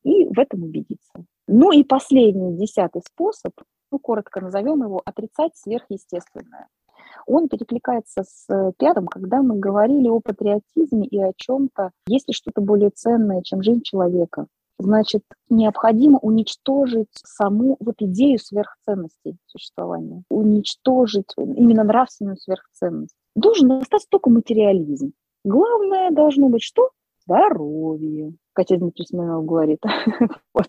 и 0.02 0.24
в 0.24 0.38
этом 0.38 0.64
убедиться. 0.64 1.24
Ну 1.46 1.72
и 1.72 1.84
последний, 1.84 2.56
десятый 2.56 3.02
способ, 3.06 3.52
ну, 3.90 3.98
коротко 3.98 4.40
назовем 4.40 4.82
его, 4.82 5.02
отрицать 5.04 5.56
сверхъестественное. 5.56 6.68
Он 7.26 7.48
перекликается 7.48 8.24
с 8.24 8.46
э, 8.52 8.72
пятым, 8.78 9.06
когда 9.06 9.42
мы 9.42 9.58
говорили 9.58 10.08
о 10.08 10.20
патриотизме 10.20 11.06
и 11.06 11.18
о 11.20 11.32
чем-то, 11.36 11.90
есть 12.06 12.28
ли 12.28 12.34
что-то 12.34 12.60
более 12.60 12.90
ценное, 12.90 13.42
чем 13.42 13.62
жизнь 13.62 13.82
человека. 13.82 14.46
Значит, 14.78 15.22
необходимо 15.48 16.18
уничтожить 16.18 17.08
саму 17.14 17.76
вот 17.78 17.96
идею 18.00 18.38
сверхценностей 18.38 19.36
существования, 19.46 20.24
уничтожить 20.28 21.32
именно 21.36 21.84
нравственную 21.84 22.36
сверхценность. 22.36 23.14
Должен 23.36 23.70
остаться 23.72 24.08
только 24.10 24.28
материализм. 24.30 25.12
Главное 25.44 26.10
должно 26.10 26.48
быть 26.48 26.62
что? 26.62 26.90
Здоровье. 27.24 28.34
Катя 28.54 28.76
Дмитрий 28.76 29.06
Смирнов 29.06 29.44
говорит. 29.44 29.80
вот. 30.54 30.68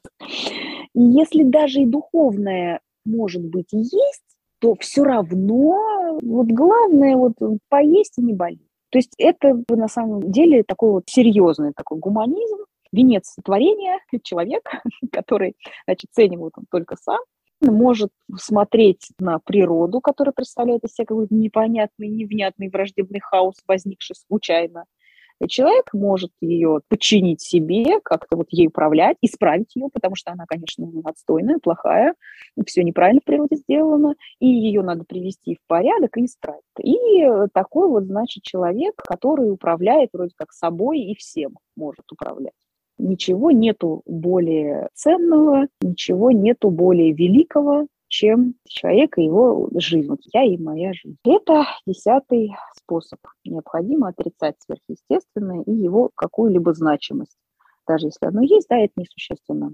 Если 0.93 1.43
даже 1.43 1.81
и 1.81 1.87
духовное, 1.87 2.81
может 3.05 3.43
быть, 3.43 3.69
есть, 3.71 4.32
то 4.63 4.75
все 4.79 5.03
равно 5.03 6.17
вот 6.21 6.47
главное 6.47 7.17
вот 7.17 7.33
поесть 7.67 8.17
и 8.17 8.21
не 8.21 8.31
болеть. 8.33 8.65
То 8.91 8.97
есть 8.97 9.13
это 9.17 9.61
на 9.67 9.89
самом 9.89 10.31
деле 10.31 10.63
такой 10.63 10.91
вот 10.91 11.03
серьезный 11.07 11.73
такой 11.75 11.99
гуманизм, 11.99 12.59
венец 12.93 13.35
творения, 13.43 13.99
человек, 14.23 14.63
который, 15.11 15.57
значит, 15.85 16.11
ценим 16.13 16.39
вот 16.39 16.53
он 16.55 16.63
только 16.71 16.95
сам, 16.95 17.19
может 17.59 18.11
смотреть 18.37 19.09
на 19.19 19.39
природу, 19.39 19.99
которая 19.99 20.31
представляет 20.31 20.85
из 20.85 20.93
себя 20.93 21.07
какой-то 21.07 21.35
непонятный, 21.35 22.07
невнятный 22.07 22.69
враждебный 22.69 23.19
хаос, 23.19 23.55
возникший 23.67 24.15
случайно, 24.15 24.85
человек 25.47 25.89
может 25.93 26.31
ее 26.41 26.81
подчинить 26.87 27.41
себе, 27.41 27.99
как-то 28.01 28.37
вот 28.37 28.47
ей 28.49 28.67
управлять, 28.67 29.17
исправить 29.21 29.75
ее, 29.75 29.87
потому 29.91 30.15
что 30.15 30.31
она, 30.31 30.45
конечно, 30.47 30.87
отстойная, 31.03 31.59
плохая, 31.61 32.15
все 32.65 32.83
неправильно 32.83 33.21
в 33.21 33.25
природе 33.25 33.55
сделано, 33.57 34.15
и 34.39 34.47
ее 34.47 34.81
надо 34.81 35.03
привести 35.03 35.55
в 35.55 35.67
порядок 35.67 36.17
и 36.17 36.25
исправить. 36.25 36.61
И 36.81 37.25
такой 37.53 37.87
вот, 37.87 38.05
значит, 38.05 38.43
человек, 38.43 38.95
который 38.97 39.51
управляет 39.51 40.09
вроде 40.13 40.33
как 40.37 40.51
собой 40.51 40.99
и 40.99 41.15
всем 41.15 41.57
может 41.75 42.11
управлять. 42.11 42.53
Ничего 42.99 43.51
нету 43.51 44.03
более 44.05 44.89
ценного, 44.93 45.67
ничего 45.81 46.31
нету 46.31 46.69
более 46.69 47.11
великого, 47.11 47.87
чем 48.13 48.53
человек 48.67 49.17
и 49.17 49.23
его 49.23 49.69
жизнь. 49.73 50.07
Вот 50.07 50.19
я 50.33 50.43
и 50.43 50.55
моя 50.55 50.93
жизнь. 50.93 51.17
Это 51.25 51.65
десятый 51.87 52.51
способ. 52.75 53.19
Необходимо 53.43 54.09
отрицать 54.09 54.55
сверхъестественное 54.59 55.63
и 55.63 55.71
его 55.71 56.11
какую-либо 56.13 56.75
значимость. 56.75 57.35
Даже 57.87 58.05
если 58.07 58.27
оно 58.27 58.43
есть, 58.43 58.67
да, 58.69 58.77
это 58.77 58.93
несущественно. 58.97 59.73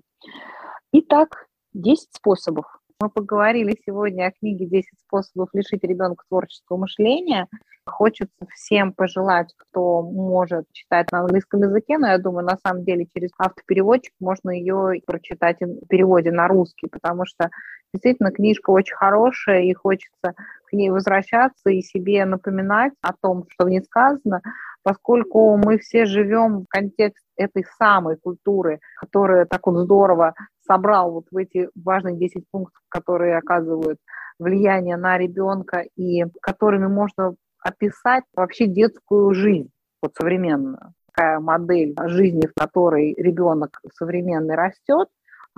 Итак, 0.94 1.48
10 1.74 2.08
способов 2.14 2.79
Мы 3.02 3.10
поговорили 3.10 3.80
сегодня 3.86 4.26
о 4.26 4.32
книге 4.32 4.66
«10 4.66 4.84
способов 5.06 5.48
лишить 5.54 5.86
ребенка 5.86 6.26
творческого 6.28 6.76
мышления». 6.76 7.48
Хочется 7.86 8.46
всем 8.54 8.92
пожелать, 8.92 9.54
кто 9.56 10.02
может 10.02 10.66
читать 10.74 11.10
на 11.14 11.22
английском 11.22 11.62
языке, 11.62 11.98
но 11.98 12.08
я 12.08 12.18
думаю, 12.18 12.46
на 12.46 12.58
самом 12.58 12.84
деле 12.84 13.08
через 13.16 13.30
автопереводчик 13.38 14.14
можно 14.20 14.50
ее 14.50 15.02
прочитать 15.08 15.62
в 15.62 15.88
переводе 15.88 16.32
на 16.32 16.50
русский, 16.50 16.88
потому 16.88 17.26
что 17.26 17.50
действительно 17.94 18.32
книжка 18.32 18.70
очень 18.72 18.98
хорошая, 18.98 19.62
и 19.62 19.74
хочется 19.74 20.34
к 20.66 20.74
ней 20.74 20.90
возвращаться 20.90 21.70
и 21.70 21.82
себе 21.82 22.26
напоминать 22.26 22.92
о 23.02 23.14
том, 23.14 23.46
что 23.50 23.64
в 23.64 23.70
ней 23.70 23.82
сказано, 23.82 24.42
поскольку 24.84 25.56
мы 25.56 25.78
все 25.80 26.04
живем 26.04 26.64
в 26.64 26.66
контексте 26.68 27.26
этой 27.38 27.64
самой 27.78 28.18
культуры, 28.18 28.80
которая 29.00 29.46
так 29.46 29.66
вот 29.66 29.78
здорово 29.86 30.34
собрал 30.70 31.12
вот 31.12 31.26
в 31.32 31.38
эти 31.38 31.70
важные 31.76 32.18
10 32.18 32.44
пунктов, 32.52 32.82
которые 32.90 33.38
оказывают 33.38 34.00
влияние 34.38 34.98
на 34.98 35.18
ребенка 35.18 35.84
и 35.96 36.26
которыми 36.42 36.88
можно 36.88 37.36
описать 37.60 38.24
вообще 38.36 38.68
детскую 38.68 39.34
жизнь, 39.34 39.70
вот 40.02 40.14
современную. 40.16 40.94
Такая 41.14 41.40
модель 41.40 41.96
жизни, 42.06 42.48
в 42.48 42.54
которой 42.54 43.14
ребенок 43.16 43.82
современный 43.94 44.56
растет, 44.56 45.10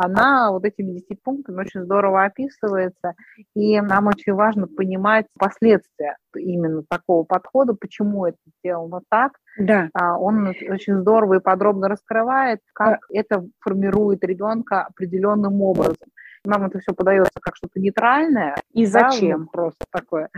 она 0.04 0.52
вот 0.52 0.66
этими 0.66 0.94
10 0.94 1.22
пунктами 1.24 1.62
очень 1.62 1.84
здорово 1.84 2.24
описывается, 2.24 3.14
и 3.56 3.80
нам 3.82 4.08
очень 4.08 4.34
важно 4.34 4.68
понимать 4.68 5.26
последствия 5.38 6.18
именно 6.36 6.84
такого 6.90 7.24
подхода, 7.24 7.74
почему 7.74 8.26
это 8.26 8.38
сделано 8.60 9.02
так. 9.10 9.34
Да. 9.58 9.90
А, 9.94 10.18
он 10.18 10.48
очень 10.48 11.00
здорово 11.00 11.36
и 11.36 11.40
подробно 11.40 11.88
раскрывает, 11.88 12.60
как 12.74 13.02
да. 13.10 13.20
это 13.20 13.46
формирует 13.60 14.24
ребенка 14.24 14.84
определенным 14.84 15.62
образом 15.62 16.08
нам 16.46 16.66
это 16.66 16.80
все 16.80 16.94
подается 16.94 17.40
как 17.42 17.56
что-то 17.56 17.80
нейтральное. 17.80 18.56
И 18.74 18.86
зачем? 18.86 19.46
Да, 19.46 19.50
просто 19.52 19.86
такое. 19.92 20.30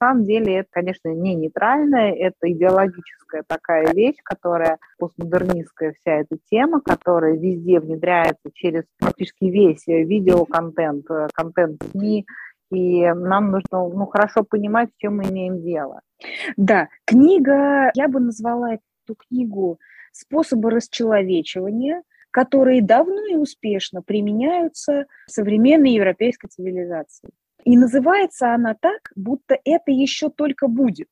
На 0.00 0.08
самом 0.08 0.24
деле 0.24 0.58
это, 0.58 0.68
конечно, 0.70 1.08
не 1.08 1.34
нейтральное, 1.34 2.12
это 2.12 2.50
идеологическая 2.50 3.44
такая 3.46 3.92
вещь, 3.92 4.16
которая 4.24 4.78
постмодернистская 4.98 5.92
вся 5.92 6.12
эта 6.12 6.36
тема, 6.50 6.80
которая 6.80 7.36
везде 7.36 7.80
внедряется 7.80 8.50
через 8.52 8.84
практически 8.98 9.44
весь 9.44 9.86
видеоконтент, 9.86 11.10
э, 11.10 11.28
контент 11.32 11.82
СМИ, 11.90 12.26
и 12.70 13.06
нам 13.12 13.52
нужно 13.52 13.88
ну, 13.88 14.06
хорошо 14.06 14.42
понимать, 14.42 14.90
с 14.90 14.96
чем 14.96 15.18
мы 15.18 15.24
имеем 15.24 15.62
дело. 15.62 16.00
Да, 16.56 16.88
книга, 17.04 17.90
я 17.94 18.08
бы 18.08 18.20
назвала 18.20 18.74
эту 18.74 19.14
книгу 19.14 19.78
«Способы 20.12 20.70
расчеловечивания», 20.70 22.02
которые 22.36 22.82
давно 22.82 23.24
и 23.24 23.34
успешно 23.34 24.02
применяются 24.02 25.06
в 25.26 25.30
современной 25.30 25.92
европейской 25.92 26.48
цивилизации. 26.48 27.30
И 27.64 27.78
называется 27.78 28.52
она 28.52 28.76
так, 28.78 29.10
будто 29.16 29.56
это 29.64 29.90
еще 29.90 30.28
только 30.28 30.68
будет. 30.68 31.08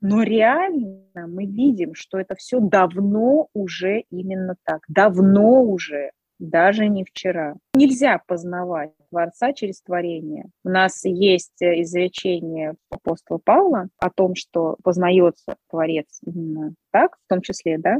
Но 0.00 0.22
реально 0.22 1.26
мы 1.28 1.44
видим, 1.44 1.94
что 1.94 2.18
это 2.18 2.36
все 2.36 2.58
давно 2.58 3.48
уже 3.52 4.04
именно 4.08 4.56
так. 4.64 4.80
Давно 4.88 5.62
уже 5.62 6.12
даже 6.42 6.88
не 6.88 7.04
вчера. 7.04 7.54
Нельзя 7.74 8.20
познавать 8.26 8.90
Творца 9.10 9.52
через 9.52 9.80
творение. 9.80 10.46
У 10.64 10.70
нас 10.70 11.04
есть 11.04 11.54
изречение 11.60 12.74
апостола 12.90 13.38
Павла 13.38 13.88
о 13.98 14.10
том, 14.10 14.34
что 14.34 14.76
познается 14.82 15.56
Творец 15.70 16.18
именно 16.26 16.74
так, 16.90 17.16
в 17.16 17.28
том 17.28 17.42
числе, 17.42 17.78
да, 17.78 17.98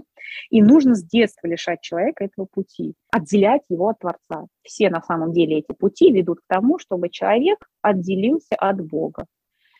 и 0.50 0.60
нужно 0.60 0.96
с 0.96 1.04
детства 1.04 1.46
лишать 1.46 1.82
человека 1.82 2.24
этого 2.24 2.46
пути, 2.46 2.94
отделять 3.12 3.62
его 3.68 3.90
от 3.90 4.00
Творца. 4.00 4.46
Все 4.62 4.90
на 4.90 5.02
самом 5.02 5.32
деле 5.32 5.58
эти 5.58 5.72
пути 5.72 6.10
ведут 6.10 6.40
к 6.40 6.46
тому, 6.48 6.80
чтобы 6.80 7.10
человек 7.10 7.68
отделился 7.80 8.56
от 8.56 8.84
Бога. 8.84 9.26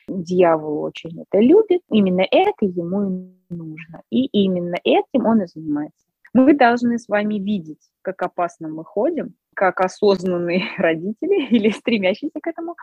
Дьявол 0.07 0.83
очень 0.83 1.23
это 1.23 1.41
любит, 1.41 1.83
именно 1.91 2.25
это 2.31 2.65
ему 2.65 3.33
и 3.51 3.55
нужно, 3.55 4.03
и 4.11 4.27
именно 4.27 4.77
этим 4.85 5.27
он 5.27 5.43
и 5.43 5.47
занимается. 5.47 6.02
Мы 6.35 6.55
должны 6.55 6.99
с 6.99 7.09
вами 7.09 7.35
видеть, 7.35 7.91
как 8.01 8.23
опасно 8.23 8.69
мы 8.69 8.85
ходим, 8.85 9.35
как 9.55 9.81
осознанные 9.81 10.63
родители 10.79 11.47
или 11.49 11.71
стремящиеся 11.71 12.41
к 12.41 12.47
этому. 12.47 12.77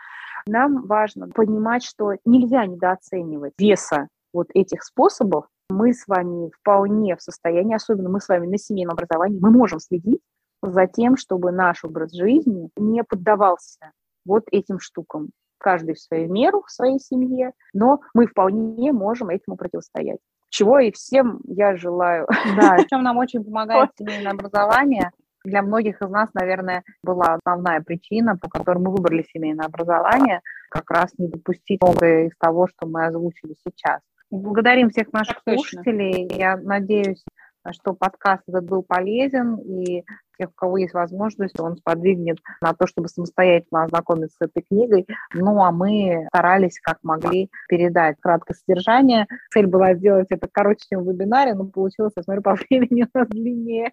Нам 0.46 0.86
важно 0.86 1.28
понимать, 1.30 1.84
что 1.84 2.14
нельзя 2.26 2.66
недооценивать 2.66 3.54
веса 3.58 4.08
вот 4.34 4.50
этих 4.54 4.84
способов. 4.84 5.46
Мы 5.70 5.94
с 5.94 6.08
вами 6.08 6.52
вполне 6.60 7.16
в 7.16 7.22
состоянии, 7.22 7.76
особенно 7.76 8.10
мы 8.10 8.22
с 8.22 8.28
вами 8.28 8.48
на 8.48 8.58
семейном 8.58 8.94
образовании, 8.94 9.40
мы 9.40 9.52
можем 9.52 9.80
следить 9.80 10.22
за 10.62 10.88
тем, 10.88 11.18
чтобы 11.18 11.52
наш 11.52 11.84
образ 11.84 12.14
жизни 12.14 12.70
не 12.76 13.04
поддавался 13.04 13.92
вот 14.26 14.44
этим 14.52 14.80
штукам. 14.80 15.30
Каждый 15.58 15.96
в 15.96 16.00
свою 16.00 16.32
меру, 16.32 16.64
в 16.66 16.72
своей 16.72 17.00
семье, 17.00 17.52
но 17.74 18.00
мы 18.14 18.28
вполне 18.28 18.92
можем 18.94 19.30
этому 19.30 19.58
противостоять 19.58 20.20
чего 20.50 20.80
и 20.80 20.92
всем 20.92 21.40
я 21.46 21.76
желаю. 21.78 22.28
Да, 22.60 22.78
чем 22.90 23.04
нам 23.04 23.18
очень 23.18 23.44
помогает 23.44 23.92
семейное 23.98 24.32
образование. 24.32 25.12
Для 25.46 25.62
многих 25.62 26.02
из 26.02 26.10
нас, 26.10 26.30
наверное, 26.34 26.84
была 27.02 27.36
основная 27.36 27.82
причина, 27.82 28.38
по 28.38 28.50
которой 28.50 28.80
мы 28.80 28.92
выбрали 28.92 29.26
семейное 29.32 29.68
образование, 29.68 30.42
как 30.70 30.92
раз 30.92 31.14
не 31.18 31.30
допустить 31.30 31.82
многое 31.82 32.28
из 32.28 32.38
того, 32.38 32.68
что 32.68 32.86
мы 32.88 33.06
озвучили 33.06 33.56
сейчас. 33.66 34.02
Благодарим 34.32 34.90
всех 34.90 35.12
наших 35.14 35.40
слушателей. 35.44 36.28
Я 36.36 36.58
надеюсь, 36.58 37.24
что 37.72 37.94
подкаст 37.94 38.44
этот 38.48 38.66
был 38.66 38.84
полезен, 38.84 39.56
и 39.56 40.04
тех, 40.40 40.50
у 40.50 40.54
кого 40.56 40.78
есть 40.78 40.94
возможность, 40.94 41.60
он 41.60 41.76
сподвигнет 41.76 42.38
на 42.62 42.74
то, 42.74 42.88
чтобы 42.88 43.10
самостоятельно 43.10 43.84
ознакомиться 43.84 44.38
с 44.42 44.46
этой 44.46 44.64
книгой. 44.64 45.08
Ну, 45.34 45.62
а 45.62 45.72
мы 45.72 46.28
старались, 46.34 46.80
как 46.82 47.00
могли, 47.04 47.50
передать 47.68 48.18
краткое 48.20 48.56
содержание. 48.56 49.28
Цель 49.54 49.68
была 49.68 49.94
сделать 49.96 50.28
это 50.30 50.48
короче, 50.52 50.86
чем 50.90 51.04
в 51.04 51.10
вебинаре, 51.10 51.54
но 51.54 51.66
получилось, 51.66 52.14
я 52.16 52.24
смотрю, 52.24 52.42
по 52.42 52.56
времени 52.70 53.06
у 53.14 53.18
нас 53.18 53.28
длиннее. 53.28 53.92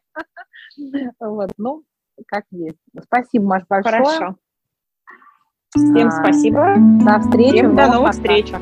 Вот, 1.20 1.51
ну, 1.59 1.82
как 2.26 2.44
есть. 2.51 2.78
Спасибо, 3.03 3.44
Маш, 3.47 3.62
большое. 3.68 4.03
Хорошо. 4.03 4.36
Всем 5.74 6.09
а, 6.09 6.11
спасибо. 6.11 6.74
До 7.05 7.20
встречи. 7.20 7.57
Всем 7.57 7.76
до 7.76 7.86
новых 7.88 8.12
встреч. 8.12 8.53